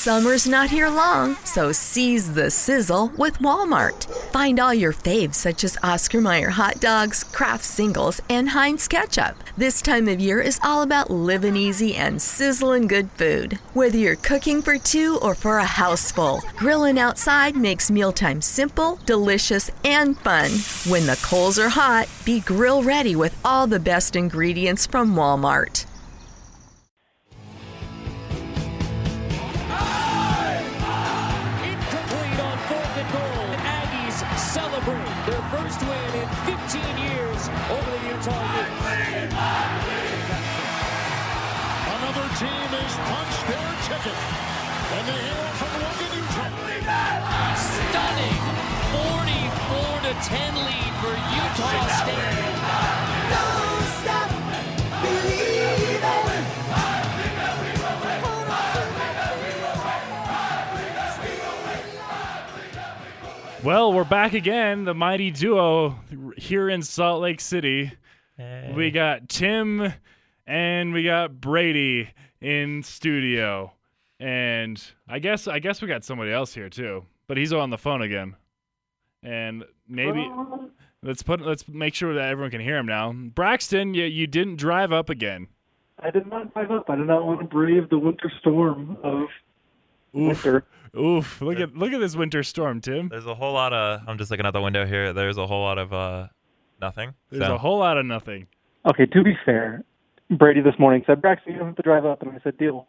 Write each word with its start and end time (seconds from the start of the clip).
Summer's 0.00 0.48
not 0.48 0.70
here 0.70 0.88
long, 0.88 1.36
so 1.44 1.72
seize 1.72 2.32
the 2.32 2.50
sizzle 2.50 3.12
with 3.18 3.36
Walmart. 3.36 4.06
Find 4.32 4.58
all 4.58 4.72
your 4.72 4.94
faves 4.94 5.34
such 5.34 5.62
as 5.62 5.76
Oscar 5.82 6.22
Mayer 6.22 6.48
hot 6.48 6.80
dogs, 6.80 7.22
Kraft 7.22 7.66
singles, 7.66 8.18
and 8.30 8.48
Heinz 8.48 8.88
ketchup. 8.88 9.36
This 9.58 9.82
time 9.82 10.08
of 10.08 10.18
year 10.18 10.40
is 10.40 10.58
all 10.62 10.80
about 10.80 11.10
living 11.10 11.54
easy 11.54 11.96
and 11.96 12.22
sizzling 12.22 12.86
good 12.86 13.10
food. 13.10 13.58
Whether 13.74 13.98
you're 13.98 14.16
cooking 14.16 14.62
for 14.62 14.78
two 14.78 15.18
or 15.20 15.34
for 15.34 15.58
a 15.58 15.64
house 15.64 16.10
full, 16.10 16.40
grilling 16.56 16.98
outside 16.98 17.54
makes 17.54 17.90
mealtime 17.90 18.40
simple, 18.40 18.98
delicious, 19.04 19.70
and 19.84 20.18
fun. 20.20 20.50
When 20.90 21.04
the 21.04 21.20
coals 21.22 21.58
are 21.58 21.68
hot, 21.68 22.08
be 22.24 22.40
grill 22.40 22.82
ready 22.82 23.14
with 23.14 23.38
all 23.44 23.66
the 23.66 23.78
best 23.78 24.16
ingredients 24.16 24.86
from 24.86 25.14
Walmart. 25.14 25.84
10 50.22 50.54
lead 50.54 50.92
for 51.00 51.14
Utah 51.16 51.88
State. 51.88 52.50
Well, 63.62 63.92
we're 63.92 64.04
back 64.04 64.32
again, 64.32 64.84
the 64.84 64.94
mighty 64.94 65.30
duo 65.30 65.98
here 66.36 66.70
in 66.70 66.82
Salt 66.82 67.20
Lake 67.20 67.40
City. 67.40 67.92
Eh. 68.38 68.72
We 68.74 68.90
got 68.90 69.28
Tim 69.28 69.92
and 70.46 70.92
we 70.92 71.04
got 71.04 71.40
Brady 71.40 72.10
in 72.40 72.82
studio. 72.82 73.72
And 74.18 74.82
I 75.08 75.18
guess 75.18 75.46
I 75.46 75.58
guess 75.60 75.80
we 75.80 75.88
got 75.88 76.04
somebody 76.04 76.32
else 76.32 76.54
here 76.54 76.68
too, 76.68 77.04
but 77.26 77.36
he's 77.36 77.52
on 77.52 77.70
the 77.70 77.78
phone 77.78 78.02
again. 78.02 78.34
And 79.22 79.64
maybe 79.88 80.30
let's 81.02 81.22
put 81.22 81.40
let's 81.42 81.66
make 81.68 81.94
sure 81.94 82.14
that 82.14 82.28
everyone 82.30 82.50
can 82.50 82.60
hear 82.60 82.76
him 82.78 82.86
now. 82.86 83.12
Braxton, 83.12 83.94
you 83.94 84.04
you 84.04 84.26
didn't 84.26 84.56
drive 84.56 84.92
up 84.92 85.10
again. 85.10 85.48
I 86.02 86.10
did 86.10 86.26
not 86.26 86.52
drive 86.54 86.70
up. 86.70 86.88
I 86.88 86.96
did 86.96 87.06
not 87.06 87.26
want 87.26 87.40
to 87.40 87.46
brave 87.46 87.90
the 87.90 87.98
winter 87.98 88.32
storm 88.40 88.96
of 89.02 89.22
Oof. 89.22 89.30
winter. 90.44 90.64
Oof, 90.98 91.40
look 91.42 91.60
at 91.60 91.76
look 91.76 91.92
at 91.92 92.00
this 92.00 92.16
winter 92.16 92.42
storm, 92.42 92.80
Tim. 92.80 93.08
There's 93.08 93.26
a 93.26 93.34
whole 93.34 93.52
lot 93.52 93.72
of. 93.72 94.00
I'm 94.08 94.16
just 94.18 94.30
looking 94.30 94.46
out 94.46 94.54
the 94.54 94.60
window 94.62 94.86
here. 94.86 95.12
There's 95.12 95.36
a 95.36 95.46
whole 95.46 95.62
lot 95.62 95.76
of 95.78 95.92
uh, 95.92 96.28
nothing. 96.80 97.12
There's 97.30 97.44
So, 97.44 97.54
a 97.54 97.58
whole 97.58 97.78
lot 97.78 97.98
of 97.98 98.06
nothing. 98.06 98.46
Okay, 98.88 99.04
to 99.06 99.22
be 99.22 99.36
fair, 99.44 99.84
Brady 100.30 100.62
this 100.62 100.74
morning 100.78 101.04
said, 101.06 101.20
Braxton, 101.20 101.52
you 101.52 101.58
don't 101.58 101.68
have 101.68 101.76
to 101.76 101.82
drive 101.82 102.06
up. 102.06 102.22
And 102.22 102.30
I 102.32 102.40
said, 102.42 102.56
deal. 102.56 102.88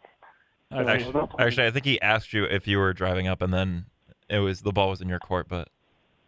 I 0.70 0.76
So 0.76 0.80
I 0.88 0.96
think- 0.96 1.06
was 1.06 1.14
not 1.14 1.30
planning. 1.30 1.46
Actually, 1.46 1.66
I 1.66 1.70
think 1.70 1.84
he 1.84 2.00
asked 2.00 2.32
you 2.32 2.44
if 2.44 2.66
you 2.66 2.78
were 2.78 2.94
driving 2.94 3.28
up, 3.28 3.42
and 3.42 3.52
then 3.52 3.84
it 4.30 4.38
was 4.38 4.62
the 4.62 4.72
ball 4.72 4.88
was 4.88 5.02
in 5.02 5.08
your 5.10 5.18
court. 5.20 5.46
But 5.48 5.68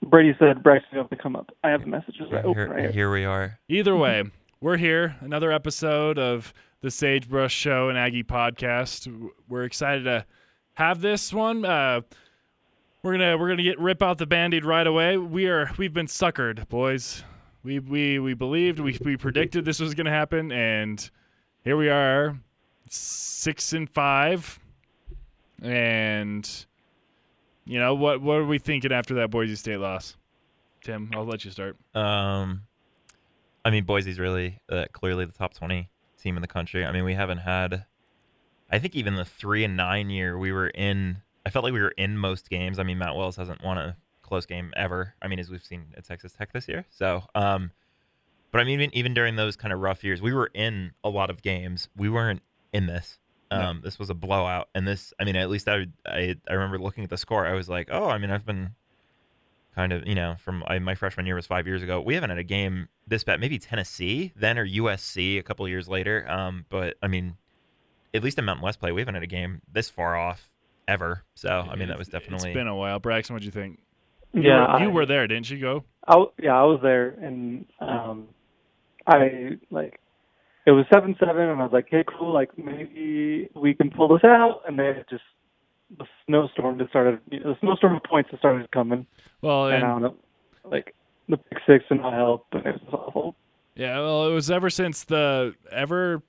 Brady 0.02 0.34
said, 0.38 0.62
Braxton, 0.62 0.88
you 0.92 0.96
don't 0.96 1.10
have 1.10 1.18
to 1.18 1.22
come 1.22 1.36
up. 1.36 1.50
I 1.62 1.70
have 1.70 1.80
the 1.80 1.86
messages 1.86 2.30
right 2.30 2.44
open 2.44 2.54
here, 2.54 2.68
right 2.68 2.80
here. 2.80 2.92
here 2.92 3.12
we 3.12 3.24
are. 3.24 3.58
Either 3.68 3.96
way, 3.96 4.24
we're 4.60 4.76
here. 4.76 5.16
Another 5.20 5.50
episode 5.50 6.18
of 6.18 6.52
the 6.82 6.90
Sagebrush 6.90 7.54
Show 7.54 7.88
and 7.88 7.96
Aggie 7.96 8.24
Podcast. 8.24 9.30
We're 9.48 9.64
excited 9.64 10.04
to 10.04 10.26
have 10.74 11.00
this 11.00 11.32
one. 11.32 11.64
Uh, 11.64 12.02
we're 13.02 13.12
gonna 13.12 13.36
we're 13.36 13.48
gonna 13.48 13.62
get 13.62 13.78
rip 13.78 14.02
out 14.02 14.18
the 14.18 14.26
band-aid 14.26 14.64
right 14.64 14.86
away. 14.86 15.16
We 15.16 15.46
are 15.46 15.70
we've 15.76 15.92
been 15.92 16.06
suckered, 16.06 16.68
boys. 16.68 17.22
We 17.62 17.78
we 17.78 18.18
we 18.18 18.34
believed 18.34 18.80
we 18.80 18.98
we 19.04 19.16
predicted 19.16 19.64
this 19.64 19.80
was 19.80 19.94
gonna 19.94 20.10
happen, 20.10 20.52
and 20.52 21.10
here 21.64 21.77
we 21.77 21.88
are, 21.88 22.38
six 22.88 23.72
and 23.72 23.88
five. 23.88 24.58
And 25.62 26.66
you 27.64 27.79
know 27.79 27.95
what 27.95 28.20
what 28.20 28.35
are 28.35 28.45
we 28.45 28.58
thinking 28.58 28.92
after 28.92 29.14
that 29.14 29.30
Boise 29.30 29.57
State 29.57 29.79
loss? 29.79 30.17
Tim, 30.83 31.11
I'll 31.14 31.25
let 31.25 31.45
you 31.45 31.51
start. 31.51 31.77
Um, 31.95 32.63
I 33.64 33.70
mean, 33.70 33.85
Boise's 33.85 34.19
really 34.19 34.61
uh, 34.69 34.85
clearly 34.92 35.25
the 35.25 35.33
top 35.33 35.55
20 35.55 35.89
team 36.23 36.36
in 36.36 36.42
the 36.42 36.48
country. 36.48 36.85
I 36.85 36.92
mean, 36.92 37.05
we 37.05 37.14
haven't 37.14 37.39
had. 37.39 37.86
I 38.70 38.79
think 38.79 38.95
even 38.95 39.14
the 39.14 39.25
three 39.25 39.64
and 39.64 39.77
nine 39.77 40.11
year 40.11 40.39
we 40.39 40.52
were 40.52 40.69
in. 40.69 41.19
I 41.47 41.51
felt 41.51 41.64
like 41.64 41.73
we 41.73 41.80
were 41.80 41.95
in 41.97 42.19
most 42.19 42.51
games. 42.51 42.79
I 42.79 42.83
mean, 42.83 42.98
Matt 42.98 43.14
Wells 43.14 43.36
hasn't 43.36 43.63
won 43.63 43.79
a 43.79 43.96
close 44.23 44.46
game 44.46 44.73
ever. 44.77 45.14
I 45.23 45.29
mean, 45.29 45.39
as 45.39 45.51
we've 45.51 45.64
seen 45.64 45.85
at 45.96 46.05
Texas 46.05 46.33
Tech 46.33 46.52
this 46.52 46.69
year. 46.69 46.85
So, 46.91 47.23
um, 47.35 47.70
but 48.51 48.61
I 48.61 48.64
mean, 48.64 48.81
even 48.81 48.95
even 48.95 49.14
during 49.14 49.36
those 49.36 49.57
kind 49.57 49.73
of 49.73 49.81
rough 49.81 50.05
years, 50.05 50.20
we 50.20 50.33
were 50.33 50.51
in 50.52 50.92
a 51.02 51.08
lot 51.08 51.31
of 51.31 51.42
games. 51.42 51.89
We 51.96 52.08
weren't 52.11 52.42
in 52.73 52.86
this. 52.86 53.19
Um, 53.54 53.80
This 53.82 53.98
was 53.98 54.10
a 54.10 54.14
blowout, 54.14 54.68
and 54.74 54.86
this. 54.86 55.12
I 55.18 55.24
mean, 55.24 55.36
at 55.36 55.50
least 55.50 55.68
I, 55.68 55.86
I 56.06 56.36
I 56.48 56.52
remember 56.54 56.78
looking 56.78 57.04
at 57.04 57.10
the 57.10 57.16
score. 57.16 57.46
I 57.46 57.54
was 57.54 57.68
like, 57.68 57.88
oh, 57.90 58.08
I 58.08 58.18
mean, 58.18 58.30
I've 58.30 58.46
been 58.46 58.74
kind 59.74 59.92
of 59.92 60.06
you 60.06 60.14
know 60.14 60.36
from 60.38 60.62
I, 60.66 60.78
my 60.78 60.94
freshman 60.94 61.26
year 61.26 61.34
was 61.34 61.46
five 61.46 61.66
years 61.66 61.82
ago. 61.82 62.00
We 62.00 62.14
haven't 62.14 62.30
had 62.30 62.38
a 62.38 62.44
game 62.44 62.88
this 63.06 63.24
bad. 63.24 63.40
Maybe 63.40 63.58
Tennessee 63.58 64.32
then 64.36 64.58
or 64.58 64.66
USC 64.66 65.38
a 65.38 65.42
couple 65.42 65.64
of 65.64 65.70
years 65.70 65.88
later. 65.88 66.28
Um, 66.30 66.64
but 66.68 66.96
I 67.02 67.08
mean, 67.08 67.36
at 68.14 68.22
least 68.22 68.38
in 68.38 68.44
Mountain 68.44 68.64
West 68.64 68.80
play, 68.80 68.92
we 68.92 69.00
haven't 69.00 69.14
had 69.14 69.24
a 69.24 69.28
game 69.28 69.62
this 69.70 69.90
far 69.90 70.16
off 70.16 70.50
ever. 70.86 71.24
So 71.34 71.48
I 71.48 71.76
mean, 71.76 71.88
that 71.88 71.98
was 71.98 72.08
definitely 72.08 72.50
It's 72.50 72.54
been 72.54 72.68
a 72.68 72.76
while. 72.76 72.98
Braxton, 72.98 73.34
What 73.34 73.40
do 73.40 73.46
you 73.46 73.52
think? 73.52 73.80
You 74.32 74.42
Yeah, 74.42 74.72
were, 74.74 74.80
you 74.80 74.90
were 74.90 75.06
there, 75.06 75.26
didn't 75.26 75.48
you? 75.50 75.60
Go. 75.60 75.84
I, 76.06 76.12
w- 76.12 76.32
yeah, 76.42 76.58
I 76.58 76.64
was 76.64 76.80
there, 76.82 77.10
and 77.10 77.66
um, 77.80 78.28
I 79.06 79.58
like 79.70 80.00
it 80.67 80.70
was 80.73 80.86
seven 80.92 81.14
seven, 81.20 81.42
and 81.48 81.61
I 81.61 81.64
was 81.64 81.73
like, 81.73 81.89
"Hey, 81.91 82.05
cool! 82.07 82.33
Like 82.33 82.57
maybe 82.58 83.48
we 83.55 83.75
can 83.75 83.91
pull 83.91 84.08
this 84.08 84.25
out." 84.25 84.63
And 84.67 84.79
then 84.79 84.86
it 84.86 85.07
just 85.11 85.23
the 85.98 86.07
snowstorm 86.27 86.79
just 86.79 86.91
started. 86.91 87.20
you 87.30 87.41
know, 87.41 87.52
The 87.52 87.58
snowstorm 87.61 87.97
of 87.97 88.02
points 88.05 88.30
that 88.30 88.39
started 88.39 88.70
coming, 88.70 89.07
Well, 89.42 89.69
and 89.69 89.85
I 89.85 89.89
don't 89.89 90.02
know, 90.02 90.17
like 90.64 90.95
the 91.29 91.36
pick 91.36 91.58
six 91.67 91.85
and 91.91 92.01
not 92.01 92.14
help, 92.14 92.47
and 92.52 92.67
it 92.67 92.80
was 92.83 92.95
awful. 93.07 93.36
yeah, 93.75 93.98
well, 93.98 94.29
it 94.29 94.35
was 94.35 94.51
ever 94.51 94.70
since 94.70 95.05
the 95.05 95.55
ever 95.70 96.23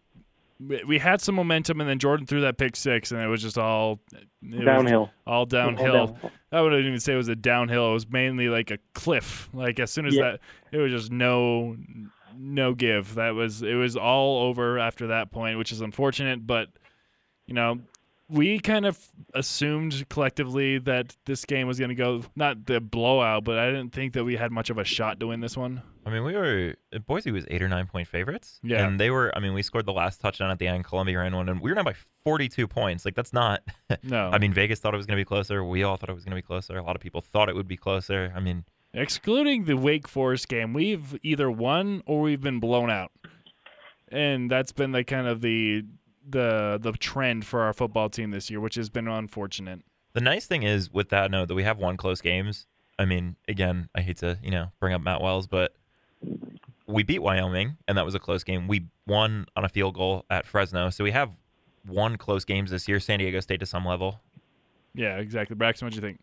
we 0.88 0.98
had 1.00 1.20
some 1.20 1.36
momentum, 1.36 1.82
and 1.82 1.90
then 1.90 2.00
Jordan 2.00 2.26
threw 2.26 2.42
that 2.42 2.58
pick 2.58 2.76
six, 2.78 3.12
and 3.12 3.22
it 3.22 3.28
was 3.28 3.42
just 3.42 3.58
all 3.58 4.00
it 4.14 4.56
was 4.56 4.66
Downhill. 4.66 5.10
all 5.28 5.46
downhill. 5.46 6.08
downhill. 6.08 6.32
I 6.52 6.62
wouldn't 6.62 6.86
even 6.86 7.00
say 7.02 7.14
it 7.14 7.18
was 7.18 7.28
a 7.28 7.36
downhill. 7.36 7.90
It 7.90 7.94
was 7.94 8.10
mainly 8.10 8.48
like 8.48 8.72
a 8.72 8.78
cliff. 8.94 9.50
Like 9.54 9.80
as 9.82 9.92
soon 9.92 10.06
as 10.06 10.16
Yeah. 10.16 10.32
that, 10.32 10.40
it 10.72 10.78
was 10.78 10.92
just 10.92 11.12
no, 11.12 11.76
no 12.38 12.74
give. 12.74 13.16
That 13.16 13.36
was 13.36 13.62
it 13.62 13.76
was 13.76 13.96
all 13.96 14.44
over 14.44 14.80
after 14.80 15.08
that 15.08 15.32
point, 15.32 15.58
which 15.58 15.72
is 15.72 15.82
unfortunate. 15.82 16.46
But 16.46 16.70
you 17.46 17.54
know, 17.54 17.80
we 18.30 18.60
kind 18.60 18.86
of 18.86 19.00
assumed 19.34 20.08
collectively 20.10 20.80
that 20.80 21.16
this 21.26 21.46
game 21.46 21.68
was 21.68 21.78
going 21.78 21.90
to 21.90 21.96
go 21.96 22.24
not 22.36 22.66
the 22.66 22.80
blowout, 22.82 23.44
but 23.44 23.60
I 23.60 23.68
didn't 23.68 23.92
think 23.92 24.14
that 24.14 24.24
we 24.24 24.36
had 24.36 24.52
much 24.52 24.70
of 24.70 24.78
a 24.78 24.84
shot 24.84 25.20
to 25.20 25.28
win 25.28 25.42
this 25.42 25.56
one. 25.56 25.82
I 26.08 26.12
mean, 26.12 26.24
we 26.24 26.34
were 26.34 26.76
Boise 27.08 27.32
was 27.32 27.46
eight 27.50 27.62
or 27.64 27.68
nine 27.68 27.88
point 27.88 28.08
favorites. 28.08 28.60
Yeah. 28.64 28.86
and 28.86 29.00
they 29.00 29.10
were. 29.10 29.32
I 29.36 29.40
mean, 29.40 29.54
we 29.54 29.64
scored 29.64 29.86
the 29.86 29.94
last 29.94 30.22
touchdown 30.22 30.52
at 30.52 30.60
the 30.60 30.68
end. 30.68 30.86
Columbia 30.86 31.20
ran 31.20 31.36
one, 31.36 31.50
and 31.50 31.60
we 31.60 31.72
were 31.72 31.76
down 31.76 31.86
by 31.86 31.96
42 32.24 32.68
points. 32.68 33.06
Like 33.06 33.16
that's 33.16 33.34
not. 33.34 33.62
No, 34.04 34.30
I 34.34 34.38
mean, 34.38 34.54
Vegas 34.54 34.80
thought 34.80 34.94
it 34.94 34.98
was 34.98 35.06
going 35.08 35.18
to 35.18 35.22
be 35.22 35.26
closer. 35.26 35.64
We 35.64 35.84
all 35.84 35.98
thought 35.98 36.10
it 36.10 36.16
was 36.16 36.24
going 36.24 36.32
to 36.36 36.42
be 36.42 36.46
closer. 36.46 36.78
A 36.78 36.84
lot 36.84 36.96
of 36.96 37.02
people 37.02 37.22
thought 37.22 37.50
it 37.50 37.56
would 37.56 37.68
be 37.68 37.78
closer. 37.78 38.32
I 38.36 38.40
mean, 38.40 38.66
excluding 38.96 39.66
the 39.66 39.76
Wake 39.76 40.08
Forest 40.08 40.48
game, 40.48 40.74
we've 40.74 41.18
either 41.24 41.52
won 41.52 42.02
or 42.06 42.22
we've 42.22 42.42
been 42.42 42.60
blown 42.60 42.90
out, 42.90 43.12
and 44.10 44.50
that's 44.50 44.72
been 44.72 44.92
the 44.92 45.04
kind 45.04 45.28
of 45.28 45.42
the 45.42 45.84
the 46.28 46.80
the 46.82 46.92
trend 46.94 47.46
for 47.46 47.62
our 47.62 47.74
football 47.74 48.10
team 48.10 48.32
this 48.32 48.50
year, 48.50 48.60
which 48.60 48.76
has 48.76 48.90
been 48.90 49.08
unfortunate. 49.08 49.82
The 50.14 50.22
nice 50.22 50.46
thing 50.46 50.64
is 50.64 50.92
with 50.92 51.10
that 51.10 51.30
note 51.30 51.48
that 51.50 51.56
we 51.56 51.64
have 51.64 51.78
won 51.78 51.98
close 51.98 52.22
games. 52.22 52.68
I 52.98 53.06
mean, 53.06 53.36
again, 53.48 53.90
I 53.94 54.02
hate 54.02 54.18
to 54.18 54.38
you 54.42 54.52
know 54.52 54.72
bring 54.80 54.94
up 54.94 55.02
Matt 55.02 55.22
Wells, 55.22 55.48
but 55.48 55.76
we 56.88 57.04
beat 57.04 57.20
Wyoming, 57.20 57.78
and 57.88 57.98
that 57.98 58.06
was 58.06 58.16
a 58.16 58.20
close 58.20 58.44
game. 58.44 58.68
We 58.68 58.86
won 59.08 59.46
on 59.56 59.66
a 59.66 59.70
field 59.70 59.96
goal 59.96 60.26
at 60.30 60.46
Fresno, 60.46 60.90
so 60.90 61.04
we 61.04 61.12
have 61.12 61.32
won 61.88 62.18
close 62.18 62.46
games 62.46 62.72
this 62.72 62.88
year. 62.88 63.00
San 63.00 63.20
Diego 63.20 63.40
State 63.40 63.60
to 63.60 63.66
some 63.66 63.86
level. 63.86 64.22
Yeah, 64.94 65.18
exactly. 65.18 65.56
Braxton, 65.56 65.86
what 65.86 65.92
do 65.92 65.98
you 65.98 66.02
think? 66.02 66.20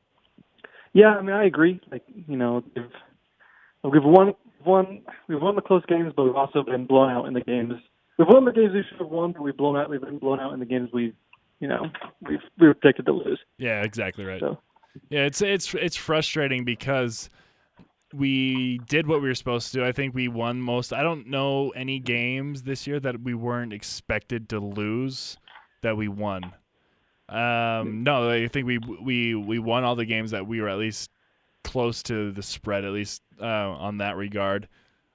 Yeah, 0.93 1.09
I 1.09 1.23
mean, 1.23 1.35
I 1.35 1.45
agree. 1.45 1.81
Like, 1.91 2.03
you 2.29 2.37
know, 2.37 2.63
we've, 2.75 3.93
we've 3.93 4.05
won, 4.05 4.35
won, 4.65 5.03
we've 5.29 5.41
won 5.41 5.57
the 5.57 5.63
close 5.63 5.85
games, 5.87 6.13
but 6.15 6.25
we've 6.25 6.37
also 6.37 6.63
been 6.63 6.87
blown 6.87 7.11
out 7.11 7.27
in 7.27 7.35
the 7.35 7.41
games. 7.41 7.75
We've 8.19 8.29
won 8.29 8.45
the 8.45 8.53
games 8.53 8.73
we 8.75 8.83
should 8.89 8.99
have 8.99 9.09
won, 9.09 9.33
but 9.33 9.43
we've 9.43 9.57
blown 9.57 9.77
out. 9.77 9.89
We've 9.89 10.01
been 10.01 10.19
blown 10.19 10.39
out 10.39 10.53
in 10.53 10.61
the 10.61 10.67
games 10.67 10.91
we, 10.93 11.15
you 11.61 11.69
know, 11.69 11.87
we've 12.29 12.41
we 12.59 12.67
were 12.67 12.75
predicted 12.75 13.07
to 13.07 13.13
lose. 13.13 13.41
Yeah, 13.59 13.83
exactly 13.83 14.25
right. 14.25 14.41
So. 14.41 14.59
Yeah, 15.09 15.25
it's 15.25 15.41
it's 15.41 15.75
it's 15.75 15.97
frustrating 15.97 16.65
because 16.65 17.31
we 18.13 18.79
did 18.89 19.07
what 19.07 19.23
we 19.23 19.29
were 19.29 19.35
supposed 19.35 19.73
to 19.73 19.79
do. 19.79 19.85
I 19.85 19.93
think 19.93 20.15
we 20.15 20.29
won 20.29 20.61
most. 20.61 20.93
I 20.93 21.03
don't 21.03 21.29
know 21.29 21.71
any 21.71 21.99
games 21.99 22.65
this 22.65 22.87
year 22.87 23.01
that 23.01 23.23
we 23.23 23.35
weren't 23.35 23.73
expected 23.73 24.51
to 24.51 24.61
lose 24.61 25.39
that 25.83 25.97
we 25.97 26.09
won. 26.09 26.53
Um, 27.33 28.03
no, 28.03 28.31
I 28.31 28.49
think 28.49 28.67
we 28.67 28.79
we 28.79 29.35
we 29.35 29.59
won 29.59 29.85
all 29.85 29.97
the 29.97 30.05
games 30.05 30.33
that 30.33 30.47
we 30.47 30.61
were 30.61 30.69
at 30.69 30.79
least 30.79 31.11
close 31.65 32.03
to 32.05 32.31
the 32.33 32.43
spread, 32.43 32.85
at 32.85 32.93
least 32.93 33.23
uh, 33.41 33.45
on 33.45 33.99
that 33.99 34.17
regard. 34.17 34.69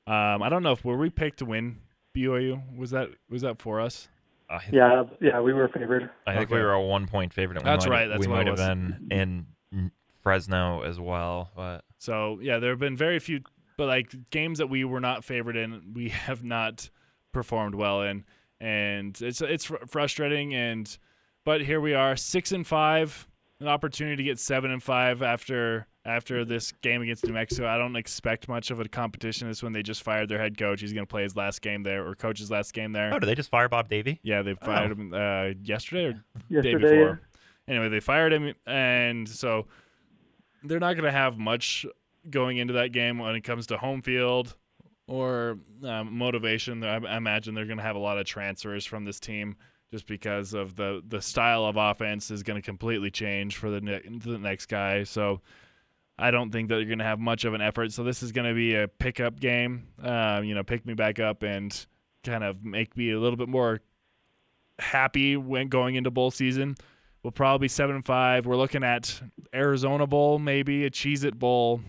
Um, 0.08 0.42
I 0.42 0.50
don't 0.50 0.64
know 0.64 0.72
if 0.72 0.84
were 0.84 0.98
we 0.98 1.10
picked 1.10 1.40
to 1.40 1.46
win 1.46 1.78
BYU. 2.16 2.78
Was 2.78 2.92
that 2.92 3.10
was 3.30 3.44
that 3.44 3.62
for 3.62 3.80
us? 3.80 4.08
I, 4.50 4.60
Yeah, 4.72 5.04
yeah, 5.22 5.40
we 5.42 5.54
were 5.54 5.68
favored. 5.68 6.10
I 6.26 6.36
think 6.36 6.50
we 6.50 6.60
were 6.60 6.74
a 6.74 6.82
one 6.82 7.06
point 7.08 7.34
favorite. 7.34 7.60
we 7.60 7.66
That's 7.66 7.86
might 7.86 7.92
right, 7.92 8.02
Have, 8.02 8.12
that's 8.12 8.28
we 8.28 8.32
what 8.32 8.46
might 8.46 8.54
it 8.54 8.60
have 8.60 8.68
been 8.70 9.08
in 9.12 9.92
Fresno 10.24 10.82
as 10.82 11.00
well, 11.00 11.52
but 11.56 11.84
So 12.00 12.40
yeah, 12.42 12.60
there 12.60 12.72
have 12.72 12.80
been 12.80 12.98
very 12.98 13.20
few, 13.20 13.42
but 13.78 13.88
like 13.88 14.30
games 14.30 14.58
that 14.58 14.68
we 14.68 14.84
were 14.84 15.00
not 15.00 15.24
favored 15.24 15.56
in, 15.56 15.94
we 15.94 16.10
have 16.28 16.44
not 16.44 16.90
performed 17.32 17.76
well 17.76 18.02
in, 18.02 18.26
and 18.60 19.18
it's 19.22 19.42
it's 19.42 19.66
fr- 19.66 19.86
frustrating. 19.88 20.54
And 20.56 20.98
but 21.48 21.62
here 21.62 21.80
we 21.80 21.94
are, 21.94 22.18
six 22.18 22.52
and 22.52 22.68
five, 22.68 23.26
an 23.62 23.70
opportunity 23.70 24.18
to 24.18 24.24
get 24.24 24.38
seven 24.38 24.70
and 24.70 24.84
five 24.84 25.22
after 25.22 25.88
after 26.04 26.44
this 26.44 26.74
game 26.82 27.02
against 27.02 27.26
New 27.26 27.32
Mexico. 27.32 27.66
I 27.70 27.78
don't 27.78 27.96
expect 27.96 28.50
much 28.50 28.70
of 28.70 28.82
a 28.82 28.88
competition. 28.90 29.48
This 29.48 29.64
when 29.64 29.72
they 29.72 29.82
just 29.82 30.04
fired 30.04 30.28
their 30.28 30.40
head 30.40 30.58
coach. 30.58 30.82
He's 30.82 30.92
going 30.92 31.06
to 31.06 31.10
play 31.10 31.24
his 31.24 31.38
last 31.38 31.62
game 31.62 31.84
there 31.84 32.06
or 32.06 32.16
coach 32.16 32.40
his 32.40 32.52
last 32.52 32.74
game 32.74 32.92
there. 32.92 33.14
oh, 33.14 33.20
did 33.20 33.28
they 33.28 33.36
just 33.36 33.50
fire 33.50 33.70
Bob 33.70 33.88
Davie? 33.88 34.20
Yeah, 34.24 34.42
they 34.42 34.56
fired 34.56 34.92
Oh. 34.92 34.96
him 34.96 35.14
uh, 35.14 35.54
yesterday 35.64 36.20
or 36.54 36.62
day 36.62 36.76
before. 36.76 37.22
Anyway, 37.66 37.88
they 37.88 38.02
fired 38.02 38.34
him, 38.34 38.54
and 38.66 39.28
so 39.28 39.68
they're 40.64 40.82
not 40.82 40.96
going 40.96 41.06
to 41.06 41.12
have 41.18 41.38
much 41.38 41.86
going 42.30 42.58
into 42.58 42.74
that 42.74 42.92
game 42.92 43.20
when 43.20 43.36
it 43.36 43.42
comes 43.46 43.68
to 43.68 43.78
home 43.78 44.02
field 44.02 44.54
or 45.08 45.60
um, 45.86 46.18
motivation. 46.18 46.84
I, 46.84 46.98
I 46.98 47.16
imagine 47.16 47.56
they're 47.56 47.64
going 47.66 47.78
to 47.78 47.84
have 47.84 47.96
a 47.96 48.00
lot 48.00 48.18
of 48.18 48.26
transfers 48.26 48.86
from 48.86 49.06
this 49.06 49.22
team 49.22 49.56
just 49.92 50.08
because 50.08 50.54
of 50.54 50.76
the 50.76 51.02
the 51.08 51.22
style 51.22 51.66
of 51.66 51.78
offense 51.78 52.32
is 52.32 52.44
going 52.44 52.62
to 52.62 52.66
completely 52.66 53.12
change 53.12 53.58
for 53.58 53.70
the 53.70 53.82
ne- 53.82 54.20
the 54.24 54.38
next 54.38 54.68
guy. 54.68 55.04
So. 55.04 55.42
I 56.20 56.32
don't 56.32 56.50
think 56.50 56.70
that 56.70 56.78
you're 56.78 56.86
going 56.86 56.98
to 56.98 57.06
have 57.06 57.20
much 57.20 57.46
of 57.46 57.54
an 57.54 57.62
effort. 57.62 57.92
So 57.92 58.04
this 58.04 58.24
is 58.24 58.32
going 58.32 58.48
to 58.48 58.56
be 58.56 58.74
a 58.74 58.88
pickup 58.88 59.40
game. 59.40 59.88
Um, 60.02 60.46
you 60.46 60.56
know, 60.56 60.64
pick 60.64 60.84
me 60.84 60.96
back 60.96 61.20
up 61.20 61.44
and 61.44 61.86
kind 62.24 62.44
of 62.44 62.66
make 62.66 62.98
me 62.98 63.12
a 63.12 63.20
little 63.20 63.38
bit 63.38 63.48
more 63.48 63.82
happy 64.80 65.38
when 65.38 65.68
going 65.68 65.94
into 65.94 66.10
bowl 66.10 66.32
season. 66.32 66.76
We'll 67.22 67.32
probably 67.32 67.68
seven 67.68 67.98
and 67.98 68.06
five. 68.06 68.46
We're 68.46 68.58
looking 68.58 68.84
at 68.84 69.22
Arizona 69.54 70.08
Bowl, 70.08 70.40
maybe 70.40 70.86
a 70.86 70.90
Cheez 70.90 71.24
It 71.24 71.38
Bowl. 71.38 71.82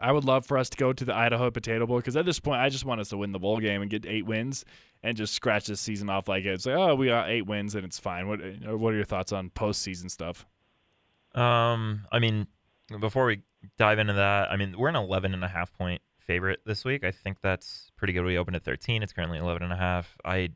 I 0.00 0.12
would 0.12 0.24
love 0.24 0.44
for 0.44 0.58
us 0.58 0.68
to 0.70 0.76
go 0.76 0.92
to 0.92 1.04
the 1.04 1.14
Idaho 1.14 1.50
Potato 1.50 1.86
Bowl 1.86 1.96
because 1.96 2.16
at 2.16 2.26
this 2.26 2.40
point, 2.40 2.60
I 2.60 2.68
just 2.68 2.84
want 2.84 3.00
us 3.00 3.08
to 3.10 3.16
win 3.16 3.32
the 3.32 3.38
bowl 3.38 3.58
game 3.58 3.80
and 3.80 3.90
get 3.90 4.04
eight 4.06 4.26
wins 4.26 4.64
and 5.02 5.16
just 5.16 5.34
scratch 5.34 5.66
this 5.66 5.80
season 5.80 6.10
off 6.10 6.28
like 6.28 6.44
it's 6.44 6.66
like, 6.66 6.76
oh, 6.76 6.94
we 6.94 7.06
got 7.06 7.30
eight 7.30 7.46
wins 7.46 7.74
and 7.74 7.84
it's 7.84 7.98
fine. 7.98 8.28
What 8.28 8.40
What 8.78 8.92
are 8.92 8.96
your 8.96 9.04
thoughts 9.04 9.32
on 9.32 9.50
postseason 9.50 10.10
stuff? 10.10 10.46
Um, 11.34 12.06
I 12.12 12.18
mean, 12.18 12.46
before 13.00 13.26
we 13.26 13.42
dive 13.78 13.98
into 13.98 14.14
that, 14.14 14.50
I 14.50 14.56
mean, 14.56 14.74
we're 14.78 14.88
an 14.88 14.96
11 14.96 15.34
and 15.34 15.44
a 15.44 15.48
half 15.48 15.72
point 15.72 16.02
favorite 16.18 16.60
this 16.66 16.84
week. 16.84 17.04
I 17.04 17.10
think 17.10 17.40
that's 17.40 17.90
pretty 17.96 18.12
good. 18.12 18.24
We 18.24 18.36
opened 18.38 18.56
at 18.56 18.64
13. 18.64 19.02
It's 19.02 19.12
currently 19.12 19.38
11 19.38 19.62
and 19.62 19.72
a 19.72 19.76
half. 19.76 20.16
I 20.24 20.50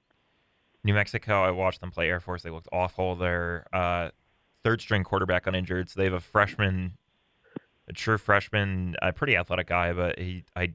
New 0.84 0.94
Mexico, 0.94 1.42
I 1.42 1.50
watched 1.50 1.80
them 1.80 1.90
play 1.90 2.08
Air 2.08 2.20
Force. 2.20 2.42
They 2.42 2.50
looked 2.50 2.68
awful. 2.72 3.14
Their 3.14 3.66
uh, 3.72 4.10
third 4.64 4.80
string 4.80 5.04
quarterback 5.04 5.46
uninjured. 5.46 5.90
so 5.90 5.98
they 5.98 6.04
have 6.04 6.12
a 6.12 6.20
freshman, 6.20 6.96
a 7.92 7.94
true 7.94 8.18
freshman, 8.18 8.96
a 9.02 9.12
pretty 9.12 9.36
athletic 9.36 9.68
guy, 9.68 9.92
but 9.92 10.18
he, 10.18 10.44
I 10.56 10.72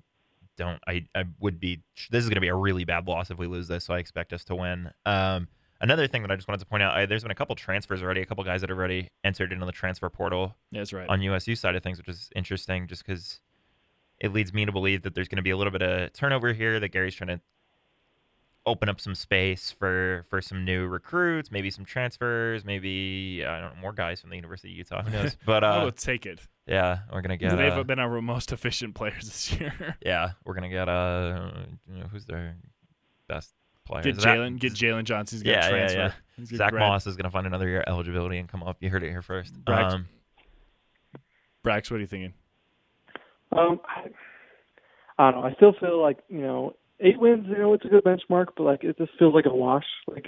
don't, 0.58 0.80
I, 0.88 1.06
I 1.16 1.26
would 1.40 1.60
be. 1.60 1.82
This 2.10 2.24
is 2.24 2.30
going 2.30 2.36
to 2.36 2.42
be 2.42 2.48
a 2.48 2.56
really 2.56 2.86
bad 2.86 3.08
loss 3.08 3.32
if 3.32 3.38
we 3.38 3.48
lose 3.48 3.68
this, 3.68 3.86
so 3.86 3.94
I 3.94 4.00
expect 4.00 4.34
us 4.34 4.44
to 4.46 4.56
win. 4.56 4.92
Um, 5.06 5.48
another 5.82 6.08
thing 6.08 6.22
that 6.22 6.32
I 6.32 6.36
just 6.36 6.48
wanted 6.48 6.60
to 6.60 6.66
point 6.66 6.84
out, 6.84 6.96
I, 6.96 7.06
there's 7.06 7.24
been 7.24 7.32
a 7.32 7.36
couple 7.36 7.56
transfers 7.56 8.02
already, 8.02 8.22
a 8.22 8.26
couple 8.26 8.44
guys 8.44 8.62
that 8.62 8.70
have 8.70 8.78
already 8.78 9.10
entered 9.24 9.52
into 9.52 9.66
the 9.66 9.72
transfer 9.72 10.10
portal 10.10 10.56
that's 10.72 10.94
right. 10.94 11.10
on 11.10 11.22
USU 11.22 11.56
side 11.56 11.76
of 11.76 11.84
things, 11.84 11.98
which 11.98 12.08
is 12.08 12.30
interesting, 12.36 12.88
just 12.88 13.06
because 13.06 13.42
it 14.20 14.34
leads 14.34 14.54
me 14.54 14.66
to 14.66 14.72
believe 14.72 15.04
that 15.04 15.16
there's 15.16 15.28
going 15.28 15.38
to 15.38 15.44
be 15.44 15.52
a 15.52 15.58
little 15.58 15.72
bit 15.72 15.82
of 15.82 16.14
turnover 16.14 16.54
here. 16.54 16.80
That 16.80 16.90
Gary's 16.90 17.16
trying 17.16 17.30
to 17.30 17.42
open 18.66 18.90
up 18.90 19.00
some 19.00 19.16
space 19.16 19.72
for 19.72 20.26
for 20.30 20.42
some 20.42 20.66
new 20.66 20.88
recruits, 20.88 21.52
maybe 21.52 21.70
some 21.70 21.86
transfers, 21.86 22.66
maybe 22.66 23.44
I 23.48 23.62
don't 23.62 23.76
know 23.76 23.82
more 23.82 23.94
guys 23.94 24.22
from 24.22 24.30
the 24.30 24.36
University 24.36 24.72
of 24.72 24.78
Utah. 24.78 25.04
Who 25.04 25.12
knows? 25.12 25.38
But 25.46 25.64
I 25.64 25.82
uh, 25.82 25.86
would 25.86 25.98
take 25.98 26.26
it. 26.26 26.42
Yeah, 26.68 27.00
we're 27.12 27.22
gonna 27.22 27.38
get. 27.38 27.56
They've 27.58 27.72
Uh, 27.74 27.84
been 27.84 28.00
our 28.00 28.22
most 28.22 28.52
efficient 28.52 28.96
players 28.96 29.24
this 29.26 29.54
year. 29.60 29.96
yeah, 30.06 30.32
we're 30.46 30.54
gonna 30.54 30.70
get. 30.70 30.88
Uh, 30.90 31.52
you 31.92 32.00
know, 32.02 32.08
who's 32.08 32.26
their 32.26 32.56
best 33.28 33.54
player? 33.86 34.04
Get 34.04 34.18
Jalen. 34.18 34.60
Get 34.60 34.74
Jalen 34.74 35.06
Johnson's 35.06 35.44
gonna 35.44 35.58
Yeah, 35.58 35.64
yeah, 35.66 35.70
transfer. 35.70 35.98
yeah. 36.00 36.12
He's 36.36 36.52
gonna 36.52 36.58
Zach 36.58 36.74
Moss 36.74 37.08
is 37.08 37.16
gonna 37.16 37.32
find 37.32 37.48
another 37.48 37.68
year 37.68 37.84
eligibility 37.88 38.38
and 38.38 38.48
come 38.50 38.64
up. 38.64 38.78
You 38.82 38.90
heard 38.90 39.04
it 39.04 39.10
here 39.10 39.22
first. 39.22 39.54
Brax- 39.66 39.94
Um, 39.94 40.08
Brax, 41.66 41.90
what 41.92 41.98
are 41.98 42.02
you 42.02 42.08
thinking? 42.08 42.34
Um, 43.52 43.80
I, 43.86 44.10
I 45.18 45.32
don't 45.32 45.42
know. 45.42 45.48
I 45.48 45.54
still 45.54 45.74
feel 45.80 46.02
like 46.02 46.18
you 46.30 46.42
know 46.42 46.76
eight 47.00 47.20
wins. 47.20 47.46
You 47.48 47.58
know, 47.58 47.74
it's 47.74 47.86
a 47.86 47.90
good 47.90 48.04
benchmark, 48.04 48.48
but 48.56 48.64
like 48.64 48.84
it 48.84 48.98
just 48.98 49.12
feels 49.18 49.34
like 49.34 49.46
a 49.46 49.54
wash. 49.56 49.86
Like, 50.08 50.28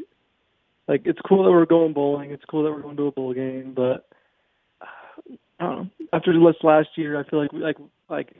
like 0.87 1.01
it's 1.05 1.19
cool 1.27 1.43
that 1.43 1.51
we're 1.51 1.65
going 1.65 1.93
bowling. 1.93 2.31
It's 2.31 2.43
cool 2.49 2.63
that 2.63 2.71
we're 2.71 2.81
going 2.81 2.97
to 2.97 3.07
a 3.07 3.11
bowl 3.11 3.33
game, 3.33 3.73
but 3.75 4.07
uh, 4.81 5.35
Know. 5.59 5.89
After 6.13 6.33
this 6.33 6.55
last 6.63 6.89
year, 6.95 7.19
I 7.19 7.23
feel 7.29 7.39
like 7.39 7.51
like 7.53 7.77
like 8.09 8.35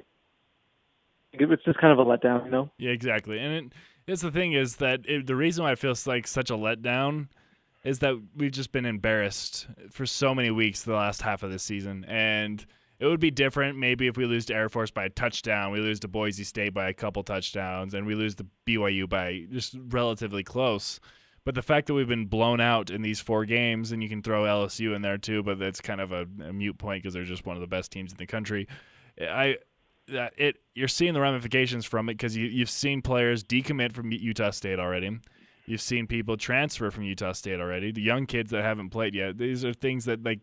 it's 1.34 1.64
just 1.64 1.80
kind 1.80 1.98
of 1.98 2.00
a 2.00 2.10
letdown. 2.10 2.46
You 2.46 2.52
know. 2.52 2.70
Yeah, 2.78 2.92
exactly. 2.92 3.40
And 3.40 3.54
it, 3.54 3.74
it's 4.08 4.22
the 4.22 4.32
thing 4.32 4.54
is 4.54 4.78
that 4.78 5.02
it, 5.06 5.28
the 5.28 5.36
reason 5.36 5.64
why 5.64 5.72
it 5.72 5.80
feels 5.80 6.08
like 6.08 6.28
such 6.28 6.50
a 6.50 6.56
letdown 6.56 7.28
is 7.84 8.00
that 8.00 8.16
we've 8.36 8.52
just 8.52 8.72
been 8.72 8.86
embarrassed 8.86 9.68
for 9.90 10.06
so 10.06 10.34
many 10.36 10.52
weeks 10.52 10.84
the 10.84 10.94
last 10.94 11.22
half 11.22 11.44
of 11.44 11.52
the 11.52 11.60
season, 11.60 12.06
and 12.06 12.66
it 13.00 13.06
would 13.06 13.20
be 13.20 13.32
different 13.32 13.78
maybe 13.78 14.08
if 14.08 14.18
we 14.18 14.26
lose 14.26 14.46
to 14.48 14.54
Air 14.54 14.70
Force 14.70 14.92
by 14.92 15.06
a 15.06 15.10
touchdown, 15.10 15.72
we 15.72 15.80
lose 15.80 16.00
to 16.02 16.08
Boise 16.08 16.44
State 16.44 16.74
by 16.74 16.90
a 16.90 16.94
couple 16.94 17.24
touchdowns, 17.24 17.94
and 17.94 18.06
we 18.06 18.16
lose 18.16 18.36
to 18.36 18.46
BYU 18.68 19.08
by 19.08 19.46
just 19.52 19.76
relatively 19.90 20.44
close. 20.44 21.00
But 21.46 21.56
the 21.56 21.62
fact 21.62 21.88
that 21.88 21.94
we've 21.94 22.08
been 22.08 22.26
blown 22.26 22.60
out 22.60 22.90
in 22.90 23.02
these 23.02 23.20
four 23.20 23.46
games, 23.46 23.92
and 23.92 24.04
you 24.04 24.10
can 24.10 24.22
throw 24.22 24.44
LSU 24.44 24.96
in 24.96 25.02
there 25.02 25.18
too, 25.18 25.42
but 25.44 25.60
that's 25.60 25.82
kind 25.82 26.02
of 26.02 26.12
a, 26.12 26.28
a 26.44 26.54
mute 26.54 26.78
point 26.78 27.02
because 27.02 27.14
they're 27.14 27.24
just 27.24 27.46
one 27.46 27.56
of 27.56 27.62
the 27.62 27.68
best 27.68 27.92
teams 27.92 28.12
in 28.12 28.18
the 28.18 28.26
country. 28.26 28.68
I 29.20 29.58
that 30.10 30.34
it 30.38 30.58
you're 30.76 30.88
seeing 30.88 31.14
the 31.14 31.22
ramifications 31.22 31.86
from 31.86 32.10
it 32.10 32.14
because 32.14 32.36
you 32.36 32.46
you've 32.48 32.70
seen 32.70 33.02
players 33.02 33.44
decommit 33.44 33.94
from 33.94 34.12
Utah 34.12 34.52
State 34.52 34.80
already. 34.80 35.20
You've 35.66 35.82
seen 35.82 36.08
people 36.08 36.36
transfer 36.36 36.90
from 36.90 37.04
Utah 37.04 37.34
State 37.34 37.60
already. 37.60 37.92
The 37.92 38.02
young 38.02 38.26
kids 38.26 38.52
that 38.52 38.64
haven't 38.64 38.90
played 38.90 39.14
yet. 39.14 39.38
These 39.38 39.64
are 39.64 39.74
things 39.74 40.06
that 40.06 40.24
like 40.24 40.40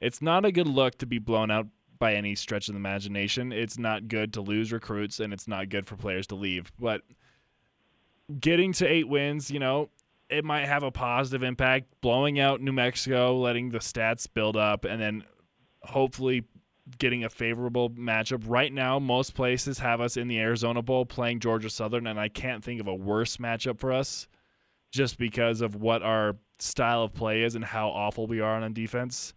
it's 0.00 0.22
not 0.22 0.44
a 0.44 0.52
good 0.52 0.68
look 0.68 0.98
to 0.98 1.06
be 1.06 1.18
blown 1.18 1.50
out 1.50 1.66
by 1.98 2.14
any 2.14 2.34
stretch 2.34 2.68
of 2.68 2.74
the 2.74 2.78
imagination. 2.78 3.52
It's 3.52 3.78
not 3.78 4.08
good 4.08 4.32
to 4.34 4.40
lose 4.40 4.72
recruits 4.72 5.20
and 5.20 5.32
it's 5.32 5.48
not 5.48 5.68
good 5.68 5.86
for 5.86 5.96
players 5.96 6.26
to 6.28 6.34
leave. 6.34 6.70
But 6.78 7.02
getting 8.38 8.72
to 8.74 8.86
8 8.86 9.08
wins, 9.08 9.50
you 9.50 9.58
know, 9.58 9.88
it 10.28 10.44
might 10.44 10.66
have 10.66 10.82
a 10.82 10.90
positive 10.90 11.42
impact 11.42 11.86
blowing 12.00 12.40
out 12.40 12.60
New 12.60 12.72
Mexico, 12.72 13.38
letting 13.38 13.70
the 13.70 13.78
stats 13.78 14.26
build 14.32 14.56
up 14.56 14.84
and 14.84 15.00
then 15.00 15.24
hopefully 15.82 16.44
getting 16.98 17.24
a 17.24 17.28
favorable 17.28 17.90
matchup. 17.90 18.42
Right 18.46 18.72
now, 18.72 18.98
most 18.98 19.34
places 19.34 19.78
have 19.78 20.00
us 20.00 20.16
in 20.16 20.28
the 20.28 20.38
Arizona 20.38 20.82
Bowl 20.82 21.04
playing 21.04 21.40
Georgia 21.40 21.70
Southern, 21.70 22.06
and 22.06 22.18
I 22.18 22.28
can't 22.28 22.62
think 22.62 22.80
of 22.80 22.86
a 22.86 22.94
worse 22.94 23.38
matchup 23.38 23.78
for 23.78 23.92
us 23.92 24.28
just 24.92 25.18
because 25.18 25.60
of 25.60 25.76
what 25.76 26.02
our 26.02 26.36
style 26.58 27.02
of 27.02 27.12
play 27.12 27.42
is 27.42 27.54
and 27.54 27.64
how 27.64 27.88
awful 27.88 28.26
we 28.26 28.40
are 28.40 28.60
on 28.62 28.72
defense. 28.72 29.34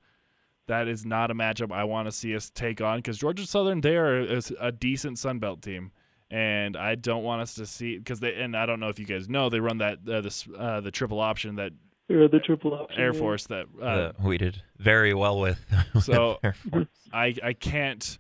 That 0.68 0.88
is 0.88 1.06
not 1.06 1.32
a 1.32 1.36
matchup 1.36 1.72
I 1.72 1.84
want 1.84 2.08
to 2.08 2.12
see 2.12 2.36
us 2.36 2.52
take 2.52 2.80
on 2.82 3.00
because 3.00 3.18
Georgia 3.18 3.46
Southern, 3.46 3.82
they 3.82 3.98
are 3.98 4.40
a, 4.60 4.72
decent 4.72 5.18
Sun 5.18 5.40
Belt 5.40 5.64
team. 5.64 5.92
And 6.32 6.78
I 6.78 6.96
don't 6.96 7.24
want 7.24 7.42
us 7.42 7.56
to 7.56 7.66
see 7.66 7.98
because 7.98 8.20
they 8.20 8.36
and 8.36 8.56
I 8.56 8.66
don't 8.68 8.80
know 8.80 8.90
if 8.90 9.00
you 9.00 9.06
guys 9.06 9.28
know 9.28 9.50
they 9.50 9.60
run 9.60 9.80
that 9.80 9.98
uh, 10.08 10.22
this 10.22 10.48
uh, 10.58 10.80
the 10.82 10.92
triple 10.92 11.20
option 11.20 11.56
that 11.56 11.72
Or 12.10 12.28
the 12.28 12.40
triple 12.40 12.74
option. 12.76 13.02
Air 13.02 13.14
yeah. 13.14 13.20
Force 13.20 13.48
that 13.48 13.66
uh, 13.82 13.96
that 13.98 14.22
we 14.22 14.38
did 14.38 14.62
very 14.78 15.14
well 15.16 15.40
with. 15.40 15.60
with 15.94 16.04
So- 16.04 16.38
Air 16.44 16.54
Force. 16.54 16.88
I 17.12 17.34
I 17.44 17.54
can't 17.54 18.20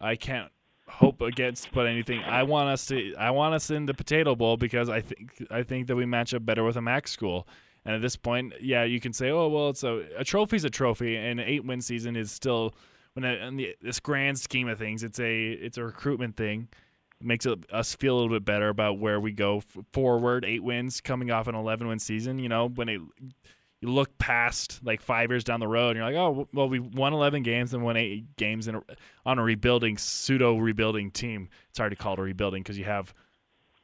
I 0.00 0.14
can't 0.14 0.52
hope 0.86 1.20
against 1.20 1.72
but 1.72 1.86
anything. 1.86 2.20
I 2.20 2.44
want 2.44 2.68
us 2.68 2.86
to 2.86 3.14
I 3.16 3.30
want 3.32 3.54
us 3.54 3.70
in 3.70 3.86
the 3.86 3.94
potato 3.94 4.36
bowl 4.36 4.56
because 4.56 4.88
I 4.88 5.00
think 5.00 5.44
I 5.50 5.64
think 5.64 5.88
that 5.88 5.96
we 5.96 6.06
match 6.06 6.34
up 6.34 6.46
better 6.46 6.62
with 6.62 6.76
a 6.76 6.82
MAC 6.82 7.08
school. 7.08 7.48
And 7.84 7.94
at 7.94 8.02
this 8.02 8.16
point, 8.16 8.52
yeah, 8.60 8.84
you 8.84 9.00
can 9.00 9.12
say, 9.12 9.30
oh 9.30 9.48
well, 9.48 9.70
it's 9.70 9.82
a 9.82 10.04
a 10.16 10.22
trophy's 10.22 10.64
a 10.64 10.70
trophy, 10.70 11.16
and 11.16 11.40
an 11.40 11.46
eight 11.48 11.64
win 11.64 11.80
season 11.80 12.14
is 12.14 12.30
still 12.30 12.74
when 13.14 13.24
it, 13.24 13.40
in 13.42 13.56
the, 13.56 13.74
this 13.82 13.98
grand 13.98 14.38
scheme 14.38 14.68
of 14.68 14.78
things, 14.78 15.02
it's 15.02 15.18
a 15.18 15.50
it's 15.52 15.76
a 15.78 15.82
recruitment 15.84 16.36
thing. 16.36 16.68
Makes 17.20 17.46
it, 17.46 17.58
us 17.72 17.96
feel 17.96 18.14
a 18.14 18.16
little 18.20 18.36
bit 18.36 18.44
better 18.44 18.68
about 18.68 18.98
where 18.98 19.18
we 19.18 19.32
go 19.32 19.62
forward. 19.92 20.44
Eight 20.44 20.62
wins 20.62 21.00
coming 21.00 21.30
off 21.30 21.48
an 21.48 21.54
eleven 21.54 21.88
win 21.88 21.98
season. 21.98 22.38
You 22.38 22.48
know 22.48 22.68
when 22.68 22.88
it 22.88 23.00
you 23.80 23.88
look 23.88 24.18
past 24.18 24.80
like 24.84 25.00
five 25.00 25.30
years 25.30 25.44
down 25.44 25.60
the 25.60 25.68
road 25.68 25.90
and 25.90 25.98
you're 25.98 26.06
like, 26.06 26.16
oh, 26.16 26.48
well, 26.52 26.68
we 26.68 26.80
won 26.80 27.12
11 27.12 27.42
games 27.44 27.74
and 27.74 27.84
won 27.84 27.96
eight 27.96 28.36
games 28.36 28.66
in 28.66 28.74
a, 28.76 28.82
on 29.24 29.38
a 29.38 29.42
rebuilding, 29.42 29.96
pseudo 29.96 30.56
rebuilding 30.56 31.10
team. 31.10 31.48
It's 31.70 31.78
hard 31.78 31.92
to 31.92 31.96
call 31.96 32.14
it 32.14 32.18
a 32.18 32.22
rebuilding 32.22 32.62
because 32.62 32.76
you 32.76 32.84
have, 32.86 33.14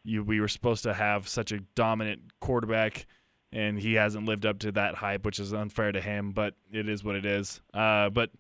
you 0.03 0.25
we 0.25 0.41
were 0.41 0.49
supposed 0.49 0.83
to 0.83 0.95
have 0.95 1.29
such 1.29 1.53
a 1.53 1.61
dominant 1.77 2.23
quarterback 2.41 3.07
and 3.53 3.79
he 3.79 3.95
hasn't 3.95 4.27
lived 4.27 4.47
up 4.47 4.59
to 4.61 4.73
that 4.73 4.97
hype, 4.97 5.25
which 5.25 5.39
is 5.39 5.55
unfair 5.55 5.93
to 5.93 6.01
him. 6.01 6.33
But 6.33 6.55
it 6.73 6.89
is 6.89 7.05
what 7.05 7.15
it 7.15 7.25
is. 7.25 7.61
Uh, 7.73 8.11
but 8.11 8.31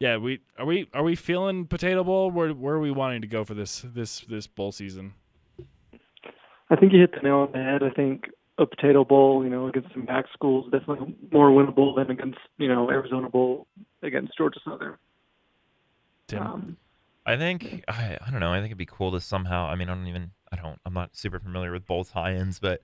yeah, 0.00 0.16
we 0.16 0.40
are 0.58 0.66
we 0.66 0.88
are 0.94 1.02
we 1.02 1.16
feeling 1.16 1.66
Potato 1.66 2.04
Bowl? 2.04 2.30
Where 2.30 2.50
where 2.50 2.74
are 2.74 2.80
we 2.80 2.90
wanting 2.90 3.20
to 3.22 3.26
go 3.26 3.44
for 3.44 3.54
this 3.54 3.84
this 3.94 4.20
this 4.20 4.46
bowl 4.46 4.72
season? 4.72 5.14
I 6.70 6.76
think 6.76 6.92
you 6.92 7.00
hit 7.00 7.12
the 7.12 7.20
nail 7.20 7.36
on 7.36 7.52
the 7.52 7.58
head. 7.58 7.82
I 7.82 7.90
think 7.90 8.26
a 8.58 8.66
Potato 8.66 9.04
Bowl, 9.04 9.42
you 9.42 9.50
know, 9.50 9.68
against 9.68 9.92
some 9.92 10.04
MAC 10.04 10.26
schools, 10.32 10.70
definitely 10.70 11.14
more 11.32 11.50
winnable 11.50 11.96
than 11.96 12.10
against, 12.10 12.38
you 12.58 12.68
know, 12.68 12.90
Arizona 12.90 13.28
Bowl 13.30 13.66
against 14.02 14.36
Georgia 14.36 14.60
Southern. 14.64 14.96
Tim? 16.26 16.42
Um, 16.42 16.76
I 17.24 17.36
think 17.36 17.84
I, 17.88 18.18
I 18.24 18.30
don't 18.30 18.40
know. 18.40 18.52
I 18.52 18.56
think 18.56 18.66
it'd 18.66 18.78
be 18.78 18.86
cool 18.86 19.12
to 19.12 19.20
somehow. 19.20 19.66
I 19.66 19.74
mean, 19.74 19.88
I 19.88 19.94
don't 19.94 20.06
even. 20.06 20.30
I 20.52 20.56
don't. 20.56 20.78
I'm 20.84 20.94
not 20.94 21.16
super 21.16 21.38
familiar 21.38 21.72
with 21.72 21.86
bowl 21.86 22.04
tie-ins, 22.04 22.58
but 22.58 22.82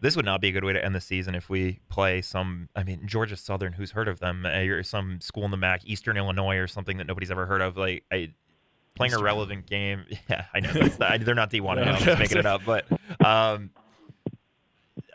this 0.00 0.16
would 0.16 0.24
not 0.24 0.40
be 0.40 0.48
a 0.48 0.52
good 0.52 0.64
way 0.64 0.72
to 0.72 0.84
end 0.84 0.94
the 0.94 1.00
season 1.00 1.34
if 1.34 1.48
we 1.50 1.80
play 1.88 2.22
some. 2.22 2.68
I 2.74 2.82
mean, 2.84 3.06
Georgia 3.06 3.36
Southern. 3.36 3.72
Who's 3.74 3.90
heard 3.92 4.08
of 4.08 4.18
them? 4.20 4.46
Uh, 4.46 4.50
Or 4.60 4.82
some 4.82 5.20
school 5.20 5.44
in 5.44 5.50
the 5.50 5.56
MAC, 5.56 5.82
Eastern 5.84 6.16
Illinois, 6.16 6.56
or 6.56 6.66
something 6.66 6.96
that 6.98 7.06
nobody's 7.06 7.30
ever 7.30 7.46
heard 7.46 7.60
of. 7.60 7.76
Like 7.76 8.04
I, 8.10 8.32
playing 8.94 9.10
Eastern. 9.10 9.20
a 9.20 9.24
relevant 9.24 9.66
game. 9.66 10.04
Yeah, 10.28 10.44
I 10.54 10.60
know. 10.60 10.72
That's 10.72 10.96
the, 10.96 11.18
they're 11.24 11.34
not 11.34 11.50
D1. 11.50 11.70
I 11.70 11.74
know. 11.84 11.90
I'm 11.92 12.02
just 12.02 12.18
making 12.20 12.38
it 12.38 12.46
up, 12.46 12.62
but. 12.64 12.86
um 13.24 13.70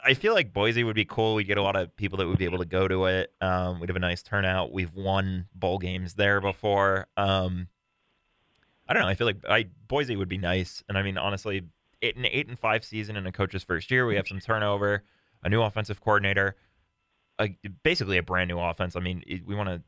I 0.08 0.14
feel 0.14 0.36
like 0.36 0.54
Boise 0.54 0.84
would 0.84 0.96
be 0.96 1.06
cool. 1.06 1.34
We'd 1.34 1.46
get 1.48 1.58
a 1.58 1.64
lot 1.64 1.76
of 1.76 1.96
people 1.96 2.20
that 2.20 2.28
would 2.28 2.38
be 2.38 2.46
able 2.46 2.60
to 2.60 2.66
go 2.66 2.88
to 2.88 3.06
it. 3.06 3.34
Um, 3.42 3.80
we'd 3.80 3.90
have 3.90 3.96
a 3.96 4.00
nice 4.00 4.22
turnout. 4.22 4.72
We've 4.72 4.94
won 4.94 5.48
bowl 5.56 5.80
games 5.80 6.14
there 6.14 6.40
before. 6.42 7.08
Um, 7.18 7.70
I 8.88 8.94
don't 8.94 9.02
know. 9.02 9.10
I 9.10 9.16
feel 9.16 9.26
like 9.26 9.38
I 9.50 9.66
Boise 9.88 10.16
would 10.16 10.30
be 10.30 10.38
nice, 10.38 10.84
and 10.88 10.96
I 10.96 11.02
mean 11.02 11.18
honestly, 11.18 11.64
eight, 12.02 12.16
an 12.16 12.26
eight 12.26 12.48
and 12.48 12.58
five 12.60 12.84
season 12.84 13.16
in 13.16 13.26
a 13.26 13.32
coach's 13.32 13.64
first 13.64 13.90
year. 13.92 14.06
We 14.06 14.16
have 14.16 14.28
some 14.28 14.40
turnover, 14.40 15.04
a 15.44 15.50
new 15.50 15.62
offensive 15.62 16.02
coordinator, 16.02 16.56
a, 17.40 17.56
basically 17.84 18.18
a 18.18 18.24
brand 18.24 18.48
new 18.50 18.60
offense. 18.60 18.96
I 18.96 19.00
mean, 19.00 19.24
it, 19.28 19.46
we 19.46 19.56
want 19.56 19.70
to 19.70 19.82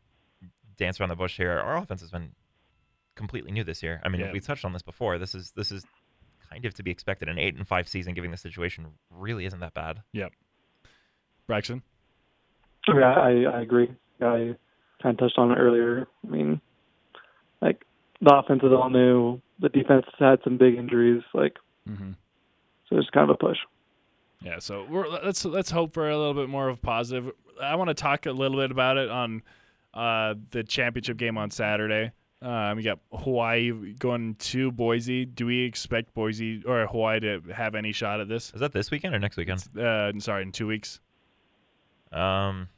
dance 0.77 0.99
around 0.99 1.09
the 1.09 1.15
bush 1.15 1.37
here. 1.37 1.51
Our 1.51 1.77
offense 1.77 2.01
has 2.01 2.11
been 2.11 2.31
completely 3.15 3.51
new 3.51 3.63
this 3.63 3.81
year. 3.81 3.99
I 4.03 4.09
mean, 4.09 4.21
Yeah. 4.21 4.31
we 4.31 4.39
touched 4.39 4.65
on 4.65 4.73
this 4.73 4.83
before. 4.83 5.17
This 5.17 5.33
is 5.35 5.51
this 5.51 5.71
is 5.71 5.85
kind 6.49 6.65
of 6.65 6.73
to 6.75 6.83
be 6.83 6.91
expected. 6.91 7.29
An 7.29 7.39
eight 7.39 7.55
and 7.55 7.67
five 7.67 7.87
season, 7.87 8.13
given 8.13 8.31
the 8.31 8.37
situation, 8.37 8.87
really 9.09 9.45
isn't 9.45 9.59
that 9.59 9.73
bad. 9.73 10.01
Yep. 10.13 10.31
Braxton? 11.47 11.81
yeah, 12.87 13.13
I, 13.13 13.43
I 13.43 13.61
agree. 13.61 13.89
I 14.21 14.55
kind 15.01 15.13
of 15.13 15.17
touched 15.17 15.37
on 15.37 15.51
it 15.51 15.55
earlier. 15.55 16.07
I 16.25 16.29
mean, 16.29 16.61
like, 17.61 17.83
the 18.21 18.33
offense 18.35 18.61
is 18.63 18.71
all 18.71 18.89
new. 18.89 19.41
The 19.59 19.69
defense 19.69 20.05
had 20.19 20.39
some 20.43 20.57
big 20.57 20.75
injuries. 20.75 21.23
Like, 21.33 21.57
Mm-hmm. 21.87 22.11
so 22.89 22.97
it's 22.97 23.09
kind 23.11 23.29
of 23.29 23.35
a 23.35 23.37
push. 23.37 23.57
Yeah, 24.41 24.59
so 24.59 24.85
we're, 24.89 25.07
let's 25.07 25.43
let's 25.45 25.71
hope 25.71 25.93
for 25.93 26.09
a 26.09 26.17
little 26.17 26.33
bit 26.35 26.47
more 26.49 26.69
of 26.69 26.81
positive. 26.81 27.31
I 27.61 27.75
want 27.75 27.87
to 27.89 27.93
talk 27.95 28.25
a 28.27 28.31
little 28.31 28.57
bit 28.57 28.69
about 28.71 28.97
it 28.97 29.09
on 29.09 29.41
uh, 29.93 30.35
the 30.51 30.63
championship 30.63 31.17
game 31.17 31.37
on 31.37 31.49
Saturday. 31.49 32.11
Um, 32.39 32.77
we 32.77 32.83
got 32.83 32.99
Hawaii 33.11 33.71
going 33.93 34.35
to 34.35 34.71
Boise. 34.71 35.25
Do 35.25 35.47
we 35.47 35.61
expect 35.63 36.13
Boise 36.13 36.61
or 36.67 36.85
Hawaii 36.85 37.19
to 37.21 37.41
have 37.51 37.73
any 37.73 37.91
shot 37.91 38.19
at 38.21 38.27
this? 38.29 38.51
Is 38.53 38.59
that 38.59 38.73
this 38.73 38.91
weekend 38.91 39.15
or 39.15 39.19
next 39.19 39.37
weekend? 39.37 39.63
Uh, 39.75 40.11
sorry, 40.19 40.43
in 40.43 40.51
two 40.51 40.67
weeks. 40.67 40.99
Um, 42.11 42.69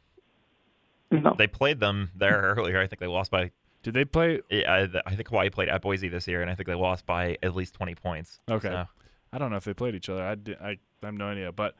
No. 1.11 1.35
they 1.37 1.47
played 1.47 1.79
them 1.81 2.11
there 2.15 2.37
earlier. 2.57 2.79
I 2.79 2.87
think 2.87 2.99
they 3.01 3.07
lost 3.07 3.31
by. 3.31 3.51
Did 3.83 3.93
they 3.95 4.05
play? 4.05 4.39
I, 4.51 4.87
I 5.05 5.15
think 5.15 5.27
Hawaii 5.27 5.49
played 5.49 5.67
at 5.69 5.81
Boise 5.81 6.07
this 6.07 6.25
year, 6.27 6.41
and 6.41 6.49
I 6.49 6.55
think 6.55 6.67
they 6.67 6.75
lost 6.75 7.05
by 7.05 7.37
at 7.43 7.53
least 7.55 7.73
twenty 7.73 7.95
points. 7.95 8.39
Okay. 8.49 8.69
So, 8.69 8.85
I 9.31 9.37
don't 9.37 9.51
know 9.51 9.57
if 9.57 9.63
they 9.63 9.73
played 9.73 9.95
each 9.95 10.09
other. 10.09 10.23
I, 10.23 10.35
I, 10.63 10.69
I 10.69 11.05
have 11.05 11.13
no 11.13 11.27
idea, 11.27 11.51
but 11.51 11.75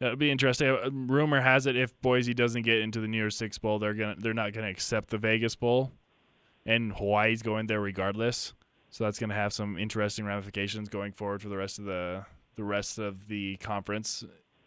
that 0.00 0.10
would 0.10 0.18
be 0.18 0.30
interesting. 0.30 0.68
Uh, 0.68 0.90
Rumor 0.92 1.40
has 1.40 1.66
it 1.66 1.76
if 1.76 1.98
Boise 2.00 2.34
doesn't 2.34 2.62
get 2.62 2.78
into 2.80 3.00
the 3.00 3.08
New 3.08 3.16
Year's 3.16 3.36
Six 3.36 3.58
bowl, 3.58 3.78
they're 3.78 3.94
gonna 3.94 4.16
they're 4.18 4.34
not 4.34 4.52
gonna 4.52 4.68
accept 4.68 5.10
the 5.10 5.18
Vegas 5.18 5.54
bowl, 5.56 5.92
and 6.66 6.92
Hawaii's 6.92 7.42
going 7.42 7.66
there 7.66 7.80
regardless. 7.80 8.54
So 8.90 9.04
that's 9.04 9.18
gonna 9.18 9.34
have 9.34 9.52
some 9.52 9.76
interesting 9.78 10.24
ramifications 10.24 10.88
going 10.88 11.12
forward 11.12 11.42
for 11.42 11.48
the 11.48 11.56
rest 11.56 11.78
of 11.78 11.84
the 11.84 12.24
the 12.56 12.64
rest 12.64 12.98
of 12.98 13.28
the 13.28 13.56
conference. 13.56 14.24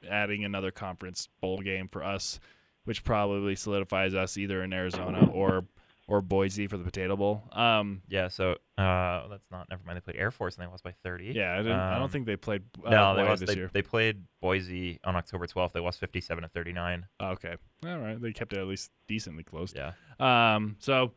Adding 0.10 0.44
another 0.46 0.72
conference 0.72 1.30
bowl 1.42 1.60
game 1.60 1.88
for 1.88 2.04
us, 2.04 2.40
which 2.86 3.04
probably 3.04 3.56
solidifies 3.56 4.16
us 4.16 4.36
either 4.36 4.64
in 4.64 4.74
Arizona 4.74 5.30
or 5.32 5.64
or 6.12 6.22
Boise 6.22 6.68
for 6.68 6.76
the 6.78 6.84
Potato 6.84 7.16
Bowl. 7.16 7.42
Um, 7.54 8.02
yeah. 8.10 8.28
So 8.28 8.58
uh, 8.78 9.28
that's 9.30 9.50
not. 9.50 9.70
Never 9.70 9.82
mind. 9.86 9.96
They 9.96 10.02
played 10.02 10.18
Air 10.18 10.30
Force 10.30 10.56
and 10.58 10.66
they 10.66 10.70
lost 10.70 10.84
by 10.84 10.94
thirty. 11.04 11.32
yeah, 11.34 11.54
I, 11.54 11.58
didn't, 11.58 11.72
I 11.80 11.94
Um, 11.94 12.00
don't 12.02 12.12
think 12.12 12.26
they 12.26 12.36
played 12.36 12.64
uh, 12.86 12.90
no, 12.90 13.14
they 13.16 13.22
Hawaii 13.22 13.30
lost. 13.30 13.40
this 13.40 13.50
They, 13.50 13.56
year. 13.56 13.70
they 13.72 13.82
played 13.82 14.22
Boise 14.42 15.00
on 15.06 15.16
October 15.16 15.48
twelfth. 15.48 15.74
They 15.74 15.80
lost 15.80 16.00
fifty-seven 16.02 16.42
to 16.42 16.50
thirty-nine. 16.50 17.06
Okay. 17.22 17.56
All 17.88 17.98
right. 18.00 18.22
They 18.22 18.34
kept 18.34 18.52
it 18.52 18.60
at 18.60 18.68
least 18.68 18.92
decently 19.08 19.44
close. 19.44 19.74
Yeah. 19.74 19.94
Um. 20.20 20.76
So, 20.80 21.14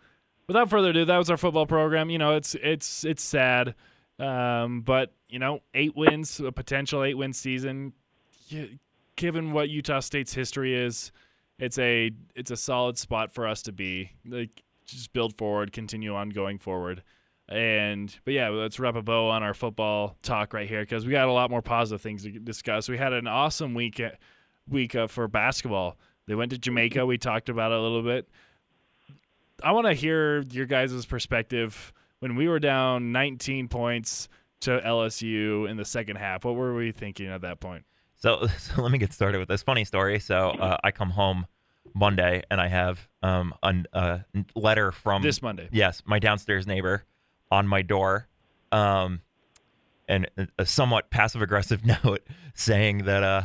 without 0.47 0.71
further 0.71 0.91
ado, 0.91 1.05
that 1.07 1.19
was 1.19 1.29
our 1.29 1.37
football 1.37 1.67
program. 1.67 2.09
You 2.09 2.19
know, 2.19 2.37
it's 2.37 2.55
it's 2.55 3.05
it's 3.05 3.23
sad, 3.23 3.75
um. 4.21 4.83
But 4.83 5.13
you 5.29 5.41
know, 5.41 5.61
eight 5.75 5.97
wins, 5.97 6.39
a 6.39 6.53
potential 6.53 7.03
eight 7.03 7.15
win 7.19 7.33
season. 7.33 7.93
Given 9.17 9.53
what 9.53 9.69
Utah 9.69 10.01
State's 10.01 10.35
history 10.35 10.75
is, 10.75 11.13
it's 11.61 11.79
a 11.79 12.11
it's 12.35 12.51
a 12.51 12.57
solid 12.57 12.99
spot 12.99 13.33
for 13.33 13.47
us 13.47 13.63
to 13.63 13.73
be. 13.73 14.11
Like, 14.27 14.64
just 14.87 15.13
build 15.13 15.37
forward, 15.37 15.73
continue 15.73 16.15
on 16.15 16.31
going 16.31 16.59
forward. 16.59 17.03
And 17.49 18.15
but 18.25 18.33
yeah, 18.35 18.49
let's 18.49 18.79
wrap 18.79 18.97
a 18.97 19.03
bow 19.03 19.29
on 19.29 19.43
our 19.43 19.53
football 19.53 20.17
talk 20.23 20.55
right 20.55 20.69
here 20.69 20.81
because 20.81 21.05
we 21.05 21.13
got 21.13 21.29
a 21.29 21.33
lot 21.33 21.51
more 21.51 21.63
positive 21.63 22.01
things 22.01 22.23
to 22.23 22.31
discuss. 22.31 22.89
We 22.89 22.97
had 22.97 23.13
an 23.13 23.27
awesome 23.27 23.75
week 23.75 24.01
week 24.69 24.95
uh, 24.95 25.07
for 25.09 25.29
basketball. 25.29 25.99
They 26.27 26.35
went 26.35 26.53
to 26.53 26.59
Jamaica. 26.59 27.05
We 27.05 27.19
talked 27.19 27.51
about 27.51 27.73
it 27.73 27.79
a 27.79 27.81
little 27.83 28.03
bit. 28.03 28.29
I 29.63 29.73
want 29.73 29.87
to 29.87 29.95
hear 29.95 30.41
your 30.51 30.67
guys' 30.67 31.05
perspective 31.05 31.93
when 32.21 32.35
we 32.35 32.49
were 32.49 32.59
down 32.59 33.13
19 33.13 33.69
points 33.69 34.29
to 34.61 34.81
LSU 34.81 35.69
in 35.69 35.77
the 35.77 35.85
second 35.85 36.17
half. 36.17 36.45
What 36.45 36.57
were 36.57 36.75
we 36.75 36.93
thinking 36.93 37.27
at 37.27 37.43
that 37.43 37.61
point? 37.61 37.85
So, 38.17 38.47
so 38.59 38.81
let 38.81 38.91
me 38.91 38.99
get 38.99 39.13
started 39.13 39.39
with 39.39 39.49
this 39.49 39.63
funny 39.63 39.85
story. 39.85 40.19
So 40.19 40.51
uh, 40.51 40.79
I 40.83 40.91
come 40.91 41.11
home 41.11 41.47
Monday 41.95 42.43
and 42.51 42.61
I 42.61 42.69
have 42.69 43.07
um, 43.23 43.55
a 43.63 43.75
uh, 43.93 44.19
letter 44.55 44.91
from 44.93 45.23
This 45.23 45.43
Monday. 45.43 45.69
Yes, 45.73 46.03
my 46.07 46.19
downstairs 46.19 46.67
neighbor 46.67 47.05
on 47.51 47.67
my 47.69 47.83
door, 47.83 48.29
um, 48.73 49.21
and 50.09 50.29
a- 50.37 50.49
a 50.59 50.67
somewhat 50.67 51.11
passive 51.11 51.43
aggressive 51.43 51.85
note 52.05 52.23
saying 52.55 53.05
that 53.05 53.23
uh, 53.23 53.43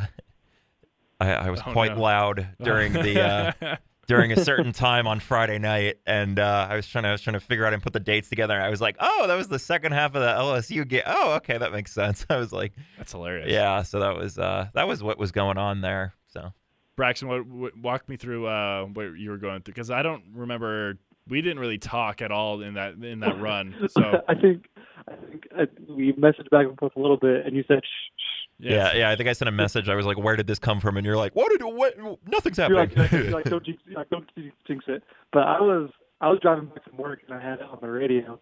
I, 1.20 1.32
I 1.32 1.50
was 1.50 1.60
Oh, 1.66 1.72
quite 1.72 1.96
no. 1.96 2.02
loud 2.02 2.48
during 2.62 2.92
the 2.92 3.22
uh, 3.62 3.76
during 4.08 4.32
a 4.32 4.42
certain 4.44 4.72
time 4.72 5.06
on 5.06 5.20
Friday 5.20 5.58
night, 5.58 5.96
and 6.06 6.38
uh, 6.38 6.66
I 6.68 6.74
was 6.76 6.86
trying 6.86 7.04
to 7.04 7.08
I 7.10 7.12
was 7.12 7.20
trying 7.20 7.34
to 7.34 7.40
figure 7.40 7.64
out 7.66 7.72
and 7.74 7.82
put 7.82 7.92
the 7.92 8.00
dates 8.00 8.28
together. 8.28 8.60
I 8.60 8.68
was 8.68 8.80
like, 8.80 8.96
oh, 8.98 9.26
that 9.28 9.34
was 9.36 9.48
the 9.48 9.58
second 9.58 9.92
half 9.92 10.14
of 10.14 10.22
the 10.22 10.28
LSU 10.28 10.86
game. 10.88 11.02
Oh, 11.06 11.34
okay, 11.34 11.58
that 11.58 11.72
makes 11.72 11.92
sense. 11.92 12.26
I 12.30 12.36
was 12.36 12.52
like, 12.52 12.72
That's 12.98 13.12
hilarious. 13.12 13.48
yeah, 13.50 13.82
so 13.82 14.00
that 14.00 14.16
was 14.16 14.38
uh, 14.38 14.68
that 14.74 14.88
was 14.88 15.02
what 15.02 15.18
was 15.18 15.30
going 15.30 15.58
on 15.58 15.80
there. 15.82 16.14
So 16.32 16.52
Braxton, 17.00 17.28
what, 17.28 17.46
what, 17.46 17.76
walk 17.78 18.06
me 18.10 18.18
through 18.18 18.46
uh, 18.46 18.84
what 18.84 19.18
you 19.18 19.30
were 19.30 19.38
going 19.38 19.62
through 19.62 19.72
because 19.72 19.90
I 19.90 20.02
don't 20.02 20.22
remember. 20.34 20.98
We 21.26 21.40
didn't 21.40 21.58
really 21.58 21.78
talk 21.78 22.20
at 22.20 22.30
all 22.30 22.60
in 22.60 22.74
that 22.74 22.92
in 23.02 23.20
that 23.20 23.40
run. 23.40 23.74
So 23.88 24.22
I 24.28 24.34
think 24.34 24.66
I 25.08 25.14
think 25.14 25.48
I, 25.56 25.66
we 25.90 26.12
messaged 26.12 26.50
back 26.50 26.66
and 26.66 26.76
forth 26.78 26.94
a 26.96 27.00
little 27.00 27.16
bit, 27.16 27.46
and 27.46 27.56
you 27.56 27.64
said, 27.66 27.80
shh, 27.82 27.86
shh. 28.18 28.66
yeah, 28.66 28.92
yeah, 28.94 29.08
I 29.08 29.16
think 29.16 29.30
I 29.30 29.32
sent 29.32 29.48
a 29.48 29.52
message. 29.52 29.88
I 29.88 29.94
was 29.94 30.04
like, 30.04 30.18
where 30.18 30.36
did 30.36 30.46
this 30.46 30.58
come 30.58 30.78
from? 30.78 30.98
And 30.98 31.06
you're 31.06 31.16
like, 31.16 31.34
what 31.34 31.50
did 31.50 31.64
what? 31.64 31.96
Nothing's 32.26 32.58
You're 32.58 32.68
happening. 32.68 32.98
like, 32.98 33.12
you're 33.12 33.30
like, 33.30 33.44
don't 33.46 33.64
jinx, 33.64 33.82
you're 33.86 33.98
like, 33.98 34.10
don't 34.10 34.28
jinx 34.66 34.84
it. 34.86 35.02
But 35.32 35.44
I 35.44 35.58
was, 35.58 35.88
I 36.20 36.28
was 36.28 36.38
driving 36.42 36.66
back 36.66 36.84
from 36.84 36.98
work 36.98 37.20
and 37.26 37.34
I 37.34 37.42
had 37.42 37.60
it 37.60 37.64
on 37.64 37.78
the 37.80 37.88
radio, 37.88 38.38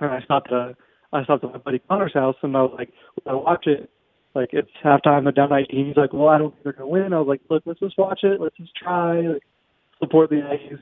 and 0.00 0.10
I 0.10 0.20
stopped 0.22 0.50
at, 0.52 0.74
I 1.12 1.22
stopped 1.22 1.44
at 1.44 1.52
my 1.52 1.58
buddy 1.58 1.78
Connor's 1.88 2.14
house 2.14 2.34
and 2.42 2.56
I 2.56 2.62
was 2.62 2.74
like, 2.76 2.92
I 3.28 3.34
watch 3.34 3.68
it. 3.68 3.88
Like 4.34 4.50
it's 4.52 4.70
halftime, 4.84 5.24
they're 5.24 5.32
down 5.32 5.50
19. 5.50 5.86
He's 5.86 5.96
like, 5.96 6.12
well, 6.12 6.28
I 6.28 6.38
don't 6.38 6.52
think 6.52 6.64
they're 6.64 6.72
gonna 6.72 6.88
win. 6.88 7.12
I 7.12 7.18
was 7.18 7.28
like, 7.28 7.40
look, 7.50 7.62
let's 7.66 7.80
just 7.80 7.98
watch 7.98 8.20
it. 8.22 8.40
Let's 8.40 8.56
just 8.56 8.74
try, 8.76 9.20
like, 9.22 9.42
support 9.98 10.30
the 10.30 10.36
Aggies. 10.36 10.78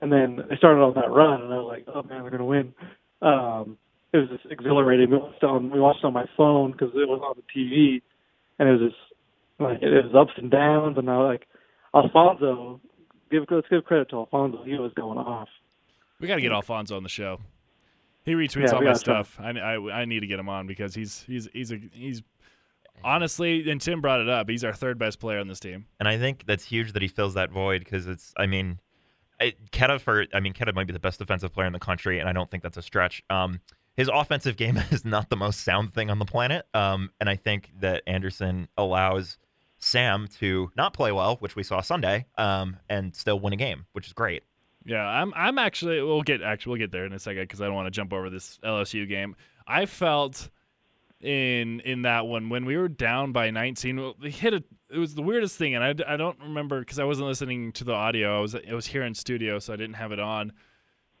And 0.00 0.12
then 0.12 0.36
they 0.48 0.56
started 0.56 0.80
on 0.80 0.94
that 0.94 1.10
run, 1.10 1.42
and 1.42 1.52
I 1.52 1.56
was 1.56 1.66
like, 1.68 1.86
oh 1.92 2.02
man, 2.04 2.22
they're 2.22 2.30
gonna 2.30 2.44
win. 2.44 2.72
Um, 3.20 3.78
it 4.12 4.18
was 4.18 4.28
just 4.28 4.46
exhilarating. 4.50 5.10
We 5.10 5.18
watched 5.18 5.42
on, 5.42 5.70
we 5.70 5.80
watched 5.80 6.04
on 6.04 6.12
my 6.12 6.26
phone 6.36 6.72
because 6.72 6.90
it 6.94 7.08
was 7.08 7.20
on 7.22 7.34
the 7.36 7.60
TV, 7.60 8.00
and 8.58 8.68
it 8.68 8.72
was 8.80 8.90
just 8.90 9.00
like 9.58 9.82
it 9.82 9.90
was 9.90 10.14
ups 10.14 10.32
and 10.36 10.50
downs, 10.50 10.96
and 10.98 11.10
I 11.10 11.16
was 11.18 11.38
like 11.38 11.48
Alphonso. 11.94 12.80
Give 13.30 13.44
let's 13.50 13.66
give 13.68 13.84
credit 13.84 14.08
to 14.10 14.16
Alphonso. 14.16 14.62
He 14.64 14.74
was 14.74 14.92
going 14.94 15.18
off. 15.18 15.48
we 16.20 16.28
got 16.28 16.36
to 16.36 16.40
get 16.40 16.52
Alphonso 16.52 16.96
on 16.96 17.02
the 17.02 17.08
show. 17.08 17.40
He 18.24 18.32
retweets 18.32 18.68
Yeah, 18.68 18.76
all 18.76 18.82
my 18.82 18.92
stuff. 18.94 19.38
I, 19.40 19.50
I 19.50 20.00
I 20.00 20.04
need 20.04 20.20
to 20.20 20.26
get 20.26 20.38
him 20.38 20.48
on 20.48 20.66
because 20.66 20.94
he's 20.94 21.24
he's 21.26 21.48
he's 21.52 21.72
a 21.72 21.78
he's 21.92 22.22
honestly 23.04 23.70
and 23.70 23.80
Tim 23.80 24.00
brought 24.00 24.20
it 24.20 24.28
up. 24.28 24.48
He's 24.48 24.64
our 24.64 24.72
third 24.72 24.98
best 24.98 25.20
player 25.20 25.38
on 25.38 25.48
this 25.48 25.60
team. 25.60 25.86
And 25.98 26.08
I 26.08 26.18
think 26.18 26.44
that's 26.46 26.64
huge 26.64 26.92
that 26.92 27.02
he 27.02 27.08
fills 27.08 27.34
that 27.34 27.50
void 27.50 27.80
because 27.80 28.06
it's, 28.06 28.32
I 28.36 28.46
mean, 28.46 28.80
it, 29.40 29.70
Queta 29.72 29.98
for, 29.98 30.26
I 30.34 30.40
mean, 30.40 30.52
Queta 30.52 30.72
might 30.72 30.86
be 30.86 30.92
the 30.92 30.98
best 30.98 31.18
defensive 31.18 31.52
player 31.52 31.66
in 31.66 31.72
the 31.72 31.78
country, 31.78 32.18
and 32.18 32.28
I 32.28 32.32
don't 32.32 32.50
think 32.50 32.62
that's 32.62 32.76
a 32.76 32.82
stretch. 32.82 33.22
Um, 33.30 33.60
his 33.96 34.08
offensive 34.12 34.56
game 34.56 34.76
is 34.90 35.04
not 35.04 35.30
the 35.30 35.36
most 35.36 35.60
sound 35.60 35.94
thing 35.94 36.10
on 36.10 36.18
the 36.18 36.24
planet, 36.24 36.66
um, 36.74 37.10
and 37.20 37.28
I 37.28 37.36
think 37.36 37.70
that 37.80 38.02
Anderson 38.06 38.68
allows 38.76 39.38
Sam 39.78 40.28
to 40.38 40.70
not 40.76 40.92
play 40.92 41.12
well, 41.12 41.36
which 41.36 41.56
we 41.56 41.62
saw 41.62 41.80
Sunday, 41.80 42.26
um, 42.36 42.76
and 42.88 43.14
still 43.14 43.38
win 43.38 43.52
a 43.52 43.56
game, 43.56 43.86
which 43.92 44.06
is 44.06 44.12
great. 44.12 44.42
Yeah, 44.84 45.06
I'm. 45.06 45.32
I'm 45.36 45.58
actually. 45.58 46.00
We'll 46.00 46.22
get 46.22 46.42
actually. 46.42 46.70
We'll 46.70 46.78
get 46.78 46.92
there 46.92 47.04
in 47.04 47.12
a 47.12 47.18
second 47.18 47.42
because 47.42 47.60
I 47.60 47.66
don't 47.66 47.74
want 47.74 47.86
to 47.86 47.90
jump 47.90 48.12
over 48.12 48.30
this 48.30 48.58
LSU 48.64 49.06
game. 49.06 49.36
I 49.66 49.84
felt 49.86 50.48
in 51.20 51.80
in 51.80 52.02
that 52.02 52.26
one 52.26 52.48
when 52.48 52.64
we 52.64 52.76
were 52.76 52.88
down 52.88 53.32
by 53.32 53.50
19. 53.50 54.14
We 54.20 54.30
hit 54.30 54.54
a. 54.54 54.62
It 54.90 54.98
was 54.98 55.14
the 55.14 55.22
weirdest 55.22 55.56
thing, 55.56 55.74
and 55.74 55.84
I, 55.84 56.14
I 56.14 56.16
don't 56.16 56.38
remember 56.40 56.80
because 56.80 56.98
I 56.98 57.04
wasn't 57.04 57.28
listening 57.28 57.72
to 57.72 57.84
the 57.84 57.92
audio. 57.92 58.38
I 58.38 58.40
was 58.40 58.54
I 58.54 58.72
was 58.72 58.86
here 58.86 59.02
in 59.02 59.14
studio, 59.14 59.58
so 59.58 59.72
I 59.72 59.76
didn't 59.76 59.96
have 59.96 60.12
it 60.12 60.20
on. 60.20 60.52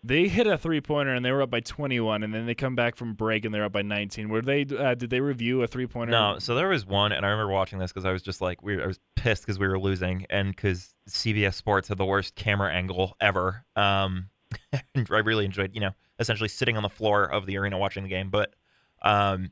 They 0.04 0.28
hit 0.28 0.46
a 0.46 0.56
three 0.56 0.80
pointer 0.80 1.12
and 1.12 1.24
they 1.24 1.32
were 1.32 1.42
up 1.42 1.50
by 1.50 1.58
21, 1.58 2.22
and 2.22 2.32
then 2.32 2.46
they 2.46 2.54
come 2.54 2.76
back 2.76 2.94
from 2.94 3.14
break 3.14 3.44
and 3.44 3.52
they're 3.52 3.64
up 3.64 3.72
by 3.72 3.82
19. 3.82 4.28
Were 4.28 4.40
they? 4.40 4.62
Uh, 4.62 4.94
did 4.94 5.10
they 5.10 5.20
review 5.20 5.62
a 5.62 5.66
three 5.66 5.88
pointer? 5.88 6.12
No, 6.12 6.38
so 6.38 6.54
there 6.54 6.68
was 6.68 6.86
one, 6.86 7.12
and 7.12 7.26
I 7.26 7.30
remember 7.30 7.52
watching 7.52 7.78
this 7.80 7.92
because 7.92 8.04
I 8.04 8.12
was 8.12 8.22
just 8.22 8.40
like, 8.40 8.62
we, 8.62 8.80
I 8.80 8.86
was 8.86 9.00
pissed 9.16 9.42
because 9.42 9.58
we 9.58 9.66
were 9.66 9.78
losing, 9.78 10.24
and 10.30 10.54
because 10.54 10.94
CBS 11.10 11.54
Sports 11.54 11.88
had 11.88 11.98
the 11.98 12.06
worst 12.06 12.36
camera 12.36 12.72
angle 12.72 13.16
ever. 13.20 13.64
Um, 13.74 14.30
I 14.72 15.18
really 15.18 15.44
enjoyed, 15.44 15.74
you 15.74 15.80
know, 15.80 15.90
essentially 16.20 16.48
sitting 16.48 16.76
on 16.76 16.82
the 16.84 16.88
floor 16.88 17.24
of 17.24 17.46
the 17.46 17.58
arena 17.58 17.76
watching 17.76 18.04
the 18.04 18.08
game. 18.08 18.30
But 18.30 18.54
um, 19.02 19.50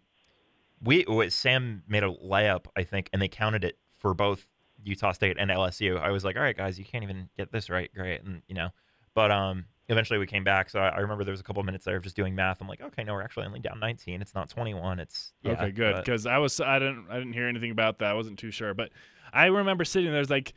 we 0.86 1.30
Sam 1.30 1.82
made 1.88 2.04
a 2.04 2.12
layup, 2.12 2.66
I 2.76 2.84
think, 2.84 3.10
and 3.12 3.20
they 3.20 3.28
counted 3.28 3.64
it 3.64 3.78
for 3.98 4.14
both 4.14 4.46
Utah 4.84 5.12
State 5.12 5.36
and 5.38 5.50
LSU. 5.50 6.00
I 6.00 6.10
was 6.10 6.24
like, 6.24 6.36
all 6.36 6.42
right, 6.42 6.56
guys, 6.56 6.78
you 6.78 6.84
can't 6.84 7.04
even 7.04 7.28
get 7.36 7.52
this 7.52 7.68
right, 7.68 7.90
great, 7.94 8.22
and 8.22 8.42
you 8.48 8.54
know, 8.54 8.70
but 9.14 9.30
um, 9.30 9.64
eventually 9.88 10.18
we 10.18 10.26
came 10.26 10.44
back. 10.44 10.70
So 10.70 10.80
I, 10.80 10.88
I 10.88 10.98
remember 11.00 11.24
there 11.24 11.32
was 11.32 11.40
a 11.40 11.44
couple 11.44 11.60
of 11.60 11.66
minutes 11.66 11.84
there 11.84 11.96
of 11.96 12.02
just 12.02 12.16
doing 12.16 12.34
math. 12.34 12.60
I'm 12.60 12.68
like, 12.68 12.80
okay, 12.80 13.04
no, 13.04 13.14
we're 13.14 13.22
actually 13.22 13.46
only 13.46 13.60
down 13.60 13.80
19. 13.80 14.20
It's 14.20 14.34
not 14.34 14.48
21. 14.48 15.00
It's 15.00 15.32
yeah, 15.42 15.52
okay, 15.52 15.70
good 15.70 15.96
because 15.96 16.26
I 16.26 16.38
was 16.38 16.60
I 16.60 16.78
didn't 16.78 17.06
I 17.10 17.18
didn't 17.18 17.32
hear 17.32 17.48
anything 17.48 17.70
about 17.70 17.98
that. 17.98 18.10
I 18.10 18.14
wasn't 18.14 18.38
too 18.38 18.50
sure, 18.50 18.74
but 18.74 18.90
I 19.32 19.46
remember 19.46 19.84
sitting 19.84 20.12
there. 20.12 20.24
Like, 20.24 20.54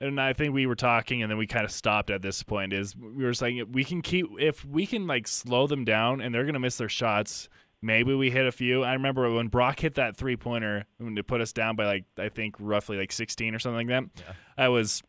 and 0.00 0.20
I 0.20 0.32
think 0.32 0.54
we 0.54 0.66
were 0.66 0.76
talking, 0.76 1.22
and 1.22 1.30
then 1.30 1.38
we 1.38 1.46
kind 1.46 1.64
of 1.64 1.70
stopped 1.70 2.10
at 2.10 2.22
this 2.22 2.42
point. 2.42 2.72
Is 2.72 2.96
we 2.96 3.24
were 3.24 3.34
saying 3.34 3.64
we 3.72 3.84
can 3.84 4.02
keep 4.02 4.26
if 4.38 4.64
we 4.64 4.86
can 4.86 5.06
like 5.06 5.26
slow 5.26 5.66
them 5.66 5.84
down, 5.84 6.20
and 6.20 6.34
they're 6.34 6.46
gonna 6.46 6.60
miss 6.60 6.76
their 6.76 6.88
shots. 6.88 7.48
Maybe 7.82 8.14
we 8.14 8.30
hit 8.30 8.46
a 8.46 8.52
few. 8.52 8.82
I 8.82 8.92
remember 8.92 9.32
when 9.32 9.48
Brock 9.48 9.80
hit 9.80 9.94
that 9.94 10.16
three 10.16 10.36
pointer 10.36 10.84
when 10.98 11.16
to 11.16 11.22
put 11.22 11.40
us 11.40 11.52
down 11.52 11.76
by 11.76 11.86
like 11.86 12.04
I 12.18 12.28
think 12.28 12.56
roughly 12.58 12.98
like 12.98 13.12
16 13.12 13.54
or 13.54 13.58
something 13.58 13.88
like 13.88 14.12
that. 14.14 14.22
Yeah. 14.22 14.32
I 14.64 14.68
was. 14.68 15.02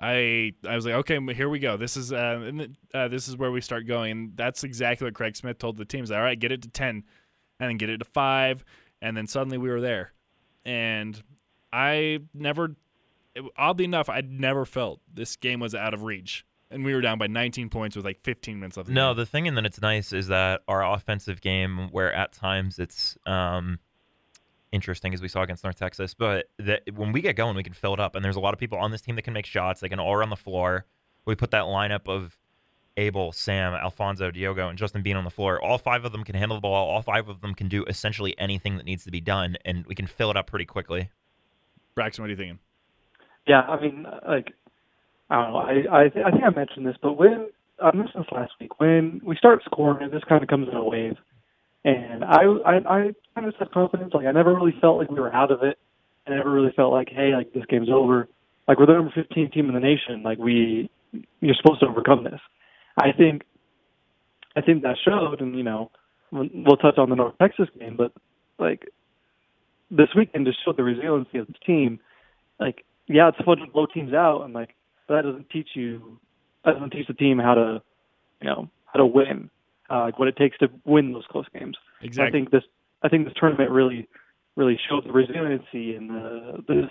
I 0.00 0.52
I 0.66 0.74
was 0.74 0.84
like, 0.84 0.94
okay, 0.96 1.18
here 1.34 1.48
we 1.48 1.60
go. 1.60 1.76
This 1.76 1.96
is 1.96 2.12
uh, 2.12 2.50
uh, 2.92 3.08
this 3.08 3.28
is 3.28 3.36
where 3.36 3.52
we 3.52 3.60
start 3.60 3.86
going. 3.86 4.10
And 4.10 4.36
that's 4.36 4.64
exactly 4.64 5.06
what 5.06 5.14
Craig 5.14 5.36
Smith 5.36 5.58
told 5.58 5.76
the 5.76 5.84
teams. 5.84 6.10
All 6.10 6.20
right, 6.20 6.38
get 6.38 6.50
it 6.50 6.62
to 6.62 6.68
ten, 6.68 7.04
and 7.60 7.70
then 7.70 7.76
get 7.76 7.88
it 7.88 7.98
to 7.98 8.04
five, 8.04 8.64
and 9.00 9.16
then 9.16 9.26
suddenly 9.26 9.58
we 9.58 9.70
were 9.70 9.80
there. 9.80 10.12
And 10.64 11.22
I 11.72 12.20
never, 12.34 12.76
oddly 13.56 13.84
enough, 13.84 14.08
I'd 14.08 14.30
never 14.30 14.64
felt 14.64 15.00
this 15.12 15.36
game 15.36 15.60
was 15.60 15.74
out 15.74 15.94
of 15.94 16.02
reach, 16.02 16.44
and 16.72 16.84
we 16.84 16.94
were 16.94 17.00
down 17.00 17.18
by 17.18 17.26
19 17.26 17.68
points 17.68 17.96
with 17.96 18.04
like 18.04 18.20
15 18.22 18.58
minutes 18.58 18.76
left. 18.76 18.88
No, 18.88 19.10
game. 19.10 19.16
the 19.18 19.26
thing 19.26 19.48
and 19.48 19.56
then 19.56 19.66
it's 19.66 19.80
nice 19.80 20.12
is 20.12 20.28
that 20.28 20.62
our 20.68 20.84
offensive 20.84 21.40
game, 21.40 21.88
where 21.90 22.12
at 22.12 22.32
times 22.32 22.78
it's 22.78 23.16
um, 23.26 23.78
interesting 24.72 25.14
as 25.14 25.20
we 25.20 25.28
saw 25.28 25.42
against 25.42 25.64
North 25.64 25.78
Texas, 25.78 26.14
but 26.14 26.46
that 26.58 26.82
when 26.94 27.12
we 27.12 27.20
get 27.20 27.36
going, 27.36 27.54
we 27.54 27.62
can 27.62 27.74
fill 27.74 27.94
it 27.94 28.00
up. 28.00 28.16
And 28.16 28.24
there's 28.24 28.36
a 28.36 28.40
lot 28.40 28.54
of 28.54 28.58
people 28.58 28.78
on 28.78 28.90
this 28.90 29.02
team 29.02 29.16
that 29.16 29.22
can 29.22 29.34
make 29.34 29.46
shots. 29.46 29.80
They 29.80 29.88
can 29.88 30.00
all 30.00 30.16
run 30.16 30.30
the 30.30 30.36
floor. 30.36 30.86
We 31.24 31.34
put 31.34 31.52
that 31.52 31.64
lineup 31.64 32.08
of 32.08 32.36
Abel, 32.96 33.32
Sam, 33.32 33.74
Alphonso, 33.74 34.30
Diogo, 34.30 34.68
and 34.68 34.78
Justin 34.78 35.02
Bean 35.02 35.16
on 35.16 35.24
the 35.24 35.30
floor. 35.30 35.62
All 35.62 35.78
five 35.78 36.04
of 36.04 36.12
them 36.12 36.24
can 36.24 36.34
handle 36.34 36.56
the 36.56 36.60
ball. 36.60 36.88
All 36.88 37.02
five 37.02 37.28
of 37.28 37.40
them 37.40 37.54
can 37.54 37.68
do 37.68 37.84
essentially 37.84 38.34
anything 38.38 38.76
that 38.76 38.84
needs 38.84 39.04
to 39.04 39.10
be 39.10 39.20
done, 39.20 39.56
and 39.64 39.86
we 39.86 39.94
can 39.94 40.06
fill 40.06 40.30
it 40.30 40.36
up 40.36 40.46
pretty 40.46 40.66
quickly. 40.66 41.10
Braxton, 41.94 42.22
what 42.22 42.26
are 42.26 42.30
you 42.30 42.36
thinking? 42.36 42.58
Yeah, 43.46 43.60
I 43.60 43.80
mean, 43.80 44.06
like, 44.26 44.52
I 45.32 45.42
don't 45.42 45.52
know. 45.52 45.58
I 45.58 45.96
I, 45.96 46.04
I 46.04 46.30
think 46.30 46.44
I 46.44 46.50
mentioned 46.50 46.86
this, 46.86 46.96
but 47.00 47.14
when 47.14 47.48
I 47.82 47.96
mentioned 47.96 48.24
this 48.24 48.32
last 48.32 48.52
week, 48.60 48.78
when 48.78 49.20
we 49.24 49.34
start 49.36 49.62
scoring, 49.64 50.10
this 50.10 50.22
kind 50.28 50.42
of 50.42 50.48
comes 50.48 50.68
in 50.68 50.76
a 50.76 50.84
wave, 50.84 51.16
and 51.84 52.22
I 52.22 52.42
I, 52.66 52.76
I 52.76 53.10
kind 53.34 53.48
of 53.48 53.54
said 53.58 53.70
confidence. 53.72 54.12
Like, 54.12 54.26
I 54.26 54.32
never 54.32 54.54
really 54.54 54.74
felt 54.78 54.98
like 54.98 55.10
we 55.10 55.18
were 55.18 55.34
out 55.34 55.50
of 55.50 55.62
it. 55.62 55.78
I 56.26 56.30
never 56.30 56.50
really 56.50 56.72
felt 56.76 56.92
like, 56.92 57.08
hey, 57.08 57.32
like 57.34 57.54
this 57.54 57.64
game's 57.68 57.88
over. 57.90 58.28
Like 58.68 58.78
we're 58.78 58.86
the 58.86 58.92
number 58.92 59.12
15 59.14 59.50
team 59.50 59.68
in 59.68 59.74
the 59.74 59.80
nation. 59.80 60.22
Like 60.22 60.38
we, 60.38 60.90
you're 61.40 61.54
supposed 61.54 61.80
to 61.80 61.86
overcome 61.86 62.24
this. 62.24 62.40
I 62.98 63.12
think, 63.16 63.42
I 64.54 64.60
think 64.60 64.82
that 64.82 64.96
showed, 65.02 65.40
and 65.40 65.56
you 65.56 65.64
know, 65.64 65.90
we'll 66.30 66.48
we'll 66.54 66.76
touch 66.76 66.98
on 66.98 67.08
the 67.08 67.16
North 67.16 67.38
Texas 67.40 67.68
game, 67.80 67.96
but 67.96 68.12
like 68.58 68.86
this 69.90 70.08
weekend 70.14 70.46
just 70.46 70.58
showed 70.62 70.76
the 70.76 70.84
resiliency 70.84 71.38
of 71.38 71.46
the 71.46 71.54
team. 71.66 72.00
Like, 72.60 72.84
yeah, 73.08 73.28
it's 73.28 73.44
fun 73.44 73.58
to 73.58 73.66
blow 73.66 73.86
teams 73.86 74.12
out, 74.12 74.42
and 74.42 74.52
like 74.52 74.74
but 75.06 75.16
that 75.16 75.22
doesn't 75.22 75.50
teach 75.50 75.68
you, 75.74 76.18
that 76.64 76.72
doesn't 76.72 76.90
teach 76.90 77.06
the 77.06 77.14
team 77.14 77.38
how 77.38 77.54
to, 77.54 77.82
you 78.40 78.48
know, 78.48 78.68
how 78.86 78.98
to 78.98 79.06
win, 79.06 79.50
uh, 79.90 80.00
like 80.00 80.18
what 80.18 80.28
it 80.28 80.36
takes 80.36 80.58
to 80.58 80.68
win 80.84 81.12
those 81.12 81.24
close 81.30 81.46
games. 81.52 81.76
Exactly. 82.02 82.28
I 82.28 82.30
think 82.30 82.50
this, 82.50 82.62
I 83.02 83.08
think 83.08 83.24
this 83.24 83.34
tournament 83.38 83.70
really, 83.70 84.08
really 84.56 84.78
showed 84.88 85.04
the 85.04 85.12
resiliency 85.12 85.94
and 85.96 86.10
the 86.10 86.64
the, 86.68 86.90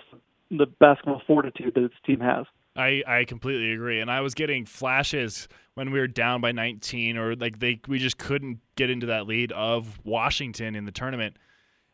the 0.50 0.66
basketball 0.66 1.22
fortitude 1.26 1.74
that 1.74 1.80
this 1.80 1.90
team 2.04 2.20
has. 2.20 2.46
I, 2.74 3.02
I 3.06 3.24
completely 3.24 3.72
agree. 3.72 4.00
And 4.00 4.10
I 4.10 4.20
was 4.20 4.34
getting 4.34 4.64
flashes 4.64 5.48
when 5.74 5.90
we 5.90 5.98
were 5.98 6.06
down 6.06 6.40
by 6.40 6.52
19 6.52 7.16
or 7.16 7.36
like 7.36 7.58
they 7.58 7.80
we 7.86 7.98
just 7.98 8.18
couldn't 8.18 8.60
get 8.76 8.90
into 8.90 9.06
that 9.06 9.26
lead 9.26 9.52
of 9.52 10.00
Washington 10.04 10.74
in 10.74 10.84
the 10.84 10.92
tournament. 10.92 11.36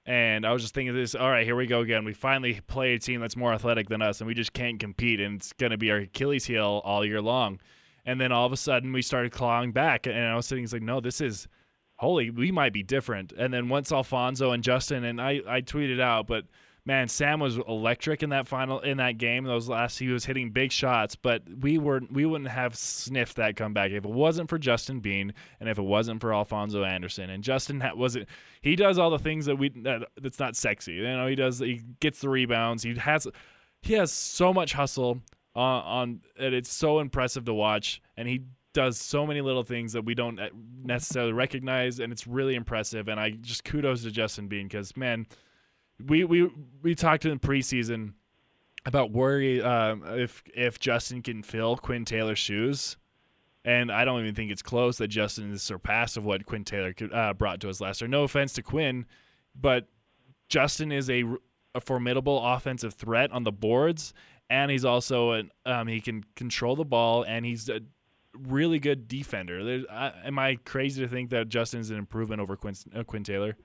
And 0.09 0.47
I 0.47 0.55
was 0.55 0.63
just 0.63 0.73
thinking 0.73 0.95
this, 0.95 1.15
all 1.15 1.29
right, 1.29 1.45
here 1.45 1.55
we 1.55 1.67
go 1.67 1.81
again. 1.81 2.03
We 2.03 2.15
finally 2.15 2.59
play 2.67 2.95
a 2.95 2.99
team 2.99 3.21
that's 3.21 3.37
more 3.37 3.53
athletic 3.53 3.91
than 3.91 4.01
us 4.01 4.23
and 4.23 4.27
we 4.27 4.33
just 4.33 4.55
can't 4.55 4.81
compete 4.81 5.21
and 5.21 5.37
it's 5.37 5.53
going 5.53 5.71
to 5.71 5.77
be 5.77 5.91
our 5.91 5.99
Achilles 5.99 6.47
heel 6.47 6.81
all 6.83 7.05
year 7.05 7.21
long. 7.21 7.61
And 8.07 8.19
then 8.19 8.33
all 8.33 8.47
of 8.47 8.53
a 8.53 8.57
sudden 8.57 8.91
we 8.91 9.03
started 9.03 9.33
clawing 9.33 9.71
back 9.71 10.07
and 10.07 10.17
I 10.17 10.35
was 10.35 10.47
sitting 10.47 10.67
like, 10.73 10.81
no, 10.81 11.01
this 11.01 11.21
is 11.21 11.47
holy, 11.97 12.31
we 12.31 12.51
might 12.51 12.73
be 12.73 12.83
different. 12.83 13.33
And 13.33 13.53
then 13.53 13.69
once 13.69 13.93
Alphonso 13.93 14.53
and 14.53 14.63
Justin 14.63 15.05
and 15.05 15.21
I, 15.21 15.43
I 15.47 15.61
tweeted 15.61 16.01
out, 16.01 16.27
but 16.27 16.45
man, 16.89 17.07
Sam 17.07 17.39
was 17.39 17.59
electric 17.59 18.23
in 18.23 18.31
that 18.31 18.49
final 18.49 18.81
in 18.81 18.97
that 18.97 19.19
game. 19.19 19.45
Those 19.45 19.69
last 19.69 19.99
he 19.99 20.09
was 20.09 20.25
hitting 20.25 20.51
big 20.51 20.73
shots, 20.73 21.15
but 21.15 21.43
we 21.61 21.77
were 21.77 22.01
we 22.11 22.25
wouldn't 22.25 22.49
have 22.49 22.75
sniffed 22.75 23.37
that 23.37 23.57
comeback 23.57 23.91
if 23.91 24.07
it 24.07 24.11
wasn't 24.11 24.49
for 24.49 24.59
Justin 24.59 25.01
Bean 25.01 25.35
and 25.61 25.69
if 25.69 25.79
it 25.79 25.83
wasn't 25.83 26.23
for 26.23 26.33
Alphonso 26.33 26.83
Anderson. 26.83 27.29
And 27.29 27.45
Justin 27.45 27.85
wasn't 27.95 28.27
he 28.63 28.75
does 28.75 28.99
all 28.99 29.11
the 29.11 29.19
things 29.19 29.45
that 29.45 29.57
we 29.57 29.69
that 29.83 30.09
that's 30.21 30.41
not 30.41 30.57
sexy. 30.57 30.95
You 30.95 31.03
know, 31.03 31.27
he 31.27 31.35
does 31.35 31.59
he 31.59 31.83
gets 32.01 32.23
the 32.23 32.31
rebounds. 32.31 32.83
He 32.83 32.95
has 32.95 33.29
he 33.83 33.93
has 33.93 34.11
so 34.11 34.55
much 34.55 34.73
hustle 34.73 35.21
on 35.55 35.83
on 35.83 36.21
and 36.39 36.55
it's 36.55 36.73
so 36.73 37.01
impressive 37.01 37.45
to 37.45 37.55
watch 37.55 38.01
and 38.17 38.27
he 38.27 38.45
does 38.73 38.97
so 38.97 39.27
many 39.27 39.43
little 39.43 39.63
things 39.63 39.93
that 39.93 40.05
we 40.05 40.15
don't 40.15 40.39
uh, 40.41 40.49
necessarily 40.85 41.33
recognize 41.33 42.01
and 42.01 42.13
it's 42.13 42.27
really 42.27 42.55
impressive 42.55 43.09
and 43.09 43.21
I 43.21 43.31
just 43.31 43.65
kudos 43.65 44.05
to 44.05 44.11
Justin 44.11 44.49
Bean 44.49 44.69
cuz 44.69 44.97
man 44.97 45.27
we 46.07 46.25
we 46.25 46.51
we 46.83 46.95
talked 46.95 47.25
in 47.25 47.33
the 47.33 47.39
preseason 47.39 48.13
about 48.87 49.11
worry 49.11 49.63
um, 49.63 50.03
if 50.07 50.43
if 50.55 50.79
Justin 50.79 51.23
can 51.23 51.43
fill 51.43 51.77
Quinn 51.77 52.05
Taylor's 52.05 52.39
shoes, 52.39 52.97
and 53.65 53.91
I 53.91 54.05
don't 54.05 54.21
even 54.21 54.35
think 54.35 54.51
it's 54.51 54.63
close 54.63 54.99
that 54.99 55.09
Justin 55.09 55.53
is 55.53 55.63
surpassed 55.63 56.17
of 56.17 56.25
what 56.25 56.47
Quinn 56.47 56.65
Taylor 56.65 56.95
uh, 57.13 57.35
brought 57.35 57.61
to 57.61 57.69
us 57.69 57.81
last 57.81 58.01
year. 58.01 58.09
No 58.09 58.25
offense 58.25 58.53
to 58.55 58.63
Quinn, 58.63 59.07
but 59.55 59.89
Justin 60.49 60.93
is 60.93 61.11
a, 61.11 61.25
a 61.75 61.81
formidable 61.81 62.41
offensive 62.45 62.95
threat 62.95 63.31
on 63.33 63.45
the 63.45 63.53
boards, 63.53 64.15
and 64.49 64.71
he's 64.71 64.85
also 64.85 65.33
an 65.33 65.51
um, 65.67 65.89
he 65.89 66.01
can 66.01 66.25
control 66.37 66.77
the 66.77 66.85
ball, 66.85 67.25
and 67.25 67.45
he's 67.45 67.69
a 67.69 67.81
really 68.47 68.79
good 68.79 69.09
defender. 69.09 69.85
Uh, 69.91 70.11
am 70.25 70.39
I 70.39 70.57
crazy 70.65 71.03
to 71.03 71.09
think 71.09 71.31
that 71.31 71.49
Justin 71.49 71.81
is 71.81 71.91
an 71.91 71.99
improvement 71.99 72.41
over 72.41 72.57
Quinn, 72.57 72.75
uh, 72.95 73.03
Quinn 73.03 73.25
Taylor? 73.25 73.57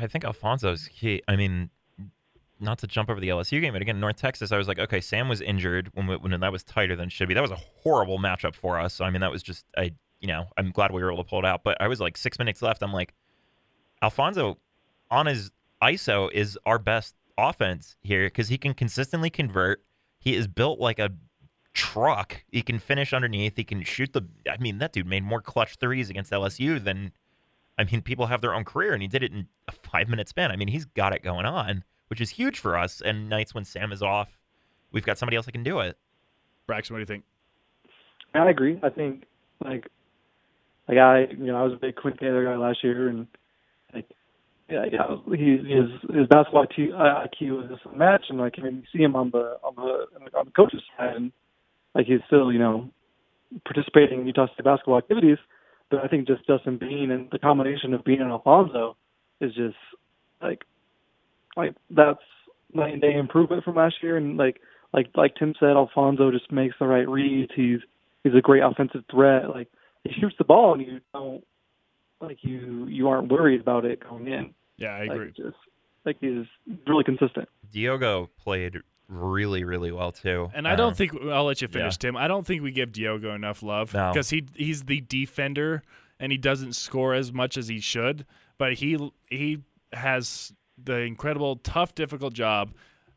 I 0.00 0.06
think 0.06 0.24
Alphonso's 0.24 0.88
key. 0.88 1.22
I 1.28 1.36
mean, 1.36 1.70
not 2.60 2.78
to 2.78 2.86
jump 2.86 3.10
over 3.10 3.20
the 3.20 3.28
LSU 3.28 3.60
game, 3.60 3.72
but 3.72 3.82
again, 3.82 4.00
North 4.00 4.16
Texas, 4.16 4.52
I 4.52 4.58
was 4.58 4.68
like, 4.68 4.78
okay, 4.78 5.00
Sam 5.00 5.28
was 5.28 5.40
injured 5.40 5.90
when 5.94 6.06
we, 6.06 6.16
when 6.16 6.38
that 6.38 6.52
was 6.52 6.62
tighter 6.62 6.96
than 6.96 7.08
should 7.08 7.28
be. 7.28 7.34
That 7.34 7.42
was 7.42 7.50
a 7.50 7.60
horrible 7.82 8.18
matchup 8.18 8.54
for 8.54 8.78
us. 8.78 8.94
So 8.94 9.04
I 9.04 9.10
mean, 9.10 9.20
that 9.20 9.30
was 9.30 9.42
just 9.42 9.66
I, 9.76 9.92
you 10.20 10.28
know, 10.28 10.46
I'm 10.56 10.70
glad 10.70 10.92
we 10.92 11.02
were 11.02 11.12
able 11.12 11.22
to 11.22 11.28
pull 11.28 11.38
it 11.40 11.44
out. 11.44 11.64
But 11.64 11.80
I 11.80 11.88
was 11.88 12.00
like 12.00 12.16
six 12.16 12.38
minutes 12.38 12.62
left. 12.62 12.82
I'm 12.82 12.92
like, 12.92 13.14
Alphonso 14.02 14.58
on 15.10 15.26
his 15.26 15.50
ISO 15.82 16.30
is 16.32 16.58
our 16.64 16.78
best 16.78 17.14
offense 17.36 17.96
here 18.00 18.26
because 18.26 18.48
he 18.48 18.58
can 18.58 18.74
consistently 18.74 19.30
convert. 19.30 19.84
He 20.18 20.34
is 20.34 20.46
built 20.46 20.78
like 20.78 20.98
a 20.98 21.10
truck. 21.74 22.44
He 22.50 22.62
can 22.62 22.78
finish 22.78 23.12
underneath. 23.12 23.56
He 23.56 23.64
can 23.64 23.82
shoot 23.82 24.12
the. 24.12 24.26
I 24.50 24.56
mean, 24.58 24.78
that 24.78 24.92
dude 24.92 25.06
made 25.06 25.24
more 25.24 25.42
clutch 25.42 25.76
threes 25.76 26.10
against 26.10 26.32
LSU 26.32 26.82
than. 26.82 27.12
I 27.78 27.84
mean, 27.84 28.02
people 28.02 28.26
have 28.26 28.40
their 28.40 28.54
own 28.54 28.64
career, 28.64 28.92
and 28.92 29.02
he 29.02 29.08
did 29.08 29.22
it 29.22 29.32
in 29.32 29.48
a 29.68 29.72
five 29.72 30.08
minute 30.08 30.28
span. 30.28 30.50
I 30.50 30.56
mean, 30.56 30.68
he's 30.68 30.84
got 30.84 31.14
it 31.14 31.22
going 31.22 31.46
on, 31.46 31.84
which 32.08 32.20
is 32.20 32.30
huge 32.30 32.58
for 32.58 32.76
us. 32.78 33.00
And 33.00 33.28
nights 33.28 33.54
when 33.54 33.64
Sam 33.64 33.92
is 33.92 34.02
off, 34.02 34.38
we've 34.92 35.04
got 35.04 35.18
somebody 35.18 35.36
else 35.36 35.46
that 35.46 35.52
can 35.52 35.64
do 35.64 35.80
it. 35.80 35.98
Braxton, 36.66 36.94
what 36.94 36.98
do 36.98 37.02
you 37.02 37.06
think? 37.06 37.24
I 38.34 38.50
agree. 38.50 38.80
I 38.82 38.90
think 38.90 39.24
like 39.64 39.86
like 40.88 40.98
I 40.98 41.26
you 41.30 41.46
know 41.46 41.56
I 41.56 41.62
was 41.62 41.72
a 41.72 41.76
big 41.76 41.96
Quinn 41.96 42.16
Taylor 42.16 42.44
guy 42.44 42.56
last 42.56 42.82
year, 42.82 43.08
and 43.08 43.26
like 43.92 44.06
yeah, 44.68 44.84
yeah, 44.90 45.16
he, 45.36 45.58
his 45.58 45.90
his 46.14 46.26
basketball 46.28 46.66
IQ, 46.66 46.94
uh, 46.94 47.26
IQ 47.26 47.70
is 47.70 47.78
unmatched, 47.84 48.30
and 48.30 48.38
like 48.38 48.54
I 48.58 48.62
mean, 48.62 48.76
you 48.76 48.98
see 48.98 49.02
him 49.02 49.14
on 49.14 49.30
the 49.30 49.58
on 49.62 49.74
the 49.76 50.38
on 50.38 50.46
the 50.46 50.50
coach's 50.50 50.82
side, 50.96 51.16
and 51.16 51.32
like 51.94 52.06
he's 52.06 52.20
still 52.26 52.52
you 52.52 52.58
know 52.58 52.90
participating 53.64 54.20
in 54.20 54.26
Utah 54.26 54.46
State 54.52 54.64
basketball 54.64 54.98
activities. 54.98 55.38
But 55.90 56.04
I 56.04 56.08
think 56.08 56.26
just 56.26 56.46
Justin 56.46 56.78
Bean 56.78 57.10
and 57.10 57.28
the 57.30 57.38
combination 57.38 57.94
of 57.94 58.04
Bean 58.04 58.20
and 58.22 58.30
Alphonso 58.30 58.96
is 59.40 59.54
just 59.54 59.76
like 60.42 60.64
like 61.56 61.74
that's 61.90 62.18
night 62.72 62.92
and 62.94 63.02
day 63.02 63.14
improvement 63.14 63.64
from 63.64 63.76
last 63.76 63.96
year. 64.02 64.16
And 64.16 64.36
like 64.36 64.60
like 64.92 65.10
like 65.14 65.34
Tim 65.36 65.54
said, 65.60 65.70
Alphonso 65.70 66.30
just 66.30 66.50
makes 66.50 66.74
the 66.78 66.86
right 66.86 67.08
reads. 67.08 67.52
He's 67.54 67.80
he's 68.22 68.34
a 68.34 68.40
great 68.40 68.62
offensive 68.62 69.04
threat. 69.10 69.50
Like 69.50 69.68
he 70.04 70.12
shoots 70.20 70.34
the 70.38 70.44
ball, 70.44 70.74
and 70.74 70.82
you 70.86 71.00
don't 71.12 71.44
like 72.20 72.38
you 72.42 72.86
you 72.88 73.08
aren't 73.08 73.30
worried 73.30 73.60
about 73.60 73.84
it 73.84 74.02
going 74.08 74.26
in. 74.26 74.54
Yeah, 74.76 74.88
I 74.96 75.00
Like, 75.04 75.10
agree. 75.12 75.32
just 75.36 75.56
like 76.04 76.16
he's 76.20 76.46
really 76.86 77.04
consistent. 77.04 77.48
Diogo 77.72 78.30
played 78.42 78.78
really, 79.08 79.64
really 79.64 79.92
well 79.92 80.12
too. 80.12 80.50
And 80.54 80.66
I 80.66 80.76
don't 80.76 80.88
Um, 80.88 80.94
think 80.94 81.12
I'll 81.30 81.44
let 81.44 81.60
you 81.62 81.68
finish, 81.68 81.94
yeah. 81.94 81.98
Tim. 82.10 82.16
I 82.16 82.28
don't 82.28 82.46
think 82.46 82.62
we 82.62 82.70
give 82.72 82.92
Diogo 82.92 83.34
enough 83.34 83.62
love 83.62 83.92
No. 83.94 84.10
because 84.12 84.30
he 84.30 84.44
he's 84.54 84.84
the 84.84 85.00
defender 85.00 85.82
and 86.20 86.32
he 86.32 86.38
doesn't 86.38 86.74
score 86.74 87.14
as 87.14 87.32
much 87.32 87.56
as 87.56 87.68
he 87.68 87.80
should. 87.80 88.24
But 88.58 88.74
he 88.74 88.96
he 89.28 89.58
has 89.92 90.52
the 90.82 90.98
incredible, 91.00 91.56
tough, 91.56 91.94
difficult 91.94 92.34
job 92.34 92.72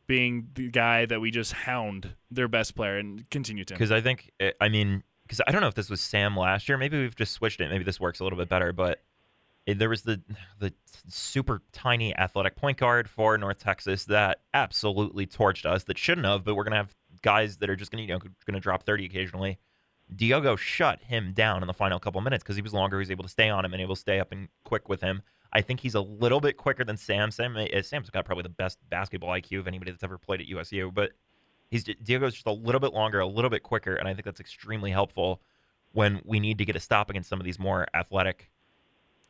being 0.08 0.47
the 0.56 0.69
guy 0.69 1.06
that 1.06 1.19
we 1.19 1.32
just 1.32 1.52
hound 1.54 2.15
their 2.32 2.47
best 2.47 2.76
player 2.76 2.97
and 2.97 3.30
continue 3.30 3.63
to. 3.65 3.73
because 3.73 3.91
I 3.91 4.00
think 4.02 4.32
eh, 4.39 4.52
I 4.62 4.69
mean 4.69 5.04
because 5.23 5.41
I 5.45 5.52
don't 5.52 5.60
know 5.62 5.67
if 5.67 5.76
this 5.76 5.89
was 5.89 6.00
Sam 6.02 6.38
last 6.38 6.69
year. 6.69 6.78
Maybe 6.78 6.97
we've 7.00 7.15
just 7.15 7.34
switched 7.34 7.60
it. 7.60 7.69
Maybe 7.69 7.84
this 7.84 8.00
works 8.00 8.19
a 8.19 8.23
little 8.23 8.38
bit 8.39 8.47
better. 8.50 8.71
But 8.71 9.04
there 9.75 9.89
was 9.89 10.03
the 10.03 10.21
the 10.60 10.73
super 11.10 11.62
tiny 11.71 12.15
athletic 12.17 12.56
point 12.56 12.77
guard 12.77 13.10
for 13.10 13.38
North 13.38 13.60
Texas 13.60 14.06
that 14.06 14.41
absolutely 14.53 15.27
torched 15.27 15.65
us. 15.65 15.84
That 15.84 15.97
shouldn't 15.97 16.25
have. 16.25 16.43
But 16.43 16.56
we're 16.56 16.63
gonna 16.63 16.77
have 16.77 16.95
guys 17.21 17.58
that 17.58 17.69
are 17.69 17.75
just 17.75 17.91
gonna 17.91 18.03
you 18.03 18.10
know 18.10 18.19
gonna 18.45 18.60
drop 18.60 18.84
thirty 18.84 19.06
occasionally. 19.06 19.60
Diogo 20.15 20.56
shut 20.56 21.01
him 21.01 21.34
down 21.34 21.62
in 21.62 21.67
the 21.67 21.73
final 21.73 21.99
couple 21.99 22.21
minutes 22.21 22.41
because 22.41 22.56
he 22.56 22.62
was 22.62 22.73
longer. 22.73 22.97
He 22.97 23.01
was 23.01 23.12
able 23.12 23.23
to 23.23 23.30
stay 23.30 23.49
on 23.49 23.65
him 23.65 23.73
and 23.73 23.82
able 23.82 23.95
to 23.95 23.99
stay 23.99 24.21
up 24.21 24.32
and 24.32 24.47
quick 24.63 24.88
with 24.88 25.01
him. 25.01 25.21
I 25.51 25.62
think 25.62 25.82
he's 25.82 25.95
a 25.95 26.01
little 26.01 26.39
bit 26.39 26.56
quicker 26.56 26.86
than 26.86 26.95
Sam. 26.95 27.30
Sam 27.30 27.58
eh, 27.58 27.82
Sam's 27.82 28.10
got 28.10 28.25
probably 28.25 28.43
the 28.43 28.49
best 28.49 28.80
basketball 28.89 29.32
IQ 29.32 29.60
of 29.60 29.67
anybody 29.67 29.91
that's 29.91 30.03
ever 30.03 30.17
played 30.17 30.39
at 30.39 30.47
USU, 30.47 30.91
but 30.93 31.12
he's 31.69 31.84
Diogo's 31.84 32.34
just 32.34 32.47
a 32.47 32.51
little 32.51 32.80
bit 32.80 32.93
longer, 32.93 33.19
a 33.19 33.27
little 33.27 33.49
bit 33.49 33.63
quicker, 33.63 33.95
and 33.95 34.08
I 34.08 34.13
think 34.13 34.23
that's 34.23 34.39
extremely 34.39 34.91
helpful 34.91 35.41
when 35.91 36.21
we 36.23 36.39
need 36.39 36.58
to 36.60 36.65
get 36.65 36.75
a 36.75 36.80
stop 36.80 37.10
against 37.10 37.30
some 37.30 37.39
of 37.39 37.45
these 37.45 37.60
more 37.60 37.88
athletic 37.93 38.49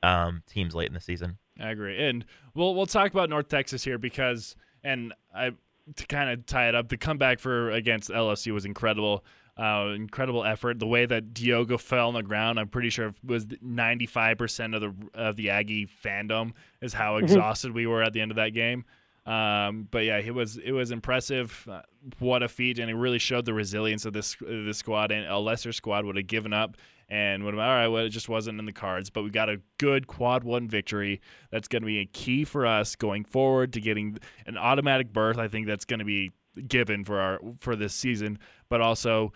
um, 0.04 0.44
teams 0.48 0.76
late 0.76 0.88
in 0.88 0.94
the 0.94 1.02
season. 1.02 1.38
I 1.60 1.72
agree, 1.72 2.08
and 2.08 2.26
we'll 2.54 2.76
we'll 2.76 2.86
talk 2.86 3.12
about 3.12 3.30
North 3.30 3.50
Texas 3.50 3.84
here 3.84 3.98
because, 3.98 4.56
and 4.84 5.14
I 5.34 5.52
to 5.96 6.06
kind 6.08 6.30
of 6.30 6.46
tie 6.46 6.68
it 6.68 6.76
up, 6.76 6.90
the 6.90 6.98
comeback 6.98 7.40
for 7.40 7.72
against 7.72 8.10
LSU 8.10 8.54
was 8.54 8.66
incredible. 8.66 9.24
Uh, 9.58 9.94
incredible 9.96 10.44
effort. 10.44 10.78
The 10.78 10.86
way 10.86 11.08
that 11.08 11.34
Diogo 11.34 11.80
fell 11.80 12.10
on 12.10 12.14
the 12.14 12.22
ground, 12.22 12.60
I'm 12.60 12.68
pretty 12.68 12.92
sure 12.92 13.08
it 13.08 13.16
was 13.26 13.46
95% 13.46 14.76
of 14.76 14.82
the 14.82 15.20
of 15.20 15.36
the 15.36 15.50
Aggie 15.50 15.88
fandom 15.88 16.52
is 16.80 16.94
how 16.94 17.18
exhausted 17.18 17.74
we 17.74 17.88
were 17.88 18.04
at 18.04 18.14
the 18.14 18.22
end 18.22 18.30
of 18.30 18.36
that 18.38 18.50
game. 18.50 18.86
Um, 19.26 19.88
but 19.90 20.06
yeah, 20.06 20.20
it 20.20 20.34
was 20.34 20.58
it 20.58 20.74
was 20.74 20.92
impressive. 20.92 21.68
Uh, 21.70 21.82
what 22.20 22.44
a 22.44 22.48
feat, 22.48 22.80
and 22.80 22.90
it 22.90 22.96
really 22.96 23.20
showed 23.20 23.46
the 23.46 23.54
resilience 23.54 24.06
of 24.06 24.14
this 24.14 24.38
this 24.40 24.78
squad. 24.78 25.12
And 25.12 25.28
a 25.28 25.38
lesser 25.38 25.74
squad 25.74 26.06
would 26.06 26.16
have 26.18 26.28
given 26.28 26.54
up 26.54 26.78
and 27.10 27.44
have 27.44 27.54
all 27.54 27.60
right. 27.60 27.88
Well, 27.88 28.06
it 28.06 28.10
just 28.10 28.30
wasn't 28.30 28.60
in 28.60 28.66
the 28.66 28.74
cards. 28.74 29.10
But 29.10 29.24
we 29.24 29.30
got 29.30 29.50
a 29.50 29.62
good 29.78 30.08
quad 30.08 30.44
one 30.44 30.68
victory. 30.68 31.22
That's 31.52 31.68
going 31.68 31.82
to 31.82 31.86
be 31.86 32.00
a 32.00 32.06
key 32.06 32.44
for 32.44 32.66
us 32.66 32.96
going 32.96 33.24
forward 33.24 33.74
to 33.74 33.82
getting 33.82 34.18
an 34.46 34.58
automatic 34.58 35.14
berth. 35.14 35.38
I 35.38 35.48
think 35.48 35.68
that's 35.68 35.86
going 35.86 36.00
to 36.00 36.06
be 36.06 36.32
given 36.68 37.06
for 37.06 37.20
our 37.20 37.40
for 37.60 37.76
this 37.76 37.94
season, 37.94 38.40
but 38.70 38.82
also 38.82 39.32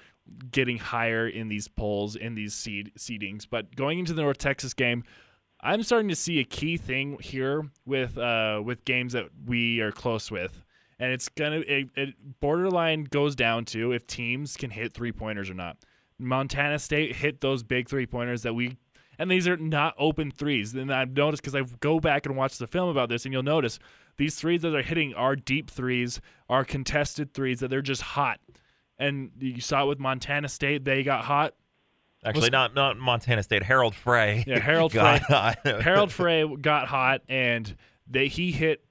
getting 0.52 0.78
higher 0.78 1.28
in 1.28 1.48
these 1.48 1.68
polls 1.68 2.16
in 2.16 2.36
these 2.36 2.54
seed 2.54 2.92
seedings. 2.98 3.46
But 3.50 3.76
going 3.76 4.00
into 4.00 4.14
the 4.14 4.22
North 4.22 4.38
Texas 4.38 4.74
game. 4.74 5.04
I'm 5.64 5.84
starting 5.84 6.10
to 6.10 6.16
see 6.16 6.40
a 6.40 6.44
key 6.44 6.78
thing 6.78 7.20
here 7.22 7.70
with 7.86 8.18
uh, 8.18 8.64
with 8.66 8.84
games 8.84 9.14
that 9.14 9.28
we 9.46 9.80
are 9.80 9.92
close 9.92 10.32
with, 10.32 10.64
and 10.98 11.12
it's 11.12 11.30
gonna 11.30 11.58
it, 11.58 11.90
it 11.96 12.16
borderline 12.40 13.04
goes 13.04 13.36
down 13.36 13.66
to 13.66 13.92
if 13.92 14.08
teams 14.08 14.58
can 14.58 14.72
hit 14.72 14.96
three 14.96 15.12
pointers 15.12 15.52
or 15.52 15.54
not. 15.54 15.78
Montana 16.22 16.80
State 16.80 17.16
hit 17.16 17.42
those 17.42 17.64
big 17.64 17.90
three 17.90 18.06
pointers 18.06 18.44
that 18.44 18.54
we, 18.54 18.78
and 19.20 19.30
these 19.30 19.48
are 19.48 19.58
not 19.58 19.94
open 19.98 20.32
threes. 20.32 20.74
And 20.74 20.94
I've 20.94 21.12
noticed 21.12 21.42
because 21.44 21.56
I 21.56 21.62
go 21.80 22.00
back 22.00 22.26
and 22.26 22.36
watch 22.36 22.58
the 22.58 22.68
film 22.68 22.90
about 22.90 23.10
this, 23.10 23.26
and 23.26 23.34
you'll 23.34 23.44
notice 23.44 23.80
these 24.18 24.36
threes 24.36 24.62
that 24.62 24.70
they're 24.70 24.82
hitting 24.82 25.14
are 25.14 25.36
deep 25.36 25.70
threes, 25.70 26.22
are 26.50 26.64
contested 26.66 27.34
threes 27.34 27.60
that 27.60 27.70
they're 27.70 27.82
just 27.82 28.02
hot. 28.02 28.40
And 29.00 29.32
you 29.40 29.62
saw 29.62 29.84
it 29.84 29.88
with 29.88 30.00
Montana 30.00 30.48
State; 30.48 30.86
they 30.86 31.02
got 31.04 31.24
hot. 31.26 31.56
Actually, 32.24 32.42
Was- 32.42 32.52
not 32.52 32.76
not 32.76 32.98
Montana 32.98 33.42
State. 33.42 33.64
Harald 33.64 33.96
Frey. 33.96 34.44
Yeah, 34.46 34.60
Harald 34.60 34.92
got 34.94 35.24
Frey. 35.24 35.36
hot. 35.36 35.58
Harald 35.82 36.12
Frey 36.14 36.46
got 36.58 36.88
hot, 36.88 37.22
and 37.28 37.76
they 38.08 38.28
he 38.28 38.52
hit 38.52 38.86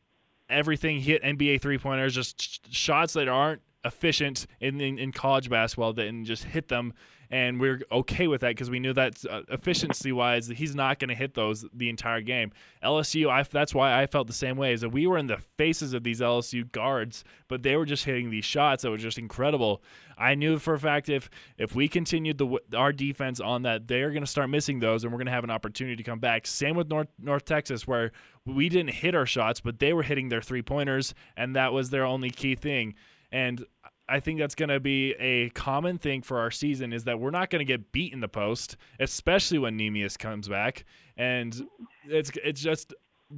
everything. 0.49 0.97
He 1.01 1.13
hit 1.13 1.23
NBA 1.23 1.61
three 1.61 1.79
pointers, 1.79 2.13
just 2.15 2.43
sh- 2.43 2.59
shots 2.71 3.13
that 3.13 3.29
aren't 3.29 3.63
efficient 3.85 4.47
in, 4.61 4.81
in, 4.81 4.99
in 4.99 5.13
college 5.13 5.49
basketball, 5.49 5.93
that 5.93 6.07
and 6.09 6.27
just 6.27 6.45
hit 6.45 6.69
them. 6.69 6.93
And 7.33 7.61
we're 7.61 7.81
okay 7.93 8.27
with 8.27 8.41
that 8.41 8.49
because 8.49 8.71
we 8.71 8.81
knew 8.81 8.93
that 8.95 9.25
uh, 9.31 9.43
efficiency 9.51 10.11
wise, 10.11 10.49
he's 10.49 10.75
not 10.75 10.99
going 10.99 11.11
to 11.11 11.15
hit 11.15 11.35
those 11.35 11.65
the 11.73 11.89
entire 11.89 12.21
game. 12.21 12.51
LSU, 12.83 13.31
I, 13.31 13.45
that's 13.45 13.73
why 13.73 14.03
I 14.03 14.07
felt 14.07 14.27
the 14.27 14.33
same 14.33 14.57
way. 14.57 14.73
Is 14.73 14.81
that 14.81 14.89
we 14.89 15.07
were 15.07 15.17
in 15.17 15.29
the 15.29 15.39
faces 15.57 15.95
of 15.95 16.03
these 16.03 16.21
LSU 16.21 16.71
guards, 16.73 17.23
but 17.47 17.63
they 17.63 17.77
were 17.77 17.87
just 17.87 18.05
hitting 18.05 18.31
these 18.31 18.45
shots 18.45 18.83
that 18.83 18.91
were 18.91 18.97
just 18.97 19.17
incredible. 19.17 19.81
I 20.19 20.35
knew 20.35 20.59
for 20.59 20.75
a 20.75 20.79
fact 20.79 21.09
if 21.09 21.31
if 21.57 21.75
we 21.75 21.87
continued 21.87 22.39
the 22.39 22.59
our 22.77 22.93
defense 22.93 23.39
on 23.39 23.63
that, 23.63 23.87
they're 23.87 24.11
going 24.11 24.25
to 24.25 24.31
start 24.31 24.51
missing 24.51 24.81
those, 24.81 25.05
and 25.05 25.13
we're 25.13 25.19
going 25.19 25.27
to 25.27 25.33
have 25.33 25.45
an 25.45 25.51
opportunity 25.51 25.97
to 25.97 26.03
come 26.03 26.19
back. 26.19 26.49
Same 26.49 26.75
with 26.75 26.89
North 26.89 27.09
North 27.19 27.45
Texas, 27.45 27.87
where 27.87 28.11
we 28.45 28.69
didn't 28.69 28.93
hit 28.93 29.15
our 29.15 29.27
shots, 29.27 29.61
but 29.61 29.79
they 29.79 29.93
were 29.93 30.03
hitting 30.03 30.31
their 30.31 30.43
three 30.43 30.63
pointers, 30.63 31.15
and 31.37 31.55
that 31.55 31.73
was 31.73 31.91
their 31.91 32.05
only 32.05 32.31
key 32.31 32.57
thing. 32.57 32.95
And 33.33 33.65
I 34.11 34.21
think 34.21 34.39
that's 34.39 34.55
going 34.55 34.69
to 34.71 34.81
be 34.81 35.13
a 35.13 35.51
common 35.51 35.99
thing 35.99 36.23
for 36.23 36.39
our 36.39 36.51
season 36.51 36.93
is 36.93 37.05
that 37.05 37.21
we're 37.21 37.31
not 37.31 37.49
going 37.51 37.61
to 37.61 37.65
get 37.65 37.93
beat 37.93 38.13
in 38.13 38.21
the 38.21 38.29
post, 38.29 38.77
especially 38.99 39.59
when 39.59 39.79
Neemias 39.79 40.19
comes 40.19 40.49
back. 40.49 40.85
And 41.17 41.69
it's 42.09 42.31
it's 42.43 42.61
just 42.61 42.93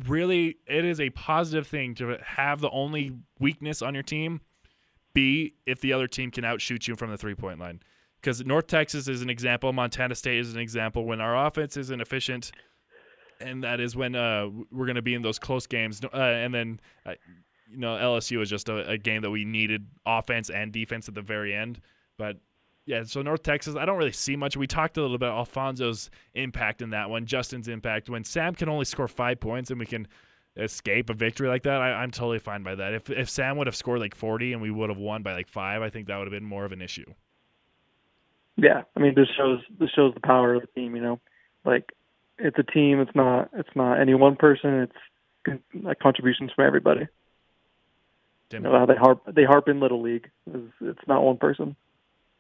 really 0.07 0.57
it 0.67 0.85
is 0.85 1.01
a 1.01 1.11
positive 1.11 1.67
thing 1.67 1.95
to 1.97 2.17
have 2.25 2.61
the 2.61 2.71
only 2.71 3.13
weakness 3.39 3.83
on 3.83 3.93
your 3.95 4.03
team 4.03 4.41
be 5.15 5.55
if 5.67 5.81
the 5.81 5.93
other 5.93 6.07
team 6.07 6.31
can 6.31 6.45
outshoot 6.45 6.89
you 6.89 6.97
from 6.97 7.11
the 7.11 7.19
three 7.19 7.35
point 7.35 7.61
line. 7.61 7.81
Because 8.21 8.45
North 8.45 8.69
Texas 8.69 9.09
is 9.09 9.21
an 9.21 9.29
example, 9.29 9.73
Montana 9.73 10.15
State 10.15 10.39
is 10.39 10.55
an 10.55 10.61
example. 10.61 11.05
When 11.05 11.21
our 11.21 11.47
offense 11.47 11.77
isn't 11.77 12.01
efficient, 12.01 12.53
and 13.41 13.65
that 13.65 13.81
is 13.81 13.97
when 13.97 14.15
uh, 14.15 14.49
we're 14.71 14.87
going 14.87 14.97
to 14.97 15.03
be 15.03 15.15
in 15.15 15.23
those 15.23 15.39
close 15.39 15.67
games. 15.67 16.01
Uh, 16.05 16.17
and 16.17 16.55
then, 16.55 16.81
uh, 17.05 17.15
you 17.73 17.79
know, 17.79 17.97
LSU 17.97 18.39
was 18.39 18.51
just 18.51 18.69
a, 18.69 18.89
a 18.91 18.99
game 18.99 19.23
that 19.23 19.31
we 19.31 19.45
needed 19.45 19.87
offense 20.07 20.51
and 20.51 20.73
defense 20.73 21.09
at 21.09 21.15
the 21.15 21.23
very 21.23 21.55
end. 21.55 21.81
But 22.19 22.37
yeah, 22.85 23.05
so 23.05 23.23
North 23.23 23.43
Texas, 23.43 23.77
I 23.77 23.85
don't 23.85 23.99
really 23.99 24.13
see 24.13 24.37
much. 24.37 24.57
We 24.57 24.67
talked 24.67 24.97
a 24.97 25.03
little 25.03 25.19
bit 25.19 25.29
Alphonso's 25.29 26.11
impact 26.35 26.83
in 26.83 26.91
that 26.91 27.09
one, 27.11 27.27
Justin's 27.27 27.69
impact. 27.69 28.11
When 28.11 28.25
Sam 28.25 28.55
can 28.55 28.69
only 28.69 28.85
score 28.85 29.09
five 29.09 29.41
points 29.41 29.71
and 29.71 29.79
we 29.79 29.87
can 29.87 30.09
escape 30.57 31.09
a 31.09 31.15
victory 31.15 31.49
like 31.49 31.63
that, 31.63 31.81
I, 31.81 31.93
I'm 31.93 32.11
totally 32.11 32.41
fine 32.41 32.63
by 32.63 32.75
that. 32.75 32.93
If 32.93 33.11
if 33.11 33.31
Sam 33.31 33.57
would 33.57 33.67
have 33.67 33.77
scored 33.77 34.01
like 34.01 34.15
40 34.15 34.53
and 34.53 34.63
we 34.63 34.71
would 34.71 34.91
have 34.91 34.99
won 34.99 35.23
by 35.23 35.33
like 35.33 35.49
five, 35.49 35.83
I 35.83 35.91
think 35.91 36.09
that 36.09 36.17
would 36.17 36.27
have 36.27 36.33
been 36.33 36.45
more 36.45 36.65
of 36.65 36.73
an 36.73 36.83
issue. 36.83 37.13
Yeah, 38.57 38.83
I 38.97 39.01
mean 39.01 39.15
this 39.15 39.29
shows 39.37 39.61
this 39.79 39.91
shows 39.91 40.13
the 40.15 40.21
power 40.21 40.55
of 40.55 40.63
the 40.63 40.69
team. 40.69 40.97
You 40.97 41.03
know, 41.03 41.21
like 41.65 41.93
it's 42.39 42.59
a 42.59 42.65
team. 42.65 43.01
It's 43.01 43.15
not 43.15 43.51
it's 43.55 43.75
not 43.75 44.01
any 44.01 44.15
one 44.15 44.37
person. 44.37 44.89
It's 45.49 45.61
like 45.83 46.01
contributions 46.01 46.51
from 46.55 46.67
everybody. 46.67 47.07
You 48.53 48.61
know 48.61 48.79
how 48.79 48.87
they 48.87 48.97
harp 48.97 49.23
they 49.27 49.45
harp 49.45 49.69
in 49.69 49.81
little 49.81 50.03
league. 50.03 50.31
It's, 50.53 50.73
it's 50.81 51.09
not 51.09 51.23
one 51.23 51.37
person. 51.37 51.77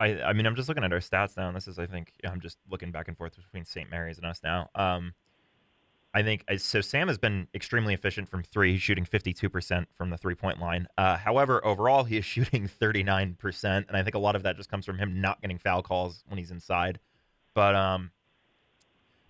I, 0.00 0.20
I 0.20 0.32
mean, 0.32 0.46
I'm 0.46 0.56
just 0.56 0.68
looking 0.68 0.82
at 0.82 0.92
our 0.92 0.98
stats 0.98 1.36
now, 1.36 1.46
and 1.46 1.56
this 1.56 1.68
is, 1.68 1.78
I 1.78 1.86
think, 1.86 2.12
I'm 2.24 2.40
just 2.40 2.58
looking 2.68 2.90
back 2.90 3.06
and 3.06 3.16
forth 3.16 3.36
between 3.36 3.64
St. 3.64 3.88
Mary's 3.88 4.18
and 4.18 4.26
us 4.26 4.40
now. 4.42 4.68
Um, 4.74 5.14
I 6.12 6.22
think 6.22 6.44
so. 6.58 6.80
Sam 6.80 7.08
has 7.08 7.18
been 7.18 7.46
extremely 7.54 7.94
efficient 7.94 8.28
from 8.28 8.42
three. 8.42 8.72
He's 8.72 8.82
shooting 8.82 9.06
52% 9.06 9.86
from 9.96 10.10
the 10.10 10.18
three 10.18 10.34
point 10.34 10.60
line. 10.60 10.88
Uh, 10.98 11.16
however, 11.16 11.64
overall, 11.64 12.04
he 12.04 12.18
is 12.18 12.24
shooting 12.26 12.68
39%, 12.68 13.64
and 13.64 13.96
I 13.96 14.02
think 14.02 14.14
a 14.14 14.18
lot 14.18 14.36
of 14.36 14.42
that 14.42 14.56
just 14.56 14.68
comes 14.68 14.84
from 14.84 14.98
him 14.98 15.20
not 15.20 15.40
getting 15.40 15.58
foul 15.58 15.82
calls 15.82 16.24
when 16.26 16.36
he's 16.36 16.50
inside. 16.50 16.98
But 17.54 17.74
um, 17.74 18.10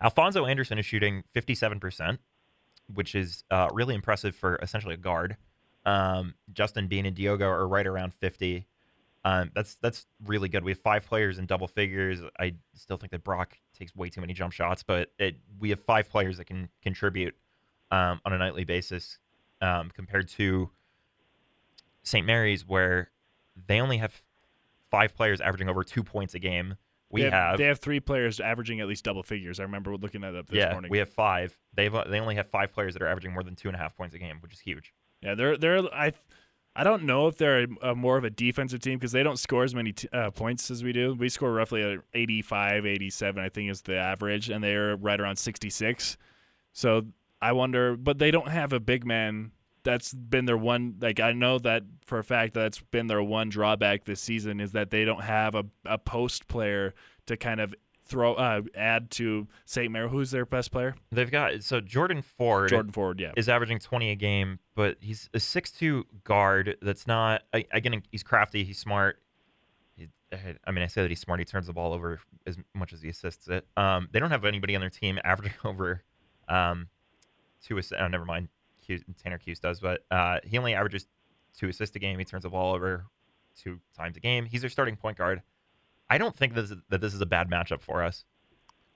Alphonso 0.01 0.47
Anderson 0.47 0.79
is 0.79 0.87
shooting 0.87 1.23
57%, 1.37 2.19
which 2.93 3.15
is 3.15 3.45
uh, 3.51 3.69
really 3.73 3.95
impressive 3.95 4.35
for 4.35 4.57
essentially 4.57 4.95
a 4.95 4.99
guard. 4.99 5.37
Um, 5.85 6.35
Justin 6.53 6.87
Bean 6.87 7.07
and 7.07 7.17
Diogo 7.17 7.47
are 7.47 7.67
right 7.67 7.87
around 7.87 8.15
50. 8.15 8.67
Um, 9.25 9.51
that's 9.55 9.77
that's 9.77 10.07
really 10.25 10.49
good. 10.49 10.65
We 10.65 10.73
have 10.73 10.81
five 10.81 11.07
players 11.07 11.39
in 11.39 11.47
double 11.47 11.69
figures. 11.69 12.21
I 12.41 12.55
still 12.75 12.97
think 12.97 13.13
that 13.13 13.23
Brock 13.23 13.57
takes 13.77 13.95
way 13.95 14.09
too 14.09 14.21
many 14.21 14.33
jump 14.33 14.53
shots, 14.53 14.83
but 14.83 15.13
it, 15.19 15.37
we 15.61 15.71
have 15.71 15.81
five 15.81 16.11
players 16.11 16.39
that 16.39 16.47
can 16.47 16.69
contribute 16.83 17.35
um, 17.93 18.21
on 18.25 18.33
a 18.33 18.39
nightly 18.39 18.65
basis 18.65 19.19
um, 19.61 19.91
compared 19.95 20.29
to 20.31 20.71
St. 22.03 22.27
Mary's, 22.27 22.67
where 22.67 23.11
they 23.69 23.81
only 23.81 23.99
have 23.99 24.13
five 24.91 25.15
players 25.15 25.41
averaging 25.41 25.69
over 25.69 25.85
two 25.85 26.03
points 26.03 26.35
a 26.35 26.41
game. 26.41 26.75
We 27.11 27.23
they 27.23 27.31
have, 27.31 27.51
have, 27.51 27.59
they 27.59 27.67
have 27.67 27.79
three 27.79 28.01
players 28.01 28.41
averaging 28.41 28.81
at 28.81 28.89
least 28.89 29.05
double 29.05 29.23
figures. 29.23 29.61
I 29.61 29.65
remember 29.65 29.95
looking 29.97 30.23
that 30.23 30.35
up 30.35 30.49
this 30.49 30.59
yeah, 30.59 30.73
morning. 30.73 30.91
we 30.91 30.99
have 30.99 31.11
five. 31.11 31.57
They've 31.75 31.93
they 31.93 32.19
only 32.19 32.35
have 32.37 32.49
five 32.49 32.73
players 32.73 32.95
that 32.95 33.03
are 33.03 33.09
averaging 33.09 33.33
more 33.33 33.43
than 33.45 33.55
two 33.55 33.69
and 33.69 33.77
a 33.77 33.79
half 33.79 33.97
points 33.97 34.15
a 34.17 34.19
game, 34.19 34.39
which 34.41 34.53
is 34.53 34.59
huge. 34.61 34.93
Yeah, 35.23 35.35
they're 35.35 35.57
they're 35.57 35.83
I 35.95 36.13
I 36.75 36.85
don't 36.85 37.05
know 37.05 37.27
if 37.27 37.37
they're 37.37 37.65
a, 37.65 37.91
a 37.91 37.95
more 37.95 38.17
of 38.17 38.25
a 38.25 38.31
defensive 38.31 38.81
team 38.81 38.99
because 38.99 39.13
they 39.13 39.23
don't 39.23 39.39
score 39.39 39.63
as 39.63 39.75
many 39.75 39.93
t- 39.93 40.09
uh, 40.13 40.31
points 40.31 40.71
as 40.71 40.83
we 40.83 40.93
do. 40.93 41.15
We 41.15 41.29
score 41.29 41.53
roughly 41.53 41.83
a 41.83 41.99
85, 42.15 42.87
87, 42.87 43.43
I 43.43 43.49
think 43.51 43.71
is 43.71 43.83
the 43.83 43.97
average, 43.97 44.49
and 44.49 44.65
they're 44.65 44.97
right 44.97 45.21
around 45.21 45.37
66. 45.37 46.17
So 46.73 47.03
I 47.43 47.53
wonder, 47.53 47.97
but 47.97 48.19
they 48.19 48.31
don't 48.31 48.49
have 48.49 48.73
a 48.73 48.81
big 48.81 49.05
man. 49.05 49.53
That's 49.85 50.15
been 50.15 50.47
their 50.47 50.57
one. 50.57 50.97
Like 51.01 51.21
I 51.21 51.33
know 51.33 51.59
that 51.59 51.83
for 52.07 52.19
a 52.19 52.25
fact 52.25 52.55
that's 52.55 52.81
been 52.81 53.07
their 53.07 53.23
one 53.23 53.51
drawback 53.51 54.05
this 54.05 54.21
season 54.21 54.61
is 54.61 54.73
that 54.73 54.91
they 54.91 55.05
don't 55.05 55.23
have 55.23 55.55
a, 55.55 55.65
a 55.85 55.99
post 55.99 56.49
player 56.49 56.95
to 57.27 57.37
kind 57.37 57.61
of 57.61 57.75
throw 58.13 58.35
uh, 58.35 58.61
add 58.77 59.11
to 59.13 59.49
St. 59.65 59.91
Mary. 59.91 60.09
Who's 60.09 60.31
their 60.31 60.45
best 60.47 60.71
player? 60.71 60.95
They've 61.11 61.31
got 61.31 61.63
so 61.63 61.81
Jordan 61.81 62.23
Ford 62.23 62.69
Jordan 62.69 62.93
Ford. 62.93 63.19
Yeah, 63.19 63.33
is 63.37 63.49
averaging 63.49 63.79
20 63.81 64.11
a 64.11 64.15
game, 64.15 64.59
but 64.75 64.99
he's 65.01 65.31
a 65.35 65.41
six-two 65.41 66.05
guard 66.25 66.77
that's 66.83 67.07
not, 67.07 67.43
again, 67.53 68.03
he's 68.11 68.23
crafty, 68.23 68.65
he's 68.65 68.79
smart. 68.79 69.19
He, 69.97 70.09
I 70.33 70.71
mean, 70.71 70.85
I 70.85 70.87
say 70.87 71.03
that 71.03 71.11
he's 71.11 71.21
smart. 71.21 71.41
He 71.41 71.45
turns 71.45 71.67
the 71.67 71.73
ball 71.73 71.93
over 71.93 72.21
as 72.47 72.57
much 72.75 72.93
as 72.93 73.03
he 73.03 73.09
assists 73.09 73.49
it. 73.49 73.67
Um, 73.77 74.09
they 74.13 74.21
don't 74.21 74.31
have 74.31 74.45
anybody 74.45 74.75
on 74.75 74.81
their 74.81 74.91
team 74.91 75.19
averaging 75.25 75.55
over 75.65 76.03
um, 76.49 76.89
two 77.65 77.79
assists. 77.79 77.95
Oh, 77.99 78.09
never 78.09 78.25
mind. 78.27 78.49
Hughes, 78.85 79.03
Tanner 79.23 79.39
Hughes 79.43 79.59
does, 79.61 79.81
but 79.81 80.05
uh, 80.11 80.39
he 80.45 80.59
only 80.59 80.75
averages 80.75 81.07
two 81.57 81.69
assists 81.69 81.97
a 81.97 81.99
game. 81.99 82.19
He 82.19 82.25
turns 82.25 82.43
the 82.43 82.51
ball 82.51 82.75
over 82.75 83.07
two 83.57 83.81
times 83.97 84.17
a 84.17 84.21
game. 84.21 84.45
He's 84.45 84.61
their 84.61 84.71
starting 84.71 84.97
point 84.97 85.17
guard. 85.17 85.43
I 86.13 86.19
don't 86.19 86.37
think 86.37 86.53
this 86.55 86.71
is, 86.71 86.77
that 86.91 87.01
this 87.01 87.15
is 87.15 87.21
a 87.23 87.27
bad 87.27 87.49
matchup 87.51 87.81
for 87.81 88.03
us. 88.03 88.25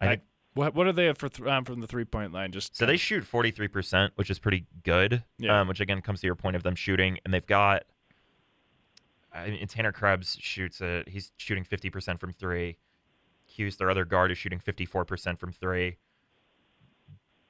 I 0.01 0.05
I- 0.05 0.09
think 0.11 0.23
what 0.53 0.75
what 0.75 0.87
are 0.87 0.93
they 0.93 1.13
for 1.15 1.29
th- 1.31 1.49
um, 1.49 1.65
from 1.65 1.81
the 1.81 1.87
three 1.87 2.05
point 2.05 2.33
line? 2.33 2.53
Just 2.53 2.77
so 2.77 2.85
they 2.87 2.97
shoot 2.97 3.25
43%, 3.25 4.11
which 4.17 4.31
is 4.31 4.39
pretty 4.39 4.67
good. 4.85 5.23
Yeah. 5.39 5.61
Um, 5.61 5.69
which 5.69 5.81
again 5.81 6.01
comes 6.03 6.21
to 6.21 6.27
your 6.27 6.35
point 6.35 6.57
of 6.57 6.63
them 6.63 6.75
shooting, 6.75 7.19
and 7.25 7.33
they've 7.33 7.47
got. 7.47 7.85
I 9.35 9.51
mean, 9.51 9.67
Tanner 9.67 9.93
Krebs 9.93 10.37
shoots 10.41 10.81
a. 10.81 11.05
He's 11.07 11.31
shooting 11.37 11.65
50% 11.65 12.19
from 12.21 12.33
three. 12.33 12.77
Hughes, 13.45 13.77
their 13.77 13.91
other 13.91 14.05
guard, 14.05 14.31
is 14.31 14.39
shooting 14.39 14.59
54% 14.59 15.39
from 15.39 15.53
three. 15.53 15.97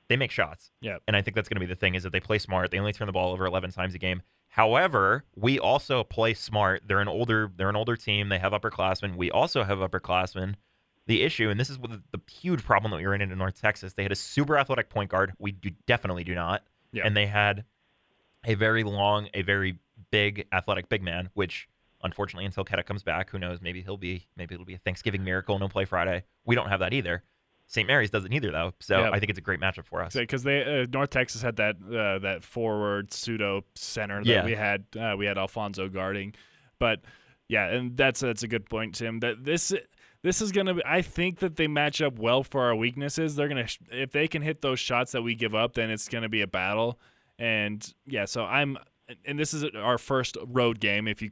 They 0.08 0.16
make 0.16 0.30
shots. 0.30 0.70
Yeah. 0.80 0.98
And 1.08 1.16
I 1.16 1.22
think 1.22 1.34
that's 1.34 1.48
going 1.48 1.56
to 1.60 1.66
be 1.66 1.72
the 1.72 1.78
thing 1.78 1.94
is 1.96 2.02
that 2.04 2.12
they 2.12 2.20
play 2.20 2.38
smart. 2.38 2.70
They 2.70 2.78
only 2.78 2.92
turn 2.92 3.06
the 3.06 3.12
ball 3.12 3.32
over 3.32 3.44
11 3.46 3.72
times 3.72 3.94
a 3.94 3.98
game. 3.98 4.22
However, 4.56 5.22
we 5.34 5.58
also 5.58 6.02
play 6.02 6.32
smart. 6.32 6.84
They're 6.88 7.00
an 7.00 7.08
older. 7.08 7.52
They're 7.54 7.68
an 7.68 7.76
older 7.76 7.94
team. 7.94 8.30
They 8.30 8.38
have 8.38 8.52
upperclassmen. 8.52 9.14
We 9.14 9.30
also 9.30 9.62
have 9.64 9.78
upperclassmen. 9.78 10.54
The 11.06 11.22
issue, 11.22 11.50
and 11.50 11.60
this 11.60 11.68
is 11.68 11.76
the, 11.76 12.02
the 12.10 12.20
huge 12.32 12.64
problem 12.64 12.90
that 12.90 12.96
we 12.96 13.04
ran 13.04 13.20
into 13.20 13.34
in 13.34 13.38
North 13.38 13.60
Texas, 13.60 13.92
they 13.92 14.02
had 14.02 14.12
a 14.12 14.16
super 14.16 14.56
athletic 14.56 14.88
point 14.88 15.10
guard. 15.10 15.34
We 15.38 15.52
do, 15.52 15.70
definitely 15.86 16.24
do 16.24 16.34
not. 16.34 16.62
Yeah. 16.90 17.02
And 17.04 17.14
they 17.14 17.26
had 17.26 17.64
a 18.46 18.54
very 18.54 18.82
long, 18.82 19.28
a 19.34 19.42
very 19.42 19.78
big 20.10 20.46
athletic 20.52 20.88
big 20.88 21.02
man, 21.02 21.28
which 21.34 21.68
unfortunately 22.02 22.46
until 22.46 22.64
Queta 22.64 22.82
comes 22.82 23.02
back, 23.02 23.28
who 23.28 23.38
knows, 23.38 23.60
maybe 23.60 23.82
he'll 23.82 23.98
be 23.98 24.26
maybe 24.38 24.54
it'll 24.54 24.64
be 24.64 24.74
a 24.74 24.78
Thanksgiving 24.78 25.22
miracle 25.22 25.54
and 25.54 25.62
he'll 25.62 25.68
play 25.68 25.84
Friday. 25.84 26.24
We 26.46 26.54
don't 26.54 26.70
have 26.70 26.80
that 26.80 26.94
either. 26.94 27.22
St. 27.68 27.86
Mary's 27.86 28.10
doesn't 28.10 28.32
either 28.32 28.50
though. 28.52 28.72
So 28.80 28.98
Yeah. 29.00 29.10
I 29.10 29.18
think 29.18 29.30
it's 29.30 29.38
a 29.38 29.42
great 29.42 29.60
matchup 29.60 29.86
for 29.86 30.02
us. 30.02 30.14
because 30.14 30.42
they 30.42 30.82
uh, 30.82 30.86
North 30.92 31.10
Texas 31.10 31.42
had 31.42 31.56
that 31.56 31.76
uh, 31.86 32.18
that 32.20 32.44
forward 32.44 33.12
pseudo 33.12 33.62
center 33.74 34.22
that 34.22 34.30
Yeah. 34.30 34.44
we 34.44 34.54
had 34.54 34.84
uh, 34.98 35.14
we 35.18 35.26
had 35.26 35.36
Alphonso 35.38 35.88
guarding, 35.88 36.34
but 36.78 37.00
yeah, 37.48 37.66
and 37.68 37.96
that's 37.96 38.20
that's 38.20 38.42
a 38.42 38.48
good 38.48 38.68
point, 38.68 38.94
Tim. 38.94 39.20
That 39.20 39.44
this 39.44 39.72
this 40.22 40.40
is 40.40 40.50
gonna 40.52 40.74
be. 40.74 40.82
I 40.84 41.02
think 41.02 41.38
that 41.40 41.56
they 41.56 41.68
match 41.68 42.02
up 42.02 42.18
well 42.18 42.42
for 42.42 42.62
our 42.64 42.74
weaknesses. 42.74 43.36
They're 43.36 43.48
gonna 43.48 43.66
if 43.90 44.10
they 44.12 44.26
can 44.28 44.42
hit 44.42 44.62
those 44.62 44.80
shots 44.80 45.12
that 45.12 45.22
we 45.22 45.34
give 45.34 45.54
up, 45.54 45.74
then 45.74 45.90
it's 45.90 46.08
gonna 46.08 46.28
be 46.28 46.42
a 46.42 46.46
battle. 46.48 46.98
And 47.38 47.88
yeah, 48.06 48.24
so 48.24 48.44
I'm 48.44 48.78
and 49.24 49.38
this 49.38 49.54
is 49.54 49.64
our 49.76 49.98
first 49.98 50.36
road 50.46 50.80
game. 50.80 51.06
If 51.06 51.22
you 51.22 51.30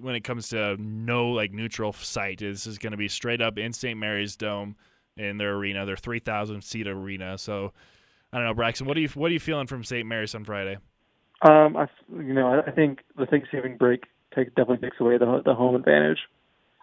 when 0.00 0.14
it 0.14 0.22
comes 0.24 0.48
to 0.50 0.76
no 0.80 1.30
like 1.30 1.52
neutral 1.52 1.92
site, 1.92 2.38
this 2.40 2.66
is 2.66 2.78
gonna 2.78 2.96
be 2.96 3.08
straight 3.08 3.40
up 3.40 3.58
in 3.58 3.72
St. 3.72 3.98
Mary's 3.98 4.36
Dome 4.36 4.74
in 5.16 5.38
their 5.38 5.54
arena, 5.54 5.86
their 5.86 5.96
3,000 5.96 6.62
seat 6.62 6.86
arena. 6.88 7.38
So 7.38 7.72
I 8.32 8.38
don't 8.38 8.46
know, 8.46 8.54
Braxton. 8.54 8.86
What 8.86 8.96
are 8.96 9.00
you 9.00 9.08
what 9.14 9.30
are 9.30 9.34
you 9.34 9.40
feeling 9.40 9.66
from 9.66 9.84
St. 9.84 10.06
Mary's 10.06 10.34
on 10.34 10.44
Friday? 10.44 10.78
Um, 11.42 11.76
I, 11.76 11.86
you 12.10 12.32
know, 12.32 12.48
I, 12.48 12.68
I 12.68 12.70
think 12.72 13.00
the 13.16 13.26
Thanksgiving 13.26 13.76
break 13.76 14.04
takes 14.34 14.50
definitely 14.50 14.78
takes 14.88 15.00
away 15.00 15.18
the 15.18 15.42
the 15.44 15.54
home 15.54 15.74
advantage. 15.76 16.18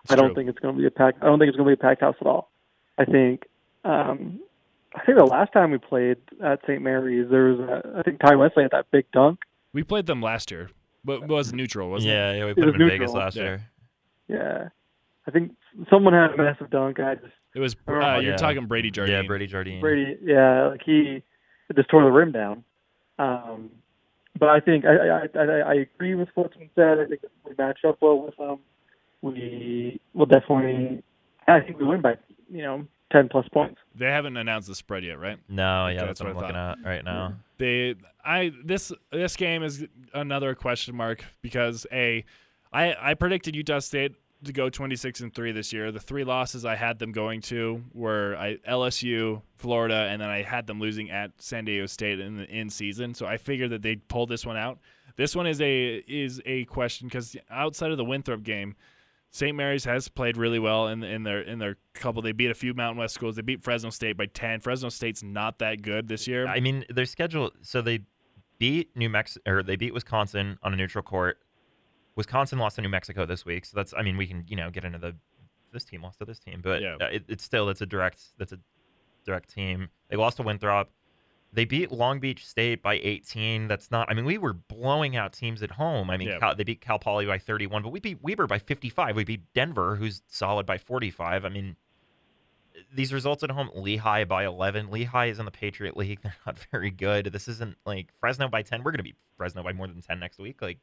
It's 0.03 0.13
I 0.13 0.15
don't 0.15 0.27
true. 0.27 0.35
think 0.35 0.49
it's 0.49 0.59
going 0.59 0.75
to 0.75 0.79
be 0.81 0.87
a 0.87 0.91
packed. 0.91 1.21
I 1.21 1.25
don't 1.25 1.39
think 1.39 1.49
it's 1.49 1.57
going 1.57 1.69
to 1.69 1.75
be 1.75 1.79
a 1.79 1.83
packed 1.83 2.01
house 2.01 2.15
at 2.21 2.27
all. 2.27 2.51
I 2.97 3.05
think. 3.05 3.43
Um, 3.83 4.39
I 4.93 5.03
think 5.05 5.17
the 5.17 5.25
last 5.25 5.53
time 5.53 5.71
we 5.71 5.77
played 5.77 6.17
at 6.43 6.59
St. 6.67 6.81
Mary's, 6.81 7.29
there 7.31 7.45
was 7.45 7.59
a, 7.61 7.99
I 7.99 8.01
think 8.03 8.19
Ty 8.19 8.35
Wesley 8.35 8.63
had 8.63 8.71
that 8.71 8.91
big 8.91 9.05
dunk. 9.13 9.39
we 9.73 9.83
played 9.83 10.05
them 10.05 10.21
last 10.21 10.51
year, 10.51 10.69
but 11.05 11.23
it 11.23 11.29
was 11.29 11.53
neutral, 11.53 11.89
wasn't 11.89 12.11
it? 12.11 12.13
yeah, 12.13 12.33
yeah, 12.33 12.45
we 12.45 12.53
put 12.53 12.65
was 12.65 12.75
him 12.75 12.81
in 12.81 12.89
Vegas 12.89 13.11
last 13.13 13.37
Yeah. 13.37 13.43
year. 13.43 13.61
Yeah, 14.27 14.67
I 15.27 15.31
think 15.31 15.53
someone 15.89 16.13
had 16.13 16.31
a 16.31 16.37
massive 16.37 16.69
dunk. 16.69 16.99
I 16.99 17.15
just 17.15 17.31
It 17.53 17.59
was. 17.59 17.75
Uh, 17.87 18.19
you're 18.19 18.31
yeah. 18.31 18.35
talking 18.37 18.65
Brady 18.65 18.91
Jardine. 18.91 19.15
Yeah, 19.15 19.27
Brady 19.27 19.47
Jardine. 19.47 19.81
Brady, 19.81 20.17
yeah, 20.23 20.67
like 20.67 20.81
he 20.85 21.21
just 21.75 21.89
tore 21.89 22.03
the 22.03 22.11
rim 22.11 22.31
down. 22.31 22.63
Um, 23.19 23.69
but 24.39 24.49
I 24.49 24.59
think 24.59 24.85
I, 24.85 24.95
I 25.07 25.27
I 25.35 25.59
I 25.59 25.73
agree 25.73 26.15
with 26.15 26.29
what's 26.35 26.55
been 26.55 26.69
said. 26.75 26.99
I 26.99 27.05
think 27.05 27.21
we 27.45 27.53
match 27.57 27.79
up 27.85 27.97
well 28.01 28.19
with 28.19 28.37
them. 28.37 28.59
We 29.21 29.99
will 30.13 30.25
definitely. 30.25 31.03
I 31.47 31.59
think 31.59 31.77
we 31.77 31.85
win 31.85 32.01
by 32.01 32.17
you 32.49 32.63
know 32.63 32.87
ten 33.11 33.29
plus 33.29 33.47
points. 33.49 33.79
They 33.95 34.07
haven't 34.07 34.37
announced 34.37 34.67
the 34.67 34.75
spread 34.75 35.03
yet, 35.03 35.19
right? 35.19 35.37
No, 35.49 35.87
yeah, 35.87 36.05
that's, 36.05 36.19
that's 36.19 36.21
what 36.21 36.29
I'm 36.29 36.37
I 36.37 36.39
looking 36.39 36.55
at 36.55 36.89
right 36.89 37.03
now. 37.03 37.35
They, 37.57 37.95
I 38.25 38.51
this 38.63 38.91
this 39.11 39.35
game 39.35 39.63
is 39.63 39.85
another 40.13 40.55
question 40.55 40.95
mark 40.95 41.23
because 41.41 41.85
a, 41.91 42.23
I 42.71 42.95
I 42.99 43.13
predicted 43.13 43.55
Utah 43.55 43.79
State 43.79 44.15
to 44.45 44.53
go 44.53 44.69
26 44.69 45.21
and 45.21 45.33
three 45.33 45.51
this 45.51 45.71
year. 45.71 45.91
The 45.91 45.99
three 45.99 46.23
losses 46.23 46.65
I 46.65 46.75
had 46.75 46.99
them 46.99 47.11
going 47.11 47.41
to 47.41 47.83
were 47.93 48.35
I, 48.37 48.57
LSU, 48.67 49.41
Florida, 49.57 50.07
and 50.09 50.21
then 50.21 50.29
I 50.29 50.41
had 50.41 50.67
them 50.67 50.79
losing 50.79 51.11
at 51.11 51.31
San 51.37 51.65
Diego 51.65 51.85
State 51.85 52.19
in 52.19 52.37
the 52.37 52.49
in 52.49 52.69
season. 52.69 53.13
So 53.13 53.25
I 53.25 53.37
figured 53.37 53.71
that 53.71 53.81
they'd 53.81 54.07
pull 54.07 54.25
this 54.25 54.45
one 54.45 54.57
out. 54.57 54.79
This 55.15 55.35
one 55.35 55.47
is 55.47 55.61
a 55.61 56.03
is 56.07 56.41
a 56.45 56.65
question 56.65 57.07
because 57.07 57.35
outside 57.49 57.91
of 57.91 57.97
the 57.97 58.05
Winthrop 58.05 58.43
game, 58.43 58.75
St. 59.31 59.55
Mary's 59.55 59.85
has 59.85 60.07
played 60.07 60.37
really 60.37 60.59
well 60.59 60.87
in 60.87 61.03
in 61.03 61.23
their 61.23 61.41
in 61.41 61.59
their 61.59 61.77
couple. 61.93 62.21
They 62.21 62.31
beat 62.31 62.51
a 62.51 62.55
few 62.55 62.73
Mountain 62.73 62.99
West 62.99 63.13
schools. 63.13 63.35
They 63.35 63.41
beat 63.41 63.63
Fresno 63.63 63.89
State 63.89 64.17
by 64.17 64.25
10. 64.27 64.59
Fresno 64.59 64.89
State's 64.89 65.23
not 65.23 65.59
that 65.59 65.81
good 65.81 66.07
this 66.07 66.27
year. 66.27 66.47
I 66.47 66.59
mean, 66.59 66.85
their 66.89 67.05
schedule. 67.05 67.51
So 67.61 67.81
they 67.81 68.01
beat 68.59 68.95
New 68.95 69.09
Mexico, 69.09 69.51
or 69.51 69.63
they 69.63 69.75
beat 69.75 69.93
Wisconsin 69.93 70.57
on 70.61 70.73
a 70.73 70.75
neutral 70.75 71.01
court. 71.01 71.39
Wisconsin 72.15 72.59
lost 72.59 72.75
to 72.75 72.81
New 72.81 72.89
Mexico 72.89 73.25
this 73.25 73.45
week, 73.45 73.65
so 73.65 73.75
that's. 73.75 73.93
I 73.97 74.01
mean, 74.01 74.17
we 74.17 74.27
can 74.27 74.43
you 74.47 74.55
know 74.55 74.69
get 74.69 74.83
into 74.83 74.97
the 74.99 75.15
this 75.71 75.85
team 75.85 76.01
lost 76.03 76.19
to 76.19 76.25
this 76.25 76.39
team, 76.39 76.59
but 76.61 76.81
Yeah. 76.81 76.97
it, 77.09 77.23
it's 77.29 77.43
still 77.43 77.65
that's 77.65 77.81
a 77.81 77.85
direct 77.85 78.21
that's 78.37 78.51
a 78.51 78.59
direct 79.25 79.49
team. 79.53 79.89
They 80.09 80.17
lost 80.17 80.37
to 80.37 80.43
Winthrop. 80.43 80.89
They 81.53 81.65
beat 81.65 81.91
Long 81.91 82.19
Beach 82.21 82.45
State 82.45 82.81
by 82.81 82.93
18. 83.03 83.67
That's 83.67 83.91
not. 83.91 84.09
I 84.09 84.13
mean, 84.13 84.23
we 84.25 84.37
were 84.37 84.53
blowing 84.53 85.17
out 85.17 85.33
teams 85.33 85.61
at 85.63 85.71
home. 85.71 86.09
I 86.09 86.15
mean, 86.17 86.29
Yeah. 86.29 86.39
Cal, 86.39 86.55
they 86.55 86.63
beat 86.63 86.79
Cal 86.79 86.97
Poly 86.97 87.25
by 87.25 87.37
31, 87.37 87.83
but 87.83 87.89
we 87.91 87.99
beat 87.99 88.21
Weber 88.21 88.47
by 88.47 88.57
55. 88.57 89.15
We 89.17 89.25
beat 89.25 89.41
Denver, 89.53 89.97
who's 89.97 90.21
solid 90.27 90.65
by 90.65 90.77
45. 90.77 91.43
I 91.43 91.49
mean, 91.49 91.75
these 92.93 93.11
results 93.11 93.43
at 93.43 93.51
home, 93.51 93.69
Lehigh 93.75 94.23
by 94.23 94.45
11. 94.45 94.91
Lehigh 94.91 95.25
is 95.27 95.39
in 95.39 95.45
the 95.45 95.51
Patriot 95.51 95.97
League. 95.97 96.19
They're 96.23 96.35
not 96.45 96.57
very 96.71 96.89
good. 96.89 97.25
This 97.27 97.47
isn't 97.49 97.75
like 97.85 98.07
Fresno 98.21 98.47
by 98.47 98.61
10. 98.61 98.79
We're 98.83 98.91
going 98.91 98.99
to 98.99 99.03
beat 99.03 99.17
Fresno 99.37 99.61
by 99.61 99.73
more 99.73 99.87
than 99.87 100.01
10 100.01 100.19
next 100.19 100.39
week. 100.39 100.61
Like, 100.61 100.79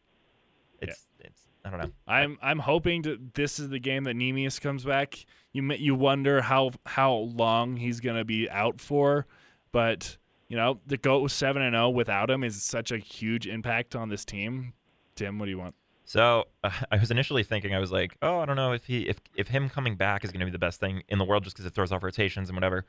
it's, 0.80 1.06
it's, 1.20 1.42
I 1.64 1.70
don't 1.70 1.80
know. 1.80 1.90
I'm 2.06 2.38
I'm 2.42 2.58
hoping 2.58 3.02
to, 3.04 3.18
this 3.34 3.58
is 3.58 3.68
the 3.68 3.78
game 3.78 4.04
that 4.04 4.16
Neemias 4.16 4.60
comes 4.60 4.84
back. 4.84 5.24
You 5.52 5.72
you 5.72 5.94
wonder 5.94 6.40
how 6.40 6.70
how 6.86 7.12
long 7.14 7.76
he's 7.76 8.00
gonna 8.00 8.24
be 8.24 8.48
out 8.50 8.80
for, 8.80 9.26
but 9.72 10.16
you 10.48 10.56
know 10.56 10.80
the 10.86 10.96
goat 10.96 11.20
go 11.20 11.26
seven 11.26 11.62
and 11.62 11.74
zero 11.74 11.90
without 11.90 12.30
him 12.30 12.44
is 12.44 12.62
such 12.62 12.92
a 12.92 12.98
huge 12.98 13.46
impact 13.46 13.96
on 13.96 14.08
this 14.08 14.24
team. 14.24 14.72
Tim, 15.14 15.38
what 15.38 15.46
do 15.46 15.50
you 15.50 15.58
want? 15.58 15.74
So 16.08 16.46
uh, 16.64 16.70
I 16.90 16.96
was 16.96 17.10
initially 17.10 17.42
thinking, 17.42 17.74
I 17.74 17.78
was 17.78 17.92
like, 17.92 18.16
oh, 18.22 18.40
I 18.40 18.46
don't 18.46 18.56
know 18.56 18.72
if 18.72 18.84
he, 18.84 19.02
if, 19.02 19.20
if 19.36 19.46
him 19.46 19.68
coming 19.68 19.94
back 19.94 20.24
is 20.24 20.32
going 20.32 20.40
to 20.40 20.46
be 20.46 20.52
the 20.52 20.58
best 20.58 20.80
thing 20.80 21.02
in 21.08 21.18
the 21.18 21.24
world 21.24 21.44
just 21.44 21.54
because 21.54 21.66
it 21.66 21.74
throws 21.74 21.92
off 21.92 22.02
rotations 22.02 22.48
and 22.48 22.56
whatever. 22.56 22.86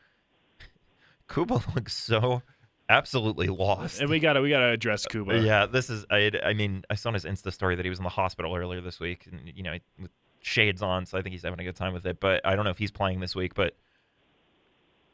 Kuba 1.34 1.62
looks 1.76 1.96
so 1.96 2.42
absolutely 2.90 3.48
lost. 3.48 4.02
And 4.02 4.10
we 4.10 4.20
gotta 4.20 4.42
we 4.42 4.50
gotta 4.50 4.70
address 4.70 5.06
Kuba. 5.06 5.40
Yeah, 5.40 5.66
this 5.66 5.90
is. 5.90 6.06
I. 6.10 6.32
I 6.44 6.54
mean, 6.54 6.84
I 6.90 6.96
saw 6.96 7.10
on 7.10 7.14
his 7.14 7.26
Insta 7.26 7.54
story 7.54 7.76
that 7.76 7.86
he 7.86 7.90
was 7.90 8.00
in 8.00 8.04
the 8.04 8.10
hospital 8.10 8.56
earlier 8.56 8.82
this 8.82 9.00
week, 9.00 9.28
and 9.32 9.52
you 9.56 9.64
know, 9.64 9.78
with 10.00 10.12
shades 10.42 10.82
on, 10.82 11.06
so 11.06 11.18
I 11.18 11.22
think 11.22 11.34
he's 11.34 11.44
having 11.44 11.60
a 11.60 11.64
good 11.64 11.76
time 11.76 11.94
with 11.94 12.06
it. 12.06 12.20
But 12.20 12.46
I 12.46 12.56
don't 12.56 12.66
know 12.66 12.72
if 12.72 12.78
he's 12.78 12.92
playing 12.92 13.20
this 13.20 13.36
week. 13.36 13.54
But 13.56 13.76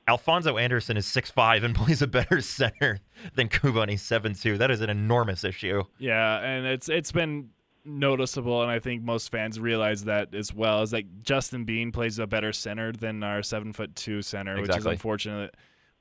Alphonso 0.07 0.57
Anderson 0.57 0.97
is 0.97 1.05
6'5 1.07 1.63
and 1.63 1.75
plays 1.75 2.01
a 2.01 2.07
better 2.07 2.41
center 2.41 2.99
than 3.33 3.49
Kuba 3.49 3.81
and 3.81 3.91
he's 3.91 4.03
7'2. 4.03 4.57
That 4.57 4.71
is 4.71 4.81
an 4.81 4.89
enormous 4.89 5.43
issue. 5.43 5.83
Yeah, 5.97 6.39
and 6.39 6.65
it's 6.65 6.89
it's 6.89 7.11
been 7.11 7.49
noticeable, 7.83 8.61
and 8.61 8.71
I 8.71 8.79
think 8.79 9.03
most 9.03 9.31
fans 9.31 9.59
realize 9.59 10.03
that 10.05 10.33
as 10.33 10.53
well. 10.53 10.81
Is 10.81 10.91
that 10.91 11.23
Justin 11.23 11.65
Bean 11.65 11.91
plays 11.91 12.19
a 12.19 12.27
better 12.27 12.51
center 12.53 12.91
than 12.91 13.23
our 13.23 13.43
seven 13.43 13.73
foot 13.73 13.95
two 13.95 14.21
center, 14.21 14.59
which 14.61 14.75
is 14.75 14.85
unfortunate. 14.85 15.55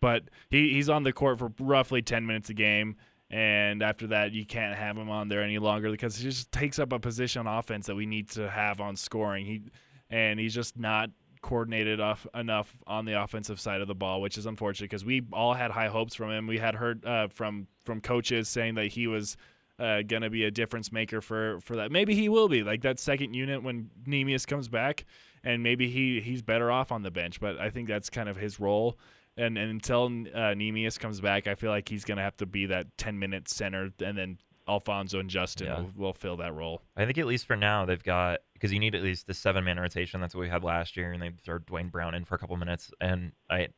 But 0.05 0.25
he, 0.51 0.75
he's 0.75 0.91
on 0.91 1.03
the 1.03 1.15
court 1.15 1.39
for 1.39 1.51
roughly 1.59 2.03
ten 2.03 2.27
minutes 2.27 2.51
a 2.51 2.55
game, 2.55 2.97
and 3.31 3.83
after 3.83 4.09
that, 4.09 4.33
you 4.33 4.45
can't 4.45 4.77
have 4.77 4.99
him 4.99 5.09
on 5.09 5.29
there 5.29 5.43
any 5.43 5.59
longer 5.59 5.91
because 5.91 6.15
he 6.15 6.25
just 6.25 6.53
takes 6.53 6.79
up 6.79 6.93
a 6.93 6.99
position 6.99 7.47
on 7.47 7.59
offense 7.59 7.87
that 7.87 7.95
we 7.95 8.05
need 8.05 8.29
to 8.33 8.51
have 8.51 8.83
on 8.83 8.97
scoring. 8.97 9.47
He 9.47 9.63
and 10.11 10.39
he's 10.39 10.53
just 10.53 10.79
not 10.79 11.09
coordinated 11.41 12.01
off 12.01 12.27
enough 12.35 12.77
on 12.87 13.07
the 13.07 13.19
offensive 13.19 13.59
side 13.59 13.81
of 13.81 13.89
the 13.89 13.95
ball, 13.95 14.21
which 14.21 14.37
is 14.37 14.45
unfortunate 14.45 14.91
because 14.91 15.07
we 15.07 15.23
all 15.33 15.55
had 15.55 15.71
high 15.71 15.89
hopes 15.89 16.15
from 16.15 16.31
him. 16.31 16.47
We 16.47 16.59
had 16.59 16.75
heard 16.75 17.03
uh, 17.07 17.29
from 17.29 17.67
from 17.87 18.03
coaches 18.03 18.47
saying 18.47 18.75
that 18.75 18.89
he 18.89 19.07
was 19.07 19.39
uh, 19.79 20.03
gonna 20.03 20.29
be 20.29 20.45
a 20.45 20.51
difference 20.51 20.93
maker 20.93 21.23
for 21.23 21.61
for 21.61 21.77
that. 21.77 21.91
Maybe 21.91 22.15
he 22.15 22.29
will 22.29 22.49
be 22.49 22.63
like 22.63 22.83
that 22.83 22.99
second 22.99 23.33
unit 23.33 23.63
when 23.63 23.89
Neemias 24.07 24.47
comes 24.47 24.69
back, 24.69 25.07
and 25.43 25.63
maybe 25.63 25.89
he 25.89 26.21
he's 26.21 26.43
better 26.43 26.71
off 26.71 26.93
on 26.93 27.01
the 27.01 27.11
bench. 27.11 27.41
But 27.41 27.59
I 27.59 27.71
think 27.71 27.89
that's 27.89 28.11
kind 28.11 28.29
of 28.29 28.37
his 28.37 28.61
role. 28.61 28.99
And, 29.37 29.59
and 29.59 29.71
until 29.71 30.05
uh, 30.07 30.55
Neemias 30.55 30.99
comes 30.99 31.21
back, 31.21 31.47
I 31.47 31.55
feel 31.57 31.71
like 31.71 31.89
he's 31.89 32.05
gonna 32.05 32.23
have 32.23 32.37
to 32.39 32.47
be 32.47 32.67
that 32.67 32.87
ten 32.97 33.19
minute 33.19 33.49
center, 33.49 33.91
and 34.05 34.17
then 34.17 34.39
Alphonso 34.69 35.19
and 35.21 35.29
Justin 35.29 35.67
Yeah. 35.67 35.81
will, 35.81 35.91
will 35.97 36.13
fill 36.13 36.37
that 36.39 36.55
role. 36.55 36.83
I 36.97 37.05
think 37.05 37.19
at 37.19 37.27
least 37.27 37.47
for 37.47 37.57
now 37.57 37.85
they've 37.85 38.03
got 38.03 38.41
because 38.55 38.73
you 38.73 38.79
need 38.79 38.95
at 38.95 39.03
least 39.03 39.27
the 39.27 39.35
seven 39.35 39.65
man 39.65 39.79
rotation. 39.79 40.21
That's 40.21 40.35
what 40.35 40.43
we 40.43 40.49
had 40.49 40.63
last 40.65 40.97
year, 40.97 41.13
and 41.13 41.21
they 41.21 41.31
throw 41.45 41.59
Dwayne 41.59 41.91
Brown 41.91 42.15
in 42.15 42.25
for 42.25 42.35
a 42.35 42.39
couple 42.39 42.57
minutes. 42.57 42.91
And 43.01 43.33
I, 43.51 43.69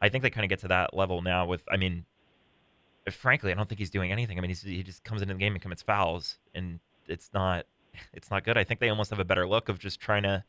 I 0.00 0.08
think 0.08 0.22
they 0.22 0.30
kind 0.30 0.44
of 0.44 0.48
get 0.48 0.60
to 0.60 0.68
that 0.68 0.94
level 0.94 1.20
now. 1.20 1.46
With 1.46 1.62
I 1.70 1.76
mean, 1.76 2.04
frankly, 3.10 3.50
I 3.50 3.54
don't 3.54 3.68
think 3.68 3.78
he's 3.78 3.90
doing 3.90 4.12
anything. 4.12 4.38
I 4.38 4.40
mean, 4.40 4.50
he's, 4.50 4.62
he 4.62 4.82
just 4.82 5.04
comes 5.04 5.22
into 5.22 5.34
the 5.34 5.40
game 5.40 5.52
and 5.54 5.60
commits 5.62 5.82
fouls, 5.82 6.38
and 6.54 6.78
it's 7.08 7.30
not, 7.34 7.66
it's 8.14 8.30
not 8.30 8.44
good. 8.44 8.56
I 8.56 8.64
think 8.64 8.80
they 8.80 8.88
almost 8.88 9.10
have 9.10 9.18
a 9.20 9.24
better 9.24 9.46
look 9.46 9.68
of 9.68 9.78
just 9.78 10.00
trying 10.00 10.22
to 10.22 10.44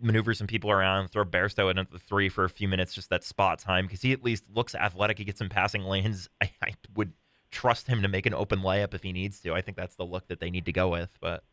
maneuver 0.00 0.34
some 0.34 0.46
people 0.46 0.70
around, 0.70 1.08
throw 1.08 1.24
Bairstow 1.24 1.70
in 1.70 1.78
at 1.78 1.90
the 1.90 1.98
three 1.98 2.28
for 2.28 2.44
a 2.44 2.48
few 2.48 2.68
minutes, 2.68 2.94
just 2.94 3.10
that 3.10 3.24
spot 3.24 3.58
time 3.58 3.86
because 3.86 4.02
he 4.02 4.12
at 4.12 4.22
least 4.22 4.44
looks 4.54 4.74
athletic. 4.74 5.18
He 5.18 5.24
gets 5.24 5.38
some 5.38 5.48
passing 5.48 5.82
lanes. 5.82 6.28
I, 6.40 6.50
I 6.62 6.74
would 6.96 7.12
trust 7.50 7.86
him 7.86 8.02
to 8.02 8.08
make 8.08 8.26
an 8.26 8.34
open 8.34 8.60
layup 8.60 8.94
if 8.94 9.02
he 9.02 9.12
needs 9.12 9.40
to. 9.40 9.54
I 9.54 9.60
think 9.60 9.76
that's 9.76 9.96
the 9.96 10.04
look 10.04 10.28
that 10.28 10.40
they 10.40 10.50
need 10.50 10.66
to 10.66 10.72
go 10.72 10.88
with, 10.88 11.16
but 11.20 11.44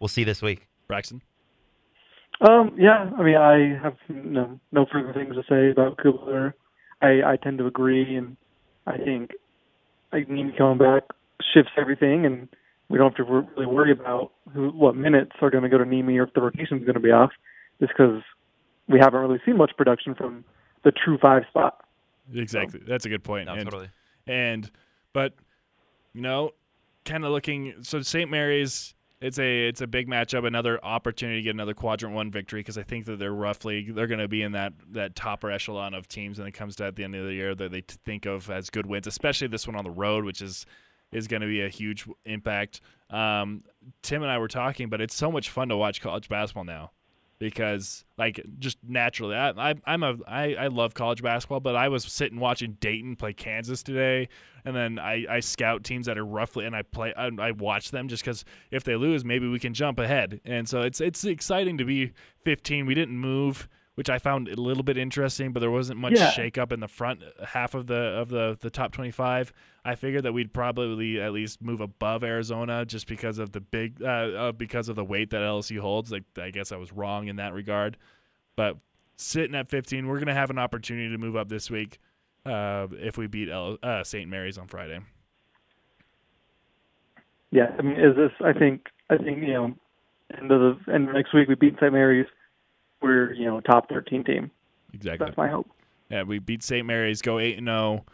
we'll 0.00 0.08
see 0.08 0.24
this 0.24 0.40
week. 0.42 0.68
Braxton. 0.88 1.22
Um, 2.40 2.74
yeah, 2.78 3.10
I 3.16 3.22
mean, 3.22 3.36
I 3.36 3.78
have 3.82 3.96
no, 4.08 4.58
no 4.72 4.86
further 4.90 5.12
things 5.12 5.34
to 5.36 5.42
say 5.48 5.70
about 5.70 5.98
Kubler. 5.98 6.54
I, 7.00 7.22
I 7.24 7.36
tend 7.36 7.58
to 7.58 7.66
agree, 7.66 8.16
and 8.16 8.36
I 8.86 8.96
think 8.96 9.30
like 10.12 10.28
Nimi 10.28 10.56
coming 10.56 10.78
back 10.78 11.04
shifts 11.54 11.72
everything, 11.76 12.26
and 12.26 12.48
we 12.92 12.98
don't 12.98 13.16
have 13.16 13.26
to 13.26 13.32
really 13.32 13.66
worry 13.66 13.90
about 13.90 14.32
who, 14.52 14.68
what 14.68 14.94
minutes 14.94 15.32
are 15.40 15.48
going 15.48 15.62
to 15.62 15.70
go 15.70 15.78
to 15.78 15.84
Nimi 15.84 16.18
or 16.18 16.24
if 16.24 16.34
the 16.34 16.42
rotation 16.42 16.76
is 16.76 16.84
going 16.84 16.92
to 16.92 17.00
be 17.00 17.10
off, 17.10 17.30
just 17.80 17.90
because 17.96 18.22
we 18.86 18.98
haven't 18.98 19.18
really 19.18 19.40
seen 19.46 19.56
much 19.56 19.72
production 19.78 20.14
from 20.14 20.44
the 20.84 20.92
true 20.92 21.16
five 21.16 21.44
spot. 21.48 21.86
Exactly. 22.34 22.80
That's 22.86 23.06
a 23.06 23.08
good 23.08 23.24
point. 23.24 23.46
No, 23.46 23.54
and, 23.54 23.64
totally. 23.64 23.88
and 24.26 24.70
but 25.14 25.32
you 26.12 26.20
know, 26.20 26.50
kind 27.06 27.24
of 27.24 27.32
looking. 27.32 27.76
So 27.80 28.02
St. 28.02 28.30
Mary's, 28.30 28.94
it's 29.22 29.38
a 29.38 29.68
it's 29.68 29.80
a 29.80 29.86
big 29.86 30.06
matchup. 30.06 30.46
Another 30.46 30.78
opportunity 30.84 31.38
to 31.38 31.42
get 31.44 31.54
another 31.54 31.72
quadrant 31.72 32.14
one 32.14 32.30
victory 32.30 32.60
because 32.60 32.76
I 32.76 32.82
think 32.82 33.06
that 33.06 33.18
they're 33.18 33.32
roughly 33.32 33.90
they're 33.90 34.06
going 34.06 34.20
to 34.20 34.28
be 34.28 34.42
in 34.42 34.52
that 34.52 34.74
that 34.90 35.16
topper 35.16 35.50
echelon 35.50 35.94
of 35.94 36.08
teams 36.08 36.38
when 36.38 36.46
it 36.46 36.52
comes 36.52 36.76
to 36.76 36.84
at 36.84 36.96
the 36.96 37.04
end 37.04 37.14
of 37.14 37.24
the 37.24 37.32
year 37.32 37.54
that 37.54 37.72
they 37.72 37.82
think 38.04 38.26
of 38.26 38.50
as 38.50 38.68
good 38.68 38.84
wins, 38.84 39.06
especially 39.06 39.48
this 39.48 39.66
one 39.66 39.76
on 39.76 39.84
the 39.84 39.90
road, 39.90 40.26
which 40.26 40.42
is 40.42 40.66
is 41.12 41.28
going 41.28 41.42
to 41.42 41.46
be 41.46 41.62
a 41.62 41.68
huge 41.68 42.06
impact. 42.24 42.80
Um, 43.10 43.62
Tim 44.02 44.22
and 44.22 44.30
I 44.30 44.38
were 44.38 44.48
talking, 44.48 44.88
but 44.88 45.00
it's 45.00 45.14
so 45.14 45.30
much 45.30 45.50
fun 45.50 45.68
to 45.68 45.76
watch 45.76 46.00
college 46.00 46.28
basketball 46.28 46.64
now 46.64 46.90
because 47.42 48.04
like 48.18 48.40
just 48.60 48.78
naturally 48.86 49.34
I, 49.34 49.74
I'm 49.84 50.04
a 50.04 50.14
I, 50.28 50.54
I 50.54 50.66
love 50.68 50.94
college 50.94 51.24
basketball 51.24 51.58
but 51.58 51.74
I 51.74 51.88
was 51.88 52.04
sitting 52.04 52.38
watching 52.38 52.76
Dayton 52.78 53.16
play 53.16 53.32
Kansas 53.32 53.82
today 53.82 54.28
and 54.64 54.76
then 54.76 55.00
I, 55.00 55.26
I 55.28 55.40
scout 55.40 55.82
teams 55.82 56.06
that 56.06 56.16
are 56.16 56.24
roughly 56.24 56.66
and 56.66 56.76
I 56.76 56.82
play 56.82 57.12
I, 57.16 57.30
I 57.40 57.50
watch 57.50 57.90
them 57.90 58.06
just 58.06 58.22
because 58.22 58.44
if 58.70 58.84
they 58.84 58.94
lose 58.94 59.24
maybe 59.24 59.48
we 59.48 59.58
can 59.58 59.74
jump 59.74 59.98
ahead 59.98 60.40
and 60.44 60.68
so 60.68 60.82
it's 60.82 61.00
it's 61.00 61.24
exciting 61.24 61.78
to 61.78 61.84
be 61.84 62.12
15 62.44 62.86
we 62.86 62.94
didn't 62.94 63.18
move 63.18 63.68
which 63.94 64.08
I 64.08 64.18
found 64.18 64.48
a 64.48 64.60
little 64.60 64.82
bit 64.82 64.96
interesting 64.96 65.52
but 65.52 65.60
there 65.60 65.70
wasn't 65.70 65.98
much 66.00 66.14
Yeah. 66.14 66.30
shake 66.30 66.58
up 66.58 66.72
in 66.72 66.80
the 66.80 66.88
front 66.88 67.22
half 67.46 67.74
of 67.74 67.86
the 67.86 67.94
of 67.94 68.28
the 68.28 68.56
the 68.60 68.70
top 68.70 68.92
25 68.92 69.52
I 69.84 69.94
figured 69.94 70.22
that 70.24 70.32
we'd 70.32 70.52
probably 70.52 71.20
at 71.20 71.32
least 71.32 71.60
move 71.62 71.80
above 71.80 72.24
Arizona 72.24 72.84
just 72.86 73.06
because 73.06 73.38
of 73.38 73.52
the 73.52 73.60
big 73.60 74.02
uh, 74.02 74.06
uh 74.06 74.52
because 74.52 74.88
of 74.88 74.96
the 74.96 75.04
weight 75.04 75.30
that 75.30 75.40
LSU 75.42 75.80
holds 75.80 76.10
like 76.10 76.24
I 76.38 76.50
guess 76.50 76.72
I 76.72 76.76
was 76.76 76.92
wrong 76.92 77.28
in 77.28 77.36
that 77.36 77.52
regard 77.52 77.96
but 78.56 78.76
sitting 79.16 79.54
at 79.54 79.68
15 79.68 80.06
we're 80.08 80.16
going 80.16 80.26
to 80.26 80.34
have 80.34 80.50
an 80.50 80.58
opportunity 80.58 81.10
to 81.10 81.18
move 81.18 81.36
up 81.36 81.48
this 81.48 81.70
week 81.70 81.98
uh, 82.44 82.88
if 82.92 83.16
we 83.16 83.26
beat 83.28 83.48
L- 83.48 83.78
uh, 83.82 84.02
St. 84.02 84.28
Mary's 84.28 84.58
on 84.58 84.66
Friday. 84.66 84.98
Yeah, 87.50 87.74
I 87.78 87.82
mean, 87.82 87.96
is 88.00 88.16
this? 88.16 88.32
I 88.44 88.52
think, 88.52 88.86
I 89.10 89.16
think 89.18 89.38
you 89.42 89.52
know, 89.52 89.74
end 90.40 90.50
of 90.50 90.60
the 90.86 90.92
end 90.92 91.08
of 91.08 91.14
next 91.14 91.34
week 91.34 91.48
we 91.48 91.54
beat 91.54 91.74
St. 91.78 91.92
Mary's. 91.92 92.26
We're 93.02 93.32
you 93.32 93.44
know 93.46 93.60
top 93.60 93.88
thirteen 93.88 94.24
team. 94.24 94.50
Exactly. 94.94 95.26
That's 95.26 95.36
my 95.36 95.48
hope. 95.48 95.68
Yeah, 96.10 96.22
we 96.24 96.38
beat 96.38 96.62
St. 96.62 96.86
Mary's, 96.86 97.22
go 97.22 97.38
8 97.38 97.56
and 97.56 97.66
0. 97.66 98.04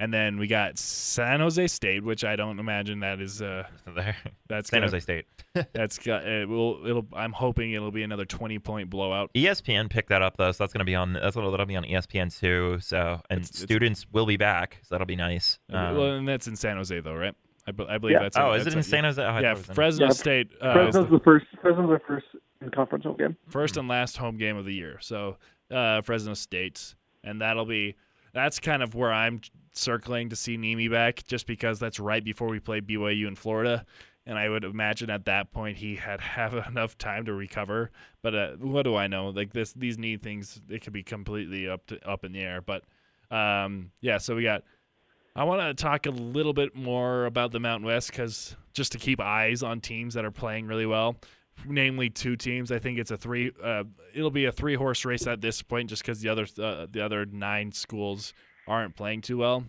And 0.00 0.14
then 0.14 0.38
we 0.38 0.46
got 0.46 0.78
San 0.78 1.40
Jose 1.40 1.66
State, 1.66 2.04
which 2.04 2.24
I 2.24 2.36
don't 2.36 2.60
imagine 2.60 3.00
that 3.00 3.20
is 3.20 3.42
uh 3.42 3.64
There, 3.96 4.16
that's 4.48 4.70
San 4.70 4.82
gonna, 4.82 4.92
Jose 4.92 5.00
State. 5.00 5.24
that's 5.72 5.98
got 5.98 6.24
it 6.24 6.48
will 6.48 6.86
it'll 6.86 7.04
I'm 7.12 7.32
hoping 7.32 7.72
it'll 7.72 7.90
be 7.90 8.04
another 8.04 8.24
20 8.24 8.60
point 8.60 8.88
blowout. 8.90 9.32
ESPN 9.34 9.90
picked 9.90 10.10
that 10.10 10.22
up 10.22 10.36
though, 10.36 10.52
so 10.52 10.62
that's 10.62 10.72
gonna 10.72 10.84
be 10.84 10.94
on. 10.94 11.14
That's 11.14 11.34
what 11.34 11.50
that'll 11.50 11.66
be 11.66 11.74
on 11.74 11.82
ESPN 11.82 12.38
too. 12.38 12.78
So 12.80 13.20
and 13.28 13.40
It's- 13.40 13.50
it's- 13.50 13.62
students 13.64 14.06
will 14.12 14.26
be 14.26 14.36
back, 14.36 14.78
so 14.82 14.94
that'll 14.94 15.06
be 15.06 15.16
nice. 15.16 15.58
Um, 15.72 15.96
well, 15.96 16.12
and 16.12 16.28
that's 16.28 16.46
in 16.46 16.54
San 16.54 16.76
Jose 16.76 17.00
though, 17.00 17.14
right? 17.14 17.34
I, 17.66 17.72
be- 17.72 17.86
I 17.88 17.98
believe 17.98 18.12
Yeah. 18.14 18.22
that's 18.22 18.36
oh, 18.36 18.52
in, 18.52 18.60
is 18.60 18.66
it 18.68 18.72
in 18.74 18.78
a- 18.78 18.82
San 18.84 19.02
Jose? 19.02 19.20
Oh, 19.20 19.38
Yeah, 19.40 19.50
it 19.50 19.58
was 19.58 19.68
in- 19.68 19.74
Fresno 19.74 20.06
Yeah, 20.06 20.12
State 20.12 20.52
uh, 20.60 20.72
Fresno's 20.74 21.10
the 21.10 21.18
the 21.18 21.24
first. 21.24 21.46
Fresno's 21.60 21.90
the 21.90 22.00
first 22.06 22.26
in 22.34 22.40
conference 22.74 23.04
home 23.04 23.16
game. 23.16 23.36
first 23.48 23.76
and 23.76 23.88
last 23.88 24.16
home 24.16 24.36
game 24.36 24.56
of 24.56 24.64
the 24.64 24.74
year. 24.74 24.98
So 25.00 25.36
uh, 25.70 26.02
Fresno 26.02 26.34
State, 26.34 26.94
and 27.22 27.40
that'll 27.40 27.66
be 27.66 27.96
that's 28.32 28.58
kind 28.60 28.82
of 28.82 28.94
where 28.94 29.12
I'm 29.12 29.40
circling 29.72 30.30
to 30.30 30.36
see 30.36 30.56
Nemi 30.56 30.88
back, 30.88 31.24
just 31.26 31.46
because 31.46 31.78
that's 31.78 32.00
right 32.00 32.22
before 32.22 32.48
we 32.48 32.60
play 32.60 32.80
BYU 32.80 33.26
in 33.26 33.36
Florida, 33.36 33.84
and 34.26 34.38
I 34.38 34.48
would 34.48 34.64
imagine 34.64 35.10
at 35.10 35.24
that 35.26 35.52
point 35.52 35.78
he 35.78 35.96
had 35.96 36.20
have 36.36 36.54
enough 36.68 36.98
time 36.98 37.24
to 37.26 37.32
recover. 37.32 37.90
But 38.22 38.34
uh, 38.34 38.50
what 38.58 38.82
do 38.82 38.96
I 38.96 39.06
know? 39.06 39.28
Like 39.28 39.52
this, 39.52 39.72
these 39.72 39.98
knee 39.98 40.16
things, 40.16 40.60
it 40.68 40.82
could 40.82 40.92
be 40.92 41.02
completely 41.02 41.68
up 41.68 41.86
to, 41.86 42.08
up 42.08 42.24
in 42.24 42.32
the 42.32 42.40
air. 42.40 42.60
But 42.60 42.84
um, 43.30 43.90
yeah, 44.00 44.18
so 44.18 44.34
we 44.34 44.42
got. 44.42 44.62
I 45.36 45.44
want 45.44 45.60
to 45.60 45.80
talk 45.80 46.06
a 46.06 46.10
little 46.10 46.52
bit 46.52 46.74
more 46.74 47.26
about 47.26 47.52
the 47.52 47.60
Mountain 47.60 47.86
West 47.86 48.10
because 48.10 48.56
just 48.72 48.90
to 48.92 48.98
keep 48.98 49.20
eyes 49.20 49.62
on 49.62 49.80
teams 49.80 50.14
that 50.14 50.24
are 50.24 50.32
playing 50.32 50.66
really 50.66 50.86
well 50.86 51.16
namely 51.66 52.10
two 52.10 52.36
teams. 52.36 52.70
I 52.72 52.78
think 52.78 52.98
it's 52.98 53.10
a 53.10 53.16
three. 53.16 53.52
Uh, 53.62 53.84
it'll 54.14 54.30
be 54.30 54.46
a 54.46 54.52
three 54.52 54.74
horse 54.74 55.04
race 55.04 55.26
at 55.26 55.40
this 55.40 55.62
point, 55.62 55.90
just 55.90 56.02
because 56.02 56.20
the 56.20 56.28
other 56.28 56.46
uh, 56.62 56.86
the 56.90 57.04
other 57.04 57.26
nine 57.26 57.72
schools 57.72 58.32
aren't 58.66 58.96
playing 58.96 59.22
too 59.22 59.38
well. 59.38 59.64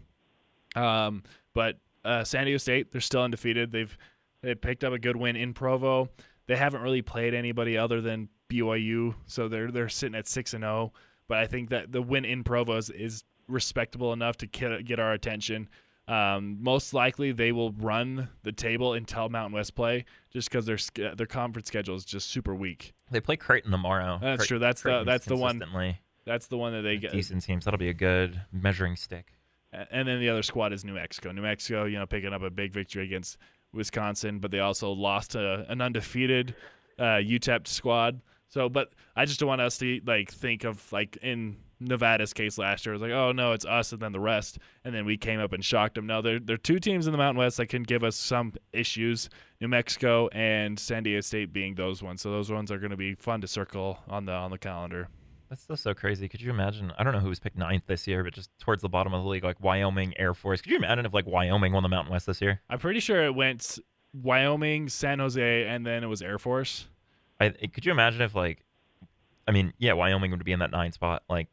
Um, 0.75 1.23
but 1.53 1.77
uh, 2.05 2.23
San 2.23 2.45
Diego 2.45 2.57
State, 2.57 2.91
they're 2.91 3.01
still 3.01 3.21
undefeated. 3.21 3.71
They've 3.71 3.95
they 4.41 4.55
picked 4.55 4.83
up 4.83 4.93
a 4.93 4.99
good 4.99 5.15
win 5.15 5.35
in 5.35 5.53
Provo. 5.53 6.09
They 6.47 6.55
haven't 6.55 6.81
really 6.81 7.01
played 7.01 7.33
anybody 7.33 7.77
other 7.77 8.01
than 8.01 8.29
BYU, 8.49 9.15
so 9.25 9.47
they're 9.47 9.71
they're 9.71 9.89
sitting 9.89 10.15
at 10.15 10.27
six 10.27 10.53
and 10.53 10.63
zero. 10.63 10.93
But 11.27 11.37
I 11.39 11.47
think 11.47 11.69
that 11.69 11.91
the 11.91 12.01
win 12.01 12.25
in 12.25 12.43
Provo 12.43 12.77
is, 12.77 12.89
is 12.89 13.23
respectable 13.47 14.13
enough 14.13 14.37
to 14.37 14.47
get, 14.47 14.85
get 14.85 14.99
our 14.99 15.13
attention. 15.13 15.69
Um, 16.09 16.57
most 16.61 16.93
likely, 16.93 17.31
they 17.31 17.51
will 17.51 17.71
run 17.73 18.29
the 18.43 18.51
table 18.51 18.93
until 18.93 19.29
Mountain 19.29 19.53
West 19.53 19.75
play, 19.75 20.05
just 20.31 20.49
because 20.49 20.65
their 20.65 21.15
their 21.15 21.27
conference 21.27 21.67
schedule 21.67 21.95
is 21.95 22.03
just 22.03 22.29
super 22.29 22.55
weak. 22.55 22.93
They 23.11 23.21
play 23.21 23.37
Creighton 23.37 23.71
tomorrow. 23.71 24.17
That's 24.21 24.43
Crei- 24.43 24.47
true. 24.47 24.59
That's 24.59 24.81
the- 24.81 24.89
Creighton's 24.89 25.05
that's 25.07 25.25
the 25.25 25.35
one- 25.37 25.61
That's 26.25 26.47
the 26.47 26.57
one 26.57 26.73
that 26.73 26.81
they 26.81 26.97
get. 26.97 27.11
decent 27.11 27.43
teams. 27.43 27.65
That'll 27.65 27.77
be 27.77 27.89
a 27.89 27.93
good 27.93 28.39
measuring 28.51 28.95
stick. 28.95 29.33
And 29.71 30.07
then 30.07 30.19
the 30.19 30.29
other 30.29 30.41
squad 30.43 30.73
is 30.73 30.83
New 30.83 30.93
Mexico. 30.93 31.31
New 31.31 31.41
Mexico, 31.43 31.85
you 31.85 31.97
know, 31.99 32.05
picking 32.07 32.33
up 32.33 32.41
a 32.41 32.49
big 32.49 32.71
victory 32.73 33.03
against 33.03 33.37
Wisconsin, 33.71 34.39
but 34.39 34.49
they 34.51 34.59
also 34.59 34.91
lost 34.91 35.31
to 35.31 35.65
an 35.69 35.79
undefeated 35.81 36.55
uh, 36.97 37.19
UTEP 37.21 37.67
squad. 37.67 38.19
So, 38.47 38.67
but 38.67 38.93
I 39.15 39.25
just 39.25 39.39
don't 39.39 39.47
want 39.49 39.61
us 39.61 39.77
to 39.77 40.01
like 40.05 40.31
think 40.31 40.63
of 40.63 40.91
like 40.91 41.17
in 41.21 41.57
Nevada's 41.79 42.33
case 42.33 42.57
last 42.57 42.85
year, 42.85 42.93
it 42.93 42.97
was 42.97 43.01
like, 43.01 43.11
oh 43.11 43.31
no, 43.31 43.53
it's 43.53 43.65
us 43.65 43.91
and 43.93 44.01
then 44.01 44.11
the 44.11 44.19
rest, 44.19 44.59
and 44.83 44.93
then 44.93 45.05
we 45.05 45.17
came 45.17 45.39
up 45.39 45.53
and 45.53 45.63
shocked 45.63 45.95
them. 45.95 46.05
No, 46.05 46.21
there 46.21 46.39
there 46.39 46.55
are 46.55 46.57
two 46.57 46.79
teams 46.79 47.07
in 47.07 47.11
the 47.11 47.17
Mountain 47.17 47.39
West 47.39 47.57
that 47.57 47.67
can 47.67 47.83
give 47.83 48.03
us 48.03 48.15
some 48.15 48.53
issues. 48.73 49.29
New 49.61 49.67
Mexico 49.67 50.29
and 50.29 50.79
San 50.79 51.03
Diego 51.03 51.21
State 51.21 51.51
being 51.51 51.75
those 51.75 52.01
ones. 52.01 52.21
So 52.21 52.31
those 52.31 52.51
ones 52.51 52.71
are 52.71 52.79
going 52.79 52.91
to 52.91 52.97
be 52.97 53.15
fun 53.15 53.41
to 53.41 53.47
circle 53.47 53.99
on 54.09 54.25
the 54.25 54.33
on 54.33 54.51
the 54.51 54.57
calendar. 54.57 55.07
That's 55.49 55.63
still 55.63 55.77
so 55.77 55.95
crazy. 55.95 56.29
Could 56.29 56.41
you 56.41 56.51
imagine? 56.51 56.93
I 56.99 57.03
don't 57.03 57.13
know 57.13 57.19
who 57.19 57.29
was 57.29 57.39
picked 57.39 57.57
ninth 57.57 57.83
this 57.87 58.05
year, 58.05 58.23
but 58.23 58.33
just 58.33 58.51
towards 58.59 58.83
the 58.83 58.89
bottom 58.89 59.13
of 59.13 59.23
the 59.23 59.29
league, 59.29 59.43
like 59.43 59.59
Wyoming, 59.61 60.13
Air 60.17 60.35
Force. 60.35 60.61
Could 60.61 60.71
you 60.71 60.77
imagine 60.77 61.05
if 61.05 61.13
like 61.13 61.25
Wyoming 61.25 61.73
won 61.73 61.81
the 61.81 61.89
Mountain 61.89 62.11
West 62.11 62.27
this 62.27 62.39
year? 62.39 62.61
I'm 62.69 62.77
pretty 62.77 62.99
sure 62.99 63.25
it 63.25 63.33
went 63.33 63.79
Wyoming, 64.13 64.89
San 64.89 65.19
Jose, 65.19 65.67
and 65.67 65.85
then 65.85 66.03
it 66.03 66.07
was 66.07 66.21
Air 66.21 66.37
Force. 66.37 66.87
I 67.39 67.49
could 67.49 67.85
you 67.85 67.91
imagine 67.91 68.21
if 68.21 68.35
like, 68.35 68.63
I 69.47 69.51
mean, 69.51 69.73
yeah, 69.79 69.93
Wyoming 69.93 70.31
would 70.31 70.43
be 70.43 70.51
in 70.51 70.59
that 70.59 70.71
nine 70.71 70.91
spot. 70.91 71.23
Like, 71.29 71.47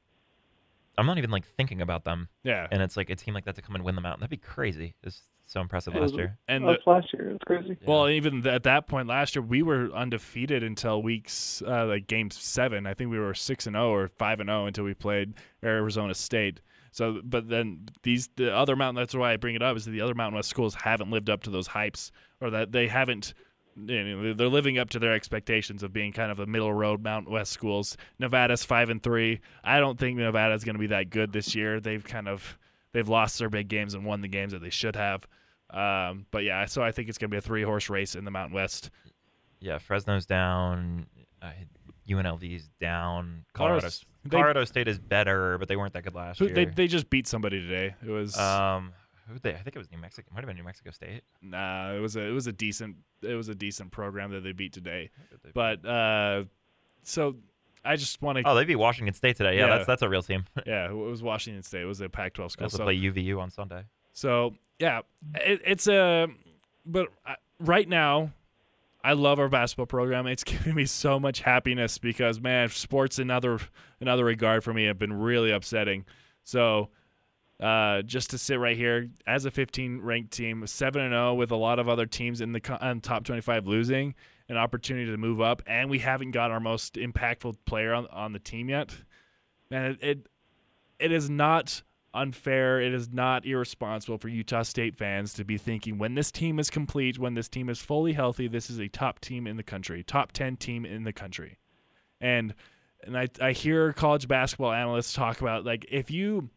I'm 0.98 1.06
not 1.06 1.18
even 1.18 1.30
like 1.30 1.44
thinking 1.56 1.80
about 1.82 2.04
them, 2.04 2.28
Yeah, 2.44 2.66
and 2.70 2.80
it's 2.82 2.96
like 2.96 3.10
a 3.10 3.16
team 3.16 3.34
like 3.34 3.44
that 3.44 3.54
to 3.56 3.62
come 3.62 3.74
and 3.74 3.84
win 3.84 3.94
the 3.94 4.00
mountain. 4.00 4.20
That'd 4.20 4.30
be 4.30 4.36
crazy. 4.36 4.94
It's 5.02 5.22
so 5.46 5.60
impressive 5.60 5.94
It 5.94 6.00
last 6.00 6.12
was- 6.12 6.18
year. 6.18 6.38
and 6.48 6.64
Oh, 6.64 6.74
the, 6.84 6.90
last 6.90 7.12
year. 7.12 7.30
It's 7.30 7.44
crazy. 7.44 7.76
Well, 7.86 8.08
even 8.08 8.42
th- 8.42 8.54
at 8.54 8.62
that 8.64 8.88
point 8.88 9.06
last 9.08 9.36
year, 9.36 9.42
we 9.42 9.62
were 9.62 9.90
undefeated 9.92 10.62
until 10.62 11.02
weeks 11.02 11.62
uh, 11.66 11.86
like 11.86 12.06
game 12.06 12.30
seven. 12.30 12.86
I 12.86 12.94
think 12.94 13.10
we 13.10 13.18
were 13.18 13.34
six 13.34 13.66
and 13.66 13.74
zero 13.74 13.90
or 13.92 14.08
five 14.08 14.40
and 14.40 14.48
zero 14.48 14.66
until 14.66 14.84
we 14.84 14.94
played 14.94 15.34
Arizona 15.62 16.14
State. 16.14 16.60
So, 16.92 17.20
but 17.22 17.48
then 17.48 17.86
these 18.02 18.28
the 18.36 18.54
other 18.56 18.74
mountain. 18.74 18.96
That's 19.02 19.14
why 19.14 19.32
I 19.32 19.36
bring 19.36 19.54
it 19.54 19.62
up 19.62 19.76
is 19.76 19.84
that 19.84 19.90
the 19.90 20.00
other 20.00 20.14
Mountain 20.14 20.36
West 20.36 20.48
schools 20.48 20.74
haven't 20.74 21.10
lived 21.10 21.28
up 21.28 21.42
to 21.42 21.50
those 21.50 21.68
hypes, 21.68 22.10
or 22.40 22.48
that 22.50 22.72
they 22.72 22.88
haven't. 22.88 23.34
You 23.76 24.04
know, 24.16 24.32
they're 24.32 24.48
living 24.48 24.78
up 24.78 24.88
to 24.90 24.98
their 24.98 25.12
expectations 25.12 25.82
of 25.82 25.92
being 25.92 26.12
kind 26.12 26.30
of 26.30 26.38
the 26.38 26.46
middle 26.46 26.72
road 26.72 27.02
Mountain 27.02 27.32
West 27.32 27.52
schools. 27.52 27.96
Nevada's 28.18 28.64
five 28.64 28.88
and 28.88 29.02
three. 29.02 29.40
I 29.62 29.80
don't 29.80 29.98
think 29.98 30.16
Nevada's 30.18 30.64
going 30.64 30.76
to 30.76 30.80
be 30.80 30.86
that 30.88 31.10
good 31.10 31.32
this 31.32 31.54
year. 31.54 31.78
They've 31.80 32.02
kind 32.02 32.26
of 32.28 32.58
they've 32.92 33.08
lost 33.08 33.38
their 33.38 33.50
big 33.50 33.68
games 33.68 33.92
and 33.94 34.04
won 34.04 34.22
the 34.22 34.28
games 34.28 34.52
that 34.52 34.62
they 34.62 34.70
should 34.70 34.96
have. 34.96 35.26
Um, 35.70 36.24
but 36.30 36.44
yeah, 36.44 36.64
so 36.66 36.82
I 36.82 36.90
think 36.92 37.08
it's 37.08 37.18
going 37.18 37.28
to 37.30 37.34
be 37.34 37.38
a 37.38 37.42
three 37.42 37.62
horse 37.62 37.90
race 37.90 38.14
in 38.14 38.24
the 38.24 38.30
Mountain 38.30 38.54
West. 38.54 38.90
Yeah, 39.60 39.78
Fresno's 39.78 40.24
down. 40.24 41.06
Uh, 41.42 41.50
UNLV's 42.08 42.68
down. 42.80 43.44
Colorado- 43.52 43.80
Colorado, 43.80 43.90
they- 44.24 44.30
Colorado 44.30 44.64
State 44.64 44.88
is 44.88 44.98
better, 44.98 45.58
but 45.58 45.68
they 45.68 45.76
weren't 45.76 45.92
that 45.92 46.04
good 46.04 46.14
last 46.14 46.38
Who- 46.38 46.46
year. 46.46 46.54
They 46.54 46.64
they 46.66 46.86
just 46.86 47.10
beat 47.10 47.26
somebody 47.26 47.60
today. 47.60 47.94
It 48.06 48.10
was 48.10 48.38
um, 48.38 48.92
who 49.28 49.38
they? 49.38 49.50
I 49.54 49.58
think 49.58 49.74
it 49.76 49.78
was 49.78 49.90
New 49.90 49.98
Mexico. 49.98 50.28
It 50.30 50.34
might 50.34 50.40
have 50.40 50.46
been 50.48 50.56
New 50.56 50.64
Mexico 50.64 50.90
State. 50.90 51.22
nah. 51.42 51.92
It 51.92 52.00
was 52.00 52.16
a 52.16 52.20
it 52.22 52.32
was 52.32 52.46
a 52.46 52.52
decent 52.52 52.96
it 53.22 53.34
was 53.34 53.48
a 53.48 53.54
decent 53.54 53.90
program 53.92 54.30
that 54.32 54.40
they 54.42 54.52
beat 54.52 54.72
today. 54.72 55.10
They 55.30 55.36
beat? 55.44 55.54
But 55.54 55.84
uh, 55.86 56.44
so 57.02 57.36
I 57.84 57.96
just 57.96 58.20
want 58.22 58.38
to 58.38 58.44
oh, 58.48 58.54
they 58.54 58.64
beat 58.64 58.76
Washington 58.76 59.14
State 59.14 59.36
today. 59.36 59.56
Yeah, 59.56 59.66
Yeah. 59.66 59.76
that's 59.76 59.86
that's 59.86 60.02
a 60.02 60.08
real 60.08 60.22
team. 60.22 60.44
yeah. 60.66 60.90
It 60.90 60.94
was 60.94 61.22
Washington 61.22 61.62
State. 61.62 61.82
It 61.82 61.86
was 61.86 62.00
a 62.00 62.08
Pac-12 62.08 62.36
They 62.36 62.48
school. 62.48 62.64
also 62.64 62.76
So 62.78 62.84
play 62.84 62.96
UVU 62.98 63.40
on 63.40 63.50
Sunday. 63.50 63.84
So 64.12 64.54
yeah, 64.78 65.00
it, 65.34 65.60
it's 65.64 65.86
a. 65.88 66.28
But 66.84 67.08
uh, 67.26 67.34
right 67.60 67.88
now, 67.88 68.30
I 69.02 69.14
love 69.14 69.38
our 69.40 69.48
basketball 69.48 69.86
program. 69.86 70.26
It's 70.26 70.44
giving 70.44 70.74
me 70.74 70.84
so 70.86 71.18
much 71.18 71.40
happiness 71.40 71.98
because 71.98 72.40
man, 72.40 72.68
sports 72.68 73.18
in 73.18 73.30
other 73.30 73.58
another 74.00 74.24
regard 74.24 74.62
for 74.64 74.72
me 74.74 74.84
have 74.86 74.98
been 74.98 75.12
really 75.12 75.50
upsetting. 75.50 76.04
So. 76.44 76.90
Uh, 77.58 78.02
just 78.02 78.30
to 78.30 78.38
sit 78.38 78.60
right 78.60 78.76
here 78.76 79.08
as 79.26 79.46
a 79.46 79.50
15 79.50 80.00
ranked 80.02 80.30
team, 80.30 80.66
seven 80.66 81.00
and 81.00 81.12
zero 81.12 81.32
with 81.32 81.50
a 81.50 81.56
lot 81.56 81.78
of 81.78 81.88
other 81.88 82.04
teams 82.04 82.42
in 82.42 82.52
the 82.52 82.60
top 82.60 83.24
25 83.24 83.66
losing, 83.66 84.14
an 84.50 84.58
opportunity 84.58 85.10
to 85.10 85.16
move 85.16 85.40
up, 85.40 85.62
and 85.66 85.88
we 85.88 85.98
haven't 85.98 86.32
got 86.32 86.50
our 86.50 86.60
most 86.60 86.96
impactful 86.96 87.56
player 87.64 87.94
on, 87.94 88.06
on 88.08 88.32
the 88.34 88.38
team 88.38 88.68
yet. 88.68 88.94
Man, 89.70 89.92
it, 89.92 89.98
it 90.02 90.28
it 90.98 91.12
is 91.12 91.30
not 91.30 91.82
unfair. 92.14 92.80
It 92.80 92.94
is 92.94 93.10
not 93.10 93.46
irresponsible 93.46 94.18
for 94.18 94.28
Utah 94.28 94.62
State 94.62 94.96
fans 94.96 95.34
to 95.34 95.44
be 95.44 95.58
thinking 95.58 95.98
when 95.98 96.14
this 96.14 96.30
team 96.30 96.58
is 96.58 96.70
complete, 96.70 97.18
when 97.18 97.34
this 97.34 97.48
team 97.48 97.68
is 97.68 97.78
fully 97.78 98.12
healthy, 98.12 98.48
this 98.48 98.70
is 98.70 98.78
a 98.78 98.88
top 98.88 99.20
team 99.20 99.46
in 99.46 99.56
the 99.56 99.62
country, 99.62 100.02
top 100.02 100.32
10 100.32 100.56
team 100.56 100.84
in 100.84 101.04
the 101.04 101.12
country. 101.12 101.58
And 102.20 102.54
and 103.02 103.16
I 103.16 103.28
I 103.40 103.52
hear 103.52 103.92
college 103.92 104.26
basketball 104.26 104.72
analysts 104.72 105.12
talk 105.12 105.40
about 105.40 105.64
like 105.64 105.86
if 105.90 106.10
you 106.10 106.48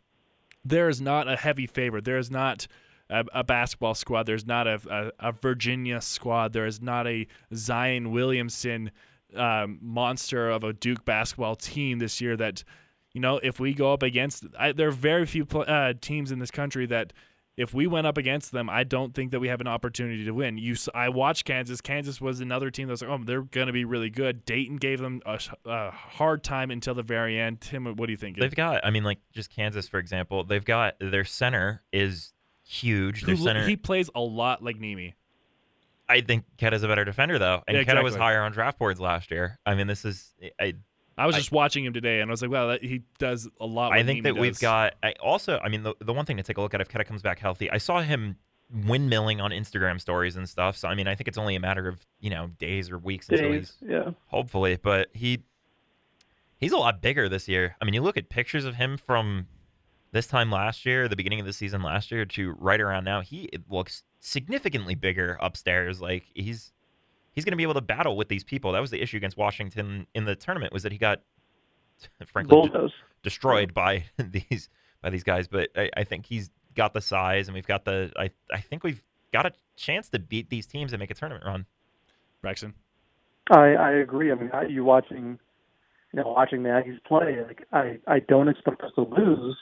there 0.64 0.90
is 0.90 1.02
not 1.02 1.28
a 1.28 1.36
heavy 1.36 1.68
favorite. 1.68 2.06
There 2.06 2.18
is 2.18 2.30
not 2.32 2.68
a, 3.10 3.26
a 3.34 3.44
basketball 3.44 3.96
squad. 3.96 4.26
There's 4.26 4.46
not 4.46 4.68
a, 4.68 4.80
a, 4.90 5.30
a 5.30 5.32
Virginia 5.32 6.02
squad. 6.02 6.54
There 6.54 6.66
is 6.66 6.82
not 6.82 7.08
a 7.08 7.28
Zion 7.54 8.12
Williamson 8.12 8.92
um, 9.36 9.80
monster 9.82 10.50
of 10.50 10.64
a 10.64 10.74
Duke 10.74 11.06
basketball 11.06 11.56
team 11.56 12.00
this 12.00 12.20
year 12.22 12.36
that 12.38 12.64
you 13.14 13.22
know, 13.22 13.40
if 13.42 13.60
we 13.60 13.74
go 13.74 13.92
up 13.92 14.04
against, 14.04 14.46
I, 14.58 14.72
there 14.72 14.88
are 14.88 14.92
very 14.92 15.26
few 15.26 15.46
pl- 15.46 15.66
uh, 15.68 15.94
teams 16.00 16.32
in 16.32 16.40
this 16.40 16.52
country 16.52 16.86
that, 16.88 17.12
if 17.60 17.74
we 17.74 17.88
went 17.88 18.08
up 18.08 18.18
against 18.18 18.54
them, 18.54 18.70
I 18.70 18.86
don't 18.86 19.14
think 19.14 19.32
that 19.32 19.42
we 19.42 19.50
have 19.50 19.60
an 19.60 19.68
opportunity 19.68 20.24
to 20.24 20.32
win. 20.32 20.58
You, 20.58 20.78
I 20.96 21.10
watched 21.10 21.44
Kansas. 21.44 21.82
Kansas 21.82 22.22
was 22.22 22.40
another 22.40 22.72
team 22.72 22.88
that 22.88 22.94
was 22.94 23.02
like, 23.02 23.12
oh, 23.12 23.22
they're 23.22 23.42
going 23.42 23.68
to 23.68 23.74
be 23.74 23.84
really 23.84 24.10
good. 24.10 24.46
Dayton 24.46 24.78
gave 24.78 25.00
them 25.00 25.22
a, 25.26 25.38
a 25.66 25.92
hard 25.92 26.42
time 26.42 26.72
until 26.72 26.94
the 26.94 27.04
very 27.04 27.38
end. 27.38 27.60
Tim, 27.60 27.84
what 27.84 28.06
do 28.06 28.12
you 28.12 28.18
think? 28.18 28.38
They've 28.38 28.56
got, 28.56 28.86
I 28.86 28.92
mean, 28.92 29.04
like 29.04 29.20
just 29.34 29.50
Kansas, 29.50 29.90
for 29.90 30.00
example. 30.00 30.46
They've 30.46 30.64
got 30.64 30.96
their 31.02 31.26
center 31.26 31.84
is 31.92 32.32
huge. 32.64 33.24
Their 33.24 33.36
Who- 33.36 33.44
center, 33.44 33.68
he 33.68 33.76
plays 33.76 34.10
a 34.16 34.22
lot 34.22 34.64
like 34.64 34.78
Nimi. 34.78 35.16
I 36.08 36.22
think 36.22 36.46
Queta's 36.58 36.82
a 36.82 36.88
better 36.88 37.04
defender 37.06 37.38
though, 37.38 37.62
and 37.68 37.76
Yeah, 37.78 37.84
Queta 37.84 38.02
was 38.02 38.16
higher 38.16 38.42
on 38.42 38.54
draft 38.54 38.80
boards 38.80 39.02
last 39.02 39.30
year. 39.32 39.60
I 39.66 39.76
mean, 39.76 39.86
this 39.88 40.06
is, 40.06 40.34
I, 40.60 40.76
I 41.20 41.26
was 41.26 41.36
I- 41.36 41.40
just 41.40 41.52
watching 41.52 41.86
him 41.86 41.94
today, 41.94 42.22
and 42.22 42.30
I 42.30 42.34
was 42.34 42.42
like, 42.42 42.52
wow, 42.52 42.68
that, 42.68 42.84
he 42.84 43.02
does 43.18 43.48
a 43.60 43.66
lot. 43.66 43.92
I 43.94 44.04
think 44.04 44.22
Nimi 44.22 44.24
that 44.24 44.36
we've 44.38 44.60
got. 44.60 44.96
I 45.04 45.14
also, 45.22 45.60
I 45.64 45.70
mean, 45.70 45.84
the, 45.84 45.94
the 46.00 46.14
one 46.14 46.26
thing 46.26 46.38
to 46.38 46.44
take 46.44 46.58
a 46.58 46.62
look 46.62 46.74
at 46.74 46.82
if 46.82 46.90
Queta 46.90 47.04
comes 47.04 47.22
back 47.22 47.40
healthy, 47.40 47.70
I 47.70 47.78
saw 47.78 48.02
him 48.02 48.38
windmilling 48.76 49.42
on 49.42 49.52
Instagram 49.52 50.00
stories 50.00 50.36
and 50.36 50.48
stuff. 50.48 50.78
So 50.78 50.88
I 50.88 50.96
mean, 50.96 51.08
I 51.08 51.16
think 51.16 51.28
it's 51.28 51.38
only 51.38 51.56
a 51.56 51.60
matter 51.60 51.88
of 51.88 52.06
you 52.20 52.30
know 52.30 52.48
days 52.60 52.90
or 52.92 52.98
weeks 52.98 53.28
until 53.30 53.52
Days. 53.52 53.74
he's 53.80 53.90
Yeah. 53.90 54.12
hopefully. 54.28 54.78
But 54.82 55.10
he 55.14 55.44
he's 56.60 56.72
a 56.72 56.78
lot 56.78 57.02
bigger 57.02 57.28
this 57.30 57.48
year. 57.48 57.76
I 57.82 57.86
mean, 57.86 57.94
you 57.94 58.02
look 58.02 58.18
at 58.18 58.30
pictures 58.30 58.66
of 58.66 58.76
him 58.76 58.98
from 58.98 59.48
this 60.12 60.28
time 60.28 60.52
last 60.52 60.86
year, 60.86 61.08
the 61.08 61.16
beginning 61.16 61.40
of 61.40 61.46
the 61.46 61.54
season 61.54 61.82
last 61.82 62.12
year, 62.12 62.26
to 62.26 62.52
right 62.60 62.80
around 62.82 63.04
now. 63.04 63.22
He 63.22 63.50
looks 63.70 64.04
significantly 64.20 64.96
bigger 64.96 65.38
upstairs. 65.42 66.02
Like 66.02 66.26
he's 66.34 66.72
he's 67.40 67.46
going 67.46 67.54
to 67.54 67.58
be 67.58 67.64
able 67.64 67.74
to 67.76 67.82
battle 67.82 68.16
with 68.18 68.28
these 68.28 68.44
people. 68.44 68.72
That 68.74 68.80
was 68.82 68.92
the 68.92 69.02
issue 69.02 69.18
against 69.18 69.38
Washington 69.38 70.06
in 70.14 70.26
the 70.26 70.36
tournament 70.36 70.74
was 70.74 70.84
that 70.84 70.92
he 70.92 70.98
got 70.98 71.22
frankly 72.26 72.56
de- 72.62 72.70
Bulldoze. 72.70 72.92
destroyed 73.24 73.74
by 73.74 74.06
these 74.18 74.70
by 75.02 75.10
these 75.10 75.24
guys. 75.24 75.48
But 75.48 75.70
I, 75.76 75.90
I 75.98 76.04
think 76.04 76.26
he's 76.26 76.50
got 76.76 76.94
the 76.94 77.02
size, 77.02 77.48
and 77.48 77.56
we've 77.56 77.68
got 77.68 77.86
the. 77.86 78.12
I 78.18 78.30
I 78.54 78.62
think 78.62 78.84
we've 78.84 79.02
got 79.34 79.46
a 79.46 79.52
chance 79.76 80.10
to 80.10 80.20
beat 80.20 80.50
these 80.50 80.66
teams 80.66 80.94
and 80.94 81.00
make 81.00 81.12
a 81.12 81.14
tournament 81.14 81.46
run. 81.46 81.66
Braxton. 82.42 82.74
I 83.52 83.74
I 83.76 83.92
agree. 83.94 84.32
I 84.32 84.36
mean, 84.36 84.52
I- 84.54 84.66
you 84.68 84.84
watching, 84.84 85.40
you 86.14 86.22
know, 86.22 86.34
watching 86.36 86.64
the 86.64 86.70
Aggies 86.70 87.04
play, 87.06 87.38
like 87.48 87.66
I 87.74 87.98
I 88.08 88.20
don't 88.20 88.48
expect 88.48 88.82
us 88.82 88.92
to 88.96 89.02
lose 89.02 89.58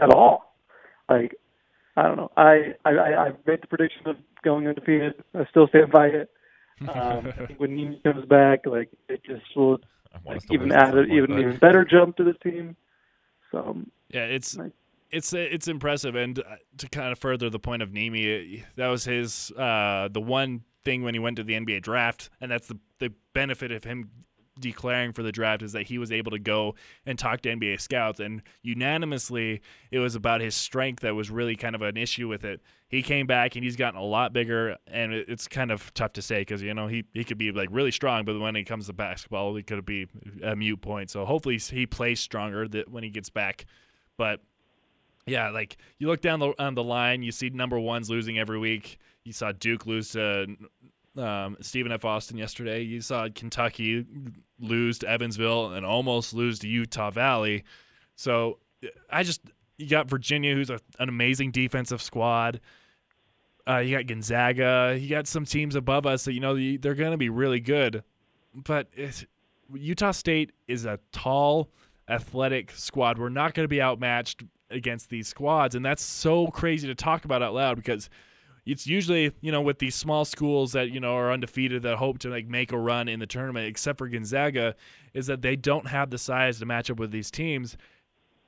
at 0.00 0.10
all. 0.10 0.54
Like 1.08 1.34
I 1.96 2.02
don't 2.04 2.16
know. 2.16 2.30
I 2.36 2.74
I 2.84 2.90
I 2.90 3.26
I 3.26 3.32
made 3.46 3.62
the 3.62 3.66
prediction 3.66 4.06
of 4.06 4.16
going 4.44 4.66
undefeated. 4.66 5.14
I 5.34 5.44
still 5.50 5.66
stand 5.68 5.90
by 5.92 6.06
it. 6.06 6.30
Um, 6.88 7.26
I 7.26 7.46
think 7.46 7.60
when 7.60 7.70
Nimi 7.76 8.02
comes 8.02 8.24
back, 8.26 8.66
like 8.66 8.90
it 9.08 9.22
just 9.24 9.44
will 9.56 9.80
I 10.14 10.18
want 10.24 10.50
like, 10.50 10.52
even 10.52 10.72
add 10.72 10.96
an 10.96 11.10
even 11.10 11.38
even 11.38 11.56
better 11.58 11.84
jump 11.84 12.16
to 12.16 12.24
the 12.24 12.34
team. 12.34 12.76
So 13.50 13.76
Yeah, 14.08 14.24
it's 14.24 14.56
Like- 14.56 14.72
it's 15.10 15.32
it's 15.34 15.68
impressive, 15.68 16.14
and 16.14 16.38
uh, 16.38 16.56
to 16.78 16.88
kind 16.88 17.12
of 17.12 17.18
further 17.18 17.50
the 17.50 17.58
point 17.58 17.82
of 17.82 17.90
Nimi, 17.90 18.60
uh, 18.60 18.64
that 18.76 18.88
was 18.88 19.04
his 19.04 19.50
uh, 19.52 20.08
the 20.10 20.20
one 20.20 20.62
thing 20.84 21.02
when 21.02 21.14
he 21.14 21.20
went 21.20 21.36
to 21.36 21.44
the 21.44 21.54
NBA 21.54 21.82
draft, 21.82 22.30
and 22.40 22.50
that's 22.50 22.66
the 22.68 22.78
the 22.98 23.12
benefit 23.34 23.70
of 23.72 23.84
him 23.84 24.10
declaring 24.58 25.12
for 25.12 25.22
the 25.22 25.32
draft 25.32 25.62
is 25.62 25.72
that 25.72 25.84
he 25.84 25.98
was 25.98 26.12
able 26.12 26.30
to 26.30 26.38
go 26.38 26.74
and 27.06 27.18
talk 27.18 27.40
to 27.42 27.48
NBA 27.48 27.80
scouts, 27.80 28.20
and 28.20 28.42
unanimously 28.62 29.60
it 29.90 29.98
was 29.98 30.14
about 30.14 30.40
his 30.40 30.54
strength 30.54 31.00
that 31.02 31.14
was 31.14 31.30
really 31.30 31.56
kind 31.56 31.74
of 31.74 31.82
an 31.82 31.96
issue 31.96 32.28
with 32.28 32.44
it. 32.44 32.60
He 32.88 33.02
came 33.02 33.26
back 33.26 33.56
and 33.56 33.64
he's 33.64 33.76
gotten 33.76 33.98
a 33.98 34.04
lot 34.04 34.32
bigger, 34.32 34.76
and 34.86 35.12
it's 35.12 35.48
kind 35.48 35.70
of 35.70 35.92
tough 35.94 36.12
to 36.14 36.22
say 36.22 36.40
because 36.42 36.62
you 36.62 36.74
know 36.74 36.86
he 36.86 37.04
he 37.12 37.24
could 37.24 37.38
be 37.38 37.52
like 37.52 37.68
really 37.72 37.90
strong, 37.90 38.24
but 38.24 38.38
when 38.38 38.56
it 38.56 38.64
comes 38.64 38.86
to 38.86 38.92
basketball, 38.92 39.54
he 39.56 39.62
could 39.62 39.84
be 39.86 40.06
a 40.42 40.54
mute 40.54 40.80
point. 40.80 41.10
So 41.10 41.24
hopefully 41.24 41.58
he 41.58 41.86
plays 41.86 42.20
stronger 42.20 42.68
that 42.68 42.90
when 42.90 43.02
he 43.02 43.10
gets 43.10 43.30
back, 43.30 43.64
but 44.16 44.40
yeah, 45.26 45.50
like 45.50 45.76
you 45.98 46.08
look 46.08 46.20
down 46.20 46.40
the 46.40 46.52
on 46.58 46.74
the 46.74 46.82
line, 46.82 47.22
you 47.22 47.32
see 47.32 47.50
number 47.50 47.78
ones 47.78 48.10
losing 48.10 48.38
every 48.38 48.58
week. 48.58 48.98
You 49.24 49.32
saw 49.32 49.52
Duke 49.52 49.86
lose 49.86 50.10
to 50.12 50.46
um, 51.16 51.56
Stephen 51.60 51.92
F. 51.92 52.04
Austin 52.04 52.36
yesterday. 52.36 52.82
You 52.82 53.00
saw 53.00 53.28
Kentucky 53.34 54.06
lose 54.58 54.98
to 55.00 55.08
Evansville 55.08 55.72
and 55.72 55.84
almost 55.84 56.34
lose 56.34 56.58
to 56.60 56.68
Utah 56.68 57.10
Valley. 57.10 57.64
So 58.16 58.58
I 59.10 59.22
just 59.22 59.40
you 59.78 59.88
got 59.88 60.08
Virginia, 60.08 60.54
who's 60.54 60.70
a, 60.70 60.78
an 60.98 61.08
amazing 61.08 61.50
defensive 61.50 62.00
squad. 62.00 62.60
Uh, 63.68 63.78
you 63.78 63.96
got 63.96 64.06
Gonzaga. 64.06 64.96
You 64.98 65.08
got 65.08 65.26
some 65.26 65.44
teams 65.44 65.76
above 65.76 66.06
us 66.06 66.24
that 66.24 66.32
you 66.32 66.40
know 66.40 66.54
they're 66.54 66.94
going 66.94 67.12
to 67.12 67.18
be 67.18 67.28
really 67.28 67.60
good, 67.60 68.02
but 68.54 68.88
Utah 69.72 70.10
State 70.10 70.52
is 70.66 70.84
a 70.84 70.98
tall, 71.12 71.70
athletic 72.08 72.72
squad. 72.72 73.18
We're 73.18 73.28
not 73.28 73.54
going 73.54 73.64
to 73.64 73.68
be 73.68 73.80
outmatched 73.80 74.42
against 74.70 75.10
these 75.10 75.28
squads, 75.28 75.74
and 75.74 75.84
that's 75.84 76.02
so 76.02 76.48
crazy 76.48 76.88
to 76.88 76.94
talk 76.94 77.24
about 77.24 77.42
out 77.42 77.54
loud 77.54 77.76
because 77.76 78.10
it's 78.64 78.86
usually 78.86 79.32
you 79.40 79.50
know 79.50 79.60
with 79.60 79.78
these 79.78 79.94
small 79.94 80.24
schools 80.24 80.72
that 80.72 80.90
you 80.90 81.00
know 81.00 81.16
are 81.16 81.32
undefeated 81.32 81.82
that 81.82 81.96
hope 81.96 82.18
to 82.20 82.28
like 82.28 82.46
make 82.46 82.72
a 82.72 82.78
run 82.78 83.08
in 83.08 83.20
the 83.20 83.26
tournament, 83.26 83.66
except 83.66 83.98
for 83.98 84.08
Gonzaga, 84.08 84.74
is 85.14 85.26
that 85.26 85.42
they 85.42 85.56
don't 85.56 85.86
have 85.86 86.10
the 86.10 86.18
size 86.18 86.58
to 86.60 86.66
match 86.66 86.90
up 86.90 86.98
with 86.98 87.10
these 87.10 87.30
teams. 87.30 87.76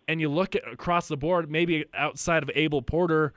And 0.06 0.20
you 0.20 0.28
look 0.28 0.54
at 0.54 0.70
across 0.70 1.08
the 1.08 1.16
board, 1.16 1.50
maybe 1.50 1.86
outside 1.94 2.42
of 2.42 2.50
Abel 2.54 2.82
Porter, 2.82 3.32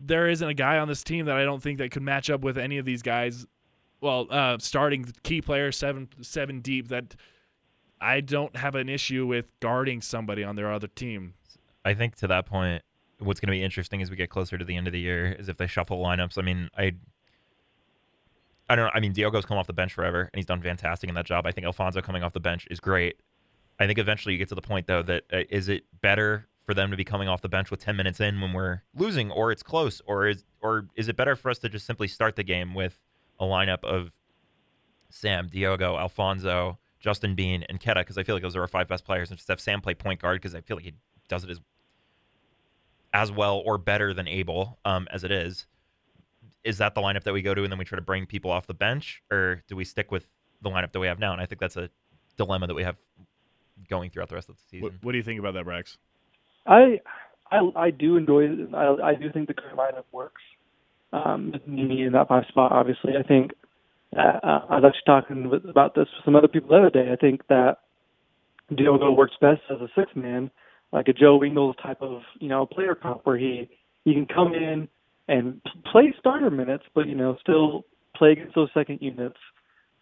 there 0.00 0.28
isn't 0.28 0.48
a 0.48 0.54
guy 0.54 0.78
on 0.78 0.88
this 0.88 1.04
team 1.04 1.26
that 1.26 1.36
I 1.36 1.44
don't 1.44 1.62
think 1.62 1.78
that 1.78 1.92
could 1.92 2.02
match 2.02 2.28
up 2.28 2.40
with 2.40 2.58
any 2.58 2.78
of 2.78 2.84
these 2.84 3.02
guys. 3.02 3.46
Well, 4.00 4.26
uh, 4.30 4.58
starting 4.58 5.06
key 5.22 5.40
players 5.40 5.76
seven 5.76 6.08
seven 6.20 6.60
deep 6.60 6.88
that 6.88 7.14
I 8.00 8.20
don't 8.20 8.54
have 8.56 8.74
an 8.74 8.88
issue 8.88 9.26
with 9.26 9.46
guarding 9.60 10.02
somebody 10.02 10.42
on 10.42 10.56
their 10.56 10.72
other 10.72 10.88
team. 10.88 11.34
I 11.84 11.94
think 11.94 12.16
to 12.16 12.26
that 12.26 12.46
point, 12.46 12.82
what's 13.22 13.40
going 13.40 13.48
to 13.48 13.52
be 13.52 13.62
interesting 13.62 14.02
as 14.02 14.10
we 14.10 14.16
get 14.16 14.30
closer 14.30 14.58
to 14.58 14.64
the 14.64 14.76
end 14.76 14.86
of 14.86 14.92
the 14.92 15.00
year 15.00 15.32
is 15.38 15.48
if 15.48 15.56
they 15.56 15.66
shuffle 15.66 15.98
lineups. 15.98 16.38
I 16.38 16.42
mean, 16.42 16.68
I. 16.76 16.92
I 18.68 18.76
don't 18.76 18.86
know. 18.86 18.90
I 18.94 19.00
mean, 19.00 19.12
Diogo's 19.12 19.44
come 19.44 19.58
off 19.58 19.66
the 19.66 19.72
bench 19.74 19.92
forever, 19.92 20.20
and 20.20 20.30
he's 20.34 20.46
done 20.46 20.62
fantastic 20.62 21.08
in 21.08 21.14
that 21.16 21.26
job. 21.26 21.46
I 21.46 21.52
think 21.52 21.66
Alphonso 21.66 22.00
coming 22.00 22.22
off 22.22 22.32
the 22.32 22.40
bench 22.40 22.66
is 22.70 22.80
great. 22.80 23.16
I 23.78 23.86
think 23.86 23.98
eventually 23.98 24.32
you 24.32 24.38
get 24.38 24.48
to 24.48 24.54
the 24.54 24.62
point, 24.62 24.86
though, 24.86 25.02
that 25.02 25.24
uh, 25.32 25.40
is 25.50 25.68
it 25.68 25.84
better 26.00 26.46
for 26.64 26.74
them 26.74 26.90
to 26.90 26.96
be 26.96 27.04
coming 27.04 27.28
off 27.28 27.42
the 27.42 27.48
bench 27.48 27.70
with 27.70 27.80
10 27.80 27.96
minutes 27.96 28.20
in 28.20 28.40
when 28.40 28.52
we're 28.52 28.82
losing 28.96 29.30
or 29.30 29.50
it's 29.50 29.62
close 29.62 30.00
or 30.06 30.28
is 30.28 30.44
or 30.60 30.86
is 30.94 31.08
it 31.08 31.16
better 31.16 31.34
for 31.34 31.50
us 31.50 31.58
to 31.58 31.68
just 31.68 31.86
simply 31.86 32.06
start 32.06 32.36
the 32.36 32.44
game 32.44 32.74
with 32.74 33.00
a 33.40 33.44
lineup 33.44 33.82
of 33.82 34.12
Sam, 35.10 35.48
Diogo, 35.48 35.98
Alphonso, 35.98 36.78
Justin 37.00 37.34
Bean, 37.34 37.64
and 37.68 37.80
Queta 37.80 38.00
because 38.00 38.16
I 38.16 38.22
feel 38.22 38.36
like 38.36 38.42
those 38.42 38.56
are 38.56 38.60
our 38.60 38.68
five 38.68 38.88
best 38.88 39.04
players 39.04 39.30
and 39.30 39.36
just 39.36 39.48
have 39.48 39.60
Sam 39.60 39.80
play 39.80 39.94
point 39.94 40.20
guard 40.20 40.40
because 40.40 40.54
I 40.54 40.60
feel 40.60 40.76
like 40.76 40.84
he 40.84 40.94
does 41.28 41.44
it 41.44 41.50
as 41.50 41.60
as 43.12 43.30
well 43.30 43.62
or 43.64 43.78
better 43.78 44.14
than 44.14 44.26
Abel 44.28 44.78
um, 44.84 45.06
as 45.10 45.24
it 45.24 45.30
is. 45.30 45.66
Is 46.64 46.78
that 46.78 46.94
the 46.94 47.00
lineup 47.00 47.24
that 47.24 47.32
we 47.32 47.42
go 47.42 47.54
to 47.54 47.62
and 47.62 47.72
then 47.72 47.78
we 47.78 47.84
try 47.84 47.96
to 47.96 48.02
bring 48.02 48.26
people 48.26 48.50
off 48.50 48.66
the 48.66 48.74
bench 48.74 49.22
or 49.30 49.62
do 49.68 49.76
we 49.76 49.84
stick 49.84 50.10
with 50.10 50.26
the 50.62 50.70
lineup 50.70 50.92
that 50.92 51.00
we 51.00 51.08
have 51.08 51.18
now? 51.18 51.32
And 51.32 51.40
I 51.40 51.46
think 51.46 51.60
that's 51.60 51.76
a 51.76 51.90
dilemma 52.36 52.68
that 52.68 52.74
we 52.74 52.84
have 52.84 52.96
going 53.88 54.10
throughout 54.10 54.28
the 54.28 54.36
rest 54.36 54.48
of 54.48 54.56
the 54.56 54.62
season. 54.70 54.84
What, 54.84 54.92
what 55.02 55.12
do 55.12 55.18
you 55.18 55.24
think 55.24 55.40
about 55.40 55.54
that, 55.54 55.64
Brax? 55.64 55.96
I 56.66 57.00
I 57.50 57.70
I 57.76 57.90
do 57.90 58.16
enjoy 58.16 58.44
it. 58.44 58.74
I 58.74 58.94
I 59.02 59.14
do 59.14 59.30
think 59.32 59.48
the 59.48 59.54
current 59.54 59.76
lineup 59.76 60.04
works. 60.12 60.42
Um, 61.12 61.54
Mimi 61.66 62.02
in 62.02 62.12
that 62.12 62.28
five 62.28 62.44
spot, 62.48 62.72
obviously. 62.72 63.12
I 63.18 63.22
think 63.22 63.52
uh, 64.16 64.38
I 64.70 64.78
was 64.78 64.84
actually 64.86 65.02
talking 65.06 65.50
with, 65.50 65.68
about 65.68 65.94
this 65.94 66.06
with 66.16 66.24
some 66.24 66.36
other 66.36 66.48
people 66.48 66.70
the 66.70 66.76
other 66.76 66.90
day. 66.90 67.12
I 67.12 67.16
think 67.16 67.46
that 67.48 67.78
Diogo 68.74 69.12
works 69.12 69.34
best 69.40 69.60
as 69.70 69.80
a 69.80 69.88
six 69.94 70.10
man, 70.14 70.50
like 70.92 71.08
a 71.08 71.12
Joe 71.12 71.42
Ingles 71.42 71.76
type 71.82 72.00
of 72.00 72.22
you 72.40 72.48
know 72.48 72.66
player 72.66 72.94
comp, 72.94 73.22
where 73.24 73.38
he 73.38 73.68
he 74.04 74.14
can 74.14 74.26
come 74.26 74.54
in 74.54 74.88
and 75.28 75.60
play 75.90 76.14
starter 76.18 76.50
minutes, 76.50 76.84
but 76.94 77.06
you 77.06 77.14
know 77.14 77.36
still 77.40 77.84
play 78.16 78.32
against 78.32 78.54
those 78.54 78.68
second 78.74 78.98
units, 79.00 79.38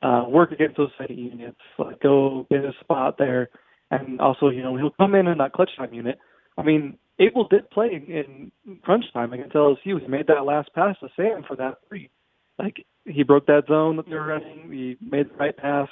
uh, 0.03 0.25
work 0.29 0.53
against 0.53 0.77
those 0.77 0.91
second 0.99 1.19
units, 1.19 1.59
like 1.79 2.01
go 2.01 2.47
get 2.51 2.65
a 2.65 2.73
spot 2.81 3.17
there, 3.19 3.51
and 3.91 4.21
also 4.21 4.49
you 4.49 4.63
know 4.63 4.77
he'll 4.77 4.91
come 4.91 5.15
in 5.15 5.27
in 5.27 5.39
that 5.39 5.53
clutch 5.53 5.71
time 5.77 5.93
unit 5.95 6.19
I 6.61 6.63
mean, 6.63 6.99
Abel 7.19 7.47
did 7.49 7.71
play 7.71 7.89
in 7.93 8.53
crunch 8.83 9.05
time 9.13 9.33
against 9.33 9.55
LSU. 9.55 10.01
He 10.01 10.07
made 10.07 10.27
that 10.27 10.45
last 10.45 10.73
pass 10.75 10.97
to 11.01 11.09
Sam 11.17 11.43
for 11.47 11.57
that 11.57 11.79
three. 11.89 12.11
Like 12.59 12.85
he 13.07 13.23
broke 13.23 13.47
that 13.47 13.65
zone 13.67 13.97
that 13.97 14.07
they 14.07 14.15
were 14.15 14.27
running. 14.27 14.71
He 14.71 14.97
made 15.01 15.31
the 15.31 15.35
right 15.35 15.57
pass. 15.57 15.89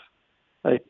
Like 0.64 0.84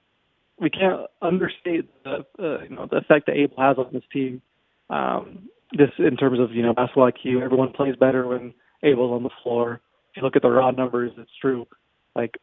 we 0.61 0.71
can't 0.71 1.03
understate 1.23 1.89
the 2.05 2.25
uh, 2.39 2.63
you 2.63 2.75
know 2.75 2.89
the 2.91 2.99
effect 2.99 3.27
that 3.27 3.37
Abel 3.37 3.57
has 3.59 3.79
on 3.79 3.91
this 3.93 4.03
team. 4.13 4.43
Um, 4.91 5.49
just 5.77 5.99
in 5.99 6.17
terms 6.17 6.41
of 6.41 6.53
you 6.53 6.63
know 6.63 6.75
basketball 6.75 7.11
IQ, 7.11 7.43
everyone 7.43 7.73
plays 7.73 7.97
better 7.97 8.27
when 8.27 8.55
Abel's 8.83 9.13
on 9.13 9.23
the 9.23 9.31
floor. 9.43 9.81
If 10.11 10.17
you 10.17 10.23
look 10.23 10.37
at 10.37 10.43
the 10.43 10.51
raw 10.51 10.71
numbers, 10.71 11.13
it's 11.17 11.31
true. 11.41 11.67
Like 12.15 12.37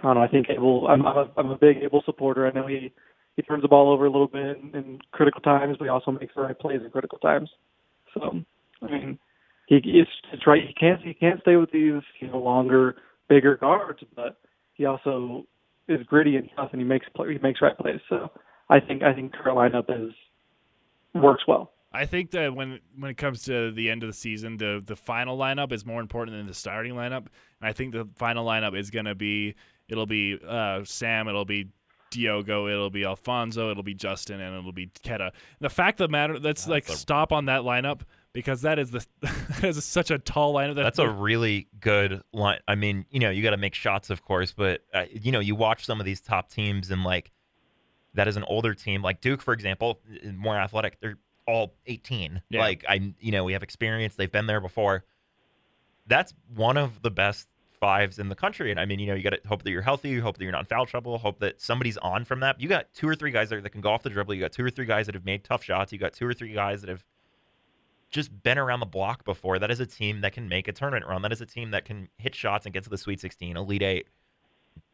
I 0.00 0.04
don't 0.04 0.16
know. 0.16 0.22
I 0.22 0.28
think 0.28 0.46
Abel. 0.50 0.86
I'm 0.88 1.06
I'm 1.06 1.16
a, 1.16 1.30
I'm 1.36 1.50
a 1.50 1.58
big 1.58 1.78
Abel 1.82 2.02
supporter. 2.04 2.46
I 2.46 2.52
know 2.52 2.66
he 2.66 2.92
he 3.36 3.42
turns 3.42 3.62
the 3.62 3.68
ball 3.68 3.92
over 3.92 4.06
a 4.06 4.10
little 4.10 4.28
bit 4.28 4.58
in, 4.58 4.74
in 4.74 4.98
critical 5.12 5.40
times, 5.40 5.76
but 5.78 5.84
he 5.84 5.90
also 5.90 6.12
makes 6.12 6.34
the 6.34 6.42
right 6.42 6.58
plays 6.58 6.80
in 6.84 6.90
critical 6.90 7.18
times. 7.18 7.50
So, 8.14 8.44
I 8.82 8.86
mean, 8.86 9.18
he 9.66 9.76
it's, 9.76 10.10
it's 10.32 10.46
right. 10.46 10.62
He 10.66 10.74
can't 10.74 11.00
he 11.02 11.14
can't 11.14 11.40
stay 11.40 11.56
with 11.56 11.70
these 11.70 12.02
you 12.20 12.28
know 12.28 12.38
longer, 12.38 12.96
bigger 13.28 13.56
guards, 13.56 14.00
but 14.14 14.36
he 14.74 14.84
also 14.86 15.46
is 15.88 16.04
gritty 16.06 16.36
and 16.36 16.48
tough, 16.56 16.70
and 16.72 16.80
he 16.80 16.86
makes 16.86 17.06
play, 17.14 17.32
he 17.32 17.38
makes 17.38 17.60
right 17.60 17.76
plays. 17.76 18.00
So, 18.08 18.30
I 18.68 18.80
think 18.80 19.02
I 19.02 19.12
think 19.12 19.32
current 19.32 19.58
lineup 19.58 19.90
is 19.90 20.12
works 21.14 21.44
well. 21.46 21.72
I 21.92 22.06
think 22.06 22.32
that 22.32 22.54
when 22.54 22.80
when 22.98 23.12
it 23.12 23.16
comes 23.16 23.44
to 23.44 23.70
the 23.70 23.88
end 23.88 24.02
of 24.02 24.08
the 24.08 24.14
season, 24.14 24.56
the 24.56 24.82
the 24.84 24.96
final 24.96 25.38
lineup 25.38 25.70
is 25.72 25.86
more 25.86 26.00
important 26.00 26.36
than 26.36 26.46
the 26.46 26.54
starting 26.54 26.94
lineup. 26.94 27.26
And 27.60 27.68
I 27.68 27.72
think 27.72 27.92
the 27.92 28.08
final 28.16 28.44
lineup 28.44 28.76
is 28.76 28.90
going 28.90 29.04
to 29.04 29.14
be 29.14 29.54
it'll 29.88 30.06
be 30.06 30.38
uh, 30.46 30.82
Sam, 30.84 31.28
it'll 31.28 31.44
be 31.44 31.68
Diogo, 32.10 32.66
it'll 32.68 32.90
be 32.90 33.04
Alphonso, 33.04 33.70
it'll 33.70 33.82
be 33.84 33.94
Justin, 33.94 34.40
and 34.40 34.56
it'll 34.56 34.72
be 34.72 34.90
Queta. 35.04 35.32
The 35.60 35.70
fact 35.70 36.00
of 36.00 36.08
the 36.08 36.12
matter, 36.12 36.38
let's 36.38 36.66
like 36.66 36.88
a, 36.88 36.92
stop 36.92 37.32
on 37.32 37.44
that 37.46 37.62
lineup 37.62 38.00
because 38.34 38.62
that 38.62 38.78
is 38.78 38.90
the 38.90 39.06
that 39.20 39.64
is 39.64 39.82
such 39.82 40.10
a 40.10 40.18
tall 40.18 40.52
lineup. 40.52 40.74
That, 40.74 40.82
that's 40.82 40.98
a 40.98 41.08
really 41.08 41.68
good 41.80 42.22
line. 42.34 42.58
I 42.68 42.74
mean, 42.74 43.06
you 43.10 43.20
know, 43.20 43.30
you 43.30 43.42
got 43.42 43.52
to 43.52 43.56
make 43.56 43.74
shots, 43.74 44.10
of 44.10 44.22
course, 44.22 44.52
but 44.52 44.82
uh, 44.92 45.04
you 45.10 45.32
know, 45.32 45.40
you 45.40 45.54
watch 45.54 45.86
some 45.86 46.00
of 46.00 46.04
these 46.04 46.20
top 46.20 46.50
teams 46.50 46.90
and 46.90 47.02
like 47.02 47.32
that 48.12 48.28
is 48.28 48.36
an 48.36 48.44
older 48.44 48.74
team, 48.74 49.00
like 49.00 49.22
Duke, 49.22 49.40
for 49.40 49.54
example, 49.54 50.00
more 50.36 50.56
athletic. 50.56 51.00
They're 51.00 51.18
all 51.46 51.74
18. 51.86 52.42
Yeah. 52.50 52.60
Like 52.60 52.84
I, 52.88 53.14
you 53.20 53.32
know, 53.32 53.44
we 53.44 53.54
have 53.54 53.62
experience. 53.62 54.16
They've 54.16 54.30
been 54.30 54.46
there 54.46 54.60
before. 54.60 55.04
That's 56.06 56.34
one 56.54 56.76
of 56.76 57.00
the 57.02 57.10
best 57.10 57.48
fives 57.80 58.18
in 58.18 58.28
the 58.28 58.34
country. 58.34 58.70
And 58.70 58.78
I 58.78 58.84
mean, 58.84 58.98
you 58.98 59.06
know, 59.06 59.14
you 59.14 59.22
got 59.22 59.30
to 59.30 59.40
hope 59.48 59.62
that 59.62 59.70
you're 59.70 59.82
healthy, 59.82 60.10
you 60.10 60.22
hope 60.22 60.38
that 60.38 60.44
you're 60.44 60.52
not 60.52 60.60
in 60.60 60.66
foul 60.66 60.86
trouble, 60.86 61.18
hope 61.18 61.38
that 61.40 61.60
somebody's 61.60 61.96
on 61.98 62.24
from 62.24 62.40
that. 62.40 62.60
You 62.60 62.68
got 62.68 62.92
two 62.94 63.08
or 63.08 63.14
three 63.14 63.30
guys 63.30 63.48
there 63.48 63.60
that 63.60 63.70
can 63.70 63.80
go 63.80 63.90
off 63.90 64.02
the 64.02 64.10
dribble. 64.10 64.34
You 64.34 64.40
got 64.40 64.52
two 64.52 64.64
or 64.64 64.70
three 64.70 64.86
guys 64.86 65.06
that 65.06 65.14
have 65.14 65.24
made 65.24 65.44
tough 65.44 65.62
shots. 65.62 65.92
You 65.92 65.98
got 65.98 66.12
two 66.12 66.26
or 66.26 66.34
three 66.34 66.52
guys 66.52 66.80
that 66.82 66.88
have 66.88 67.04
just 68.14 68.42
been 68.44 68.58
around 68.58 68.80
the 68.80 68.86
block 68.86 69.24
before. 69.24 69.58
That 69.58 69.70
is 69.70 69.80
a 69.80 69.86
team 69.86 70.20
that 70.20 70.32
can 70.32 70.48
make 70.48 70.68
a 70.68 70.72
tournament 70.72 71.04
run. 71.06 71.20
That 71.22 71.32
is 71.32 71.40
a 71.40 71.46
team 71.46 71.72
that 71.72 71.84
can 71.84 72.08
hit 72.16 72.34
shots 72.34 72.64
and 72.64 72.72
get 72.72 72.84
to 72.84 72.90
the 72.90 72.96
Sweet 72.96 73.20
16, 73.20 73.56
Elite 73.56 73.82
Eight, 73.82 74.06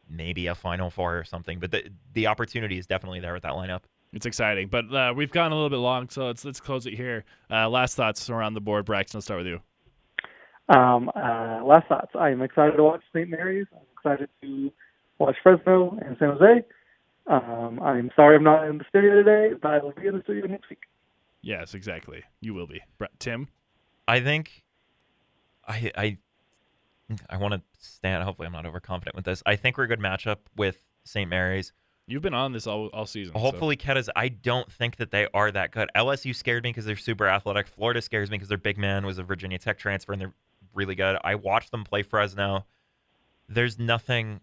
maybe 0.09 0.47
a 0.47 0.55
Final 0.55 0.89
Four 0.89 1.19
or 1.19 1.23
something. 1.23 1.59
But 1.59 1.71
the 1.71 1.83
the 2.13 2.27
opportunity 2.27 2.77
is 2.77 2.87
definitely 2.87 3.19
there 3.19 3.33
with 3.33 3.43
that 3.43 3.53
lineup. 3.53 3.81
It's 4.11 4.25
exciting, 4.25 4.67
but 4.67 4.93
uh, 4.93 5.13
we've 5.15 5.31
gone 5.31 5.53
a 5.53 5.55
little 5.55 5.69
bit 5.69 5.77
long, 5.77 6.09
so 6.09 6.25
let's 6.25 6.43
let's 6.43 6.59
close 6.59 6.85
it 6.85 6.95
here. 6.95 7.23
Uh, 7.49 7.69
last 7.69 7.95
thoughts 7.95 8.29
around 8.29 8.55
the 8.55 8.61
board, 8.61 8.85
Braxton. 8.85 9.19
I'll 9.19 9.21
start 9.21 9.39
with 9.39 9.47
you. 9.47 9.61
Um, 10.75 11.09
uh, 11.15 11.63
last 11.63 11.87
thoughts. 11.87 12.11
I 12.19 12.31
am 12.31 12.41
excited 12.41 12.75
to 12.75 12.83
watch 12.83 13.01
St. 13.13 13.29
Mary's. 13.29 13.67
I'm 13.73 13.85
excited 13.93 14.29
to 14.41 14.71
watch 15.19 15.35
Fresno 15.43 15.97
and 16.05 16.17
San 16.17 16.31
Jose. 16.31 16.65
Um, 17.27 17.79
I'm 17.81 18.09
sorry 18.15 18.35
I'm 18.35 18.43
not 18.43 18.67
in 18.67 18.79
the 18.79 18.85
studio 18.89 19.23
today, 19.23 19.55
but 19.61 19.71
I 19.71 19.77
will 19.77 19.91
be 19.91 20.07
in 20.07 20.17
the 20.17 20.23
studio 20.23 20.47
next 20.47 20.69
week. 20.69 20.81
Yes, 21.41 21.73
exactly. 21.73 22.23
You 22.39 22.53
will 22.53 22.67
be. 22.67 22.81
Tim? 23.19 23.47
I 24.07 24.19
think 24.19 24.63
I 25.67 25.91
I 25.95 26.17
I 27.29 27.37
want 27.37 27.53
to 27.53 27.61
stand. 27.79 28.23
Hopefully, 28.23 28.45
I'm 28.45 28.51
not 28.51 28.65
overconfident 28.65 29.15
with 29.15 29.25
this. 29.25 29.41
I 29.45 29.55
think 29.55 29.77
we're 29.77 29.85
a 29.85 29.87
good 29.87 29.99
matchup 29.99 30.37
with 30.55 30.77
St. 31.03 31.29
Mary's. 31.29 31.73
You've 32.07 32.21
been 32.21 32.33
on 32.33 32.51
this 32.51 32.67
all, 32.67 32.87
all 32.87 33.05
season. 33.05 33.33
Hopefully, 33.35 33.77
so. 33.79 33.85
Queta's. 33.85 34.09
I 34.15 34.29
don't 34.29 34.69
think 34.71 34.97
that 34.97 35.11
they 35.11 35.27
are 35.33 35.51
that 35.51 35.71
good. 35.71 35.89
LSU 35.95 36.35
scared 36.35 36.63
me 36.63 36.69
because 36.69 36.85
they're 36.85 36.95
super 36.95 37.27
athletic. 37.27 37.67
Florida 37.67 38.01
scares 38.01 38.29
me 38.29 38.37
because 38.37 38.49
their 38.49 38.57
big 38.57 38.77
man 38.77 39.05
was 39.05 39.17
a 39.17 39.23
Virginia 39.23 39.57
Tech 39.57 39.77
transfer 39.77 40.11
and 40.11 40.21
they're 40.21 40.33
really 40.73 40.95
good. 40.95 41.17
I 41.23 41.35
watched 41.35 41.71
them 41.71 41.83
play 41.83 42.03
Fresno. 42.03 42.65
There's 43.47 43.79
nothing 43.79 44.41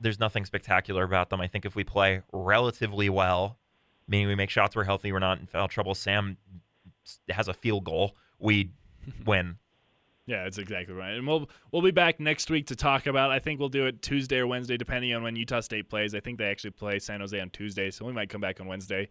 there's 0.00 0.18
nothing 0.18 0.46
spectacular 0.46 1.04
about 1.04 1.28
them. 1.28 1.40
I 1.40 1.46
think 1.46 1.66
if 1.66 1.76
we 1.76 1.84
play 1.84 2.22
relatively 2.32 3.10
well, 3.10 3.58
meaning 4.10 4.28
we 4.28 4.34
make 4.34 4.50
shots, 4.50 4.76
we're 4.76 4.84
healthy, 4.84 5.12
we're 5.12 5.20
not 5.20 5.38
in 5.38 5.46
foul 5.46 5.68
trouble. 5.68 5.94
Sam 5.94 6.36
has 7.30 7.48
a 7.48 7.54
field 7.54 7.84
goal, 7.84 8.16
we 8.38 8.72
win. 9.24 9.56
Yeah, 10.26 10.44
it's 10.44 10.58
exactly 10.58 10.94
right. 10.94 11.14
And 11.14 11.26
we'll 11.26 11.48
we'll 11.72 11.82
be 11.82 11.90
back 11.90 12.20
next 12.20 12.50
week 12.50 12.66
to 12.68 12.76
talk 12.76 13.06
about. 13.06 13.30
I 13.30 13.38
think 13.38 13.58
we'll 13.58 13.68
do 13.68 13.86
it 13.86 14.02
Tuesday 14.02 14.38
or 14.38 14.46
Wednesday, 14.46 14.76
depending 14.76 15.12
on 15.14 15.22
when 15.22 15.34
Utah 15.34 15.60
State 15.60 15.88
plays. 15.88 16.14
I 16.14 16.20
think 16.20 16.38
they 16.38 16.44
actually 16.44 16.70
play 16.70 16.98
San 16.98 17.20
Jose 17.20 17.40
on 17.40 17.50
Tuesday, 17.50 17.90
so 17.90 18.04
we 18.04 18.12
might 18.12 18.28
come 18.28 18.40
back 18.40 18.60
on 18.60 18.66
Wednesday 18.66 19.08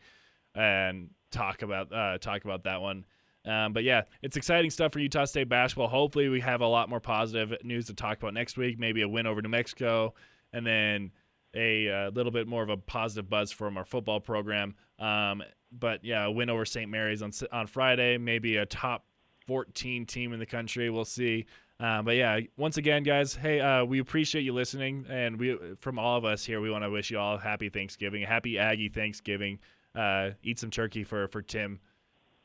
and 0.55 1.09
talk 1.31 1.61
about 1.61 1.91
uh, 1.91 2.17
talk 2.19 2.45
about 2.45 2.63
that 2.63 2.81
one. 2.81 3.05
Um, 3.45 3.73
but 3.73 3.83
yeah, 3.83 4.03
it's 4.21 4.37
exciting 4.37 4.69
stuff 4.69 4.93
for 4.93 4.99
Utah 4.99 5.25
State 5.25 5.49
basketball. 5.49 5.87
Hopefully, 5.87 6.29
we 6.29 6.39
have 6.41 6.61
a 6.61 6.67
lot 6.67 6.89
more 6.89 6.99
positive 6.99 7.53
news 7.63 7.87
to 7.87 7.93
talk 7.93 8.17
about 8.17 8.33
next 8.33 8.57
week. 8.57 8.79
Maybe 8.79 9.01
a 9.01 9.07
win 9.07 9.27
over 9.27 9.41
New 9.41 9.49
Mexico, 9.49 10.13
and 10.53 10.65
then 10.65 11.11
a 11.53 11.89
uh, 11.89 12.11
little 12.11 12.31
bit 12.31 12.47
more 12.47 12.63
of 12.63 12.69
a 12.69 12.77
positive 12.77 13.29
buzz 13.29 13.51
from 13.51 13.77
our 13.77 13.85
football 13.85 14.19
program. 14.19 14.75
Um, 14.99 15.43
but 15.71 16.03
yeah, 16.03 16.25
a 16.25 16.31
win 16.31 16.49
over 16.49 16.65
St. 16.65 16.89
Mary's 16.89 17.21
on 17.21 17.31
on 17.51 17.67
Friday. 17.67 18.17
Maybe 18.17 18.57
a 18.57 18.65
top 18.65 19.05
14 19.47 20.05
team 20.05 20.33
in 20.33 20.39
the 20.39 20.45
country. 20.45 20.89
We'll 20.89 21.05
see. 21.05 21.45
Uh, 21.79 22.01
but 22.01 22.15
yeah, 22.15 22.39
once 22.57 22.77
again, 22.77 23.03
guys, 23.03 23.33
hey, 23.33 23.61
uh, 23.61 23.85
we 23.85 23.99
appreciate 23.99 24.41
you 24.41 24.53
listening, 24.53 25.05
and 25.09 25.39
we 25.39 25.57
from 25.79 25.97
all 25.97 26.17
of 26.17 26.25
us 26.25 26.43
here, 26.43 26.59
we 26.59 26.69
want 26.69 26.83
to 26.83 26.89
wish 26.89 27.09
you 27.09 27.17
all 27.17 27.35
a 27.35 27.39
happy 27.39 27.69
Thanksgiving, 27.69 28.21
happy 28.23 28.59
Aggie 28.59 28.89
Thanksgiving. 28.89 29.59
Uh, 29.95 30.31
eat 30.43 30.59
some 30.59 30.69
turkey 30.69 31.03
for 31.03 31.27
for 31.29 31.41
Tim 31.41 31.79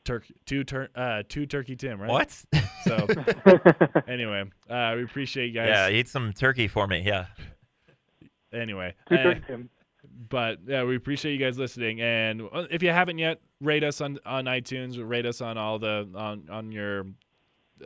turkey, 0.05 0.35
two 0.45 0.63
tur- 0.63 0.89
uh, 0.95 1.23
two 1.27 1.45
turkey 1.45 1.75
Tim, 1.75 1.99
right? 1.99 2.09
What? 2.09 2.31
So 2.85 3.07
anyway, 4.07 4.45
uh, 4.69 4.93
we 4.95 5.03
appreciate 5.03 5.47
you 5.47 5.53
guys. 5.53 5.67
yeah, 5.67 5.89
eat 5.89 6.07
some 6.07 6.31
turkey 6.31 6.67
for 6.67 6.87
me. 6.87 7.03
Yeah. 7.05 7.25
Anyway, 8.55 8.93
uh, 9.11 9.33
but 10.29 10.59
yeah, 10.65 10.83
we 10.83 10.95
appreciate 10.95 11.33
you 11.33 11.39
guys 11.39 11.57
listening. 11.57 12.01
And 12.01 12.43
uh, 12.53 12.65
if 12.71 12.81
you 12.81 12.89
haven't 12.89 13.17
yet, 13.17 13.41
rate 13.61 13.83
us 13.83 14.01
on 14.01 14.19
on 14.25 14.45
iTunes, 14.45 14.97
rate 14.97 15.25
us 15.25 15.41
on 15.41 15.57
all 15.57 15.79
the 15.79 16.09
on 16.15 16.47
on 16.49 16.71
your 16.71 17.05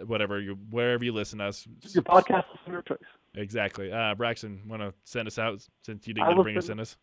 whatever 0.05 0.39
you 0.39 0.57
wherever 0.69 1.03
you 1.03 1.11
listen 1.11 1.39
to 1.39 1.45
us. 1.45 1.67
Your 1.93 2.03
podcast 2.03 2.43
listener 2.55 2.81
choice. 2.83 2.97
Exactly. 3.35 3.91
Uh, 3.91 4.15
Braxton, 4.15 4.61
want 4.67 4.81
to 4.81 4.93
send 5.03 5.27
us 5.27 5.37
out 5.37 5.65
since 5.83 6.07
you 6.07 6.13
didn't 6.13 6.27
I 6.27 6.29
get 6.29 6.33
to 6.33 6.37
will 6.37 6.43
bring 6.43 6.57
us 6.57 6.67
send- 6.67 6.79
in 6.79 6.81
us. 6.81 6.97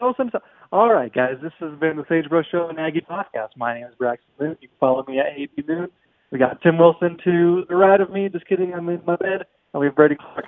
Oh, 0.00 0.12
some 0.16 0.30
stuff. 0.30 0.42
All 0.72 0.92
right, 0.92 1.12
guys. 1.12 1.36
This 1.40 1.52
has 1.60 1.78
been 1.78 1.96
the 1.96 2.04
Sagebrush 2.08 2.46
Show 2.50 2.68
and 2.68 2.78
Aggie 2.80 3.02
Podcast. 3.08 3.50
My 3.56 3.74
name 3.74 3.86
is 3.86 3.94
Braxton 3.94 4.32
Moon. 4.40 4.56
You 4.60 4.66
can 4.66 4.76
follow 4.80 5.04
me 5.06 5.20
at 5.20 5.26
AP 5.40 5.64
Moon. 5.68 5.88
We 6.32 6.38
got 6.38 6.60
Tim 6.60 6.76
Wilson 6.76 7.18
to 7.22 7.64
the 7.68 7.76
right 7.76 8.00
of 8.00 8.10
me. 8.10 8.28
Just 8.28 8.46
kidding. 8.48 8.74
I'm 8.74 8.88
in 8.88 9.00
my 9.06 9.14
bed. 9.16 9.44
And 9.72 9.80
we 9.80 9.86
have 9.86 9.94
Brady 9.94 10.16
Clark. 10.16 10.46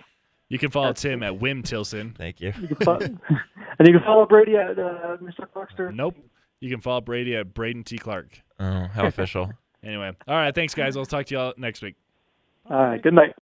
You 0.48 0.58
can 0.58 0.70
follow 0.70 0.92
Tim 0.92 1.22
at 1.22 1.32
Wim 1.32 1.64
Tilson. 1.64 2.14
Thank 2.16 2.40
you. 2.40 2.52
You 2.60 2.68
can 2.68 2.76
follow, 2.76 3.00
and 3.78 3.88
you 3.88 3.92
can 3.92 4.02
follow 4.04 4.26
Brady 4.26 4.56
at 4.56 4.78
uh, 4.78 5.16
Mr. 5.22 5.46
Clarkster. 5.54 5.94
Nope. 5.94 6.16
You 6.60 6.70
can 6.70 6.80
follow 6.80 7.00
Brady 7.00 7.36
at 7.36 7.52
Braden 7.54 7.84
T. 7.84 7.98
Clark. 7.98 8.40
Oh, 8.60 8.86
how 8.92 9.06
official. 9.06 9.50
Anyway, 9.82 10.12
all 10.28 10.36
right. 10.36 10.54
Thanks, 10.54 10.74
guys. 10.74 10.96
I'll 10.96 11.04
talk 11.04 11.26
to 11.26 11.34
y'all 11.34 11.54
next 11.56 11.82
week. 11.82 11.96
All 12.70 12.76
right. 12.76 13.02
Good 13.02 13.14
night. 13.14 13.34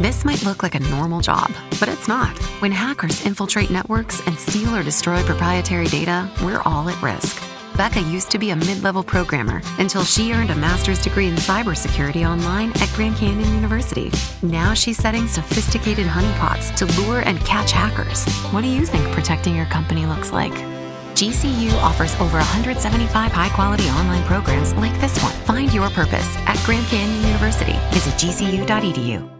This 0.00 0.26
might 0.26 0.44
look 0.44 0.62
like 0.62 0.74
a 0.74 0.80
normal 0.80 1.22
job, 1.22 1.50
but 1.80 1.88
it's 1.88 2.06
not. 2.06 2.36
When 2.60 2.70
hackers 2.70 3.24
infiltrate 3.24 3.70
networks 3.70 4.20
and 4.26 4.38
steal 4.38 4.74
or 4.74 4.82
destroy 4.82 5.22
proprietary 5.22 5.86
data, 5.86 6.30
we're 6.42 6.60
all 6.66 6.88
at 6.90 7.02
risk. 7.02 7.42
Becca 7.76 8.00
used 8.00 8.30
to 8.30 8.38
be 8.38 8.50
a 8.50 8.56
mid 8.56 8.82
level 8.82 9.02
programmer 9.02 9.60
until 9.78 10.02
she 10.02 10.32
earned 10.32 10.50
a 10.50 10.56
master's 10.56 11.02
degree 11.02 11.26
in 11.26 11.34
cybersecurity 11.34 12.28
online 12.28 12.70
at 12.80 12.90
Grand 12.94 13.16
Canyon 13.16 13.54
University. 13.54 14.10
Now 14.42 14.72
she's 14.72 14.96
setting 14.96 15.26
sophisticated 15.26 16.06
honeypots 16.06 16.74
to 16.76 16.86
lure 17.02 17.20
and 17.20 17.38
catch 17.40 17.72
hackers. 17.72 18.24
What 18.50 18.62
do 18.62 18.68
you 18.68 18.86
think 18.86 19.04
protecting 19.12 19.54
your 19.54 19.66
company 19.66 20.06
looks 20.06 20.32
like? 20.32 20.54
GCU 21.14 21.72
offers 21.82 22.14
over 22.14 22.38
175 22.38 23.32
high 23.32 23.48
quality 23.50 23.88
online 23.90 24.24
programs 24.24 24.72
like 24.74 24.98
this 25.00 25.22
one. 25.22 25.32
Find 25.44 25.72
your 25.72 25.90
purpose 25.90 26.36
at 26.46 26.62
Grand 26.64 26.86
Canyon 26.86 27.26
University. 27.26 27.76
Visit 27.92 28.14
gcu.edu. 28.14 29.35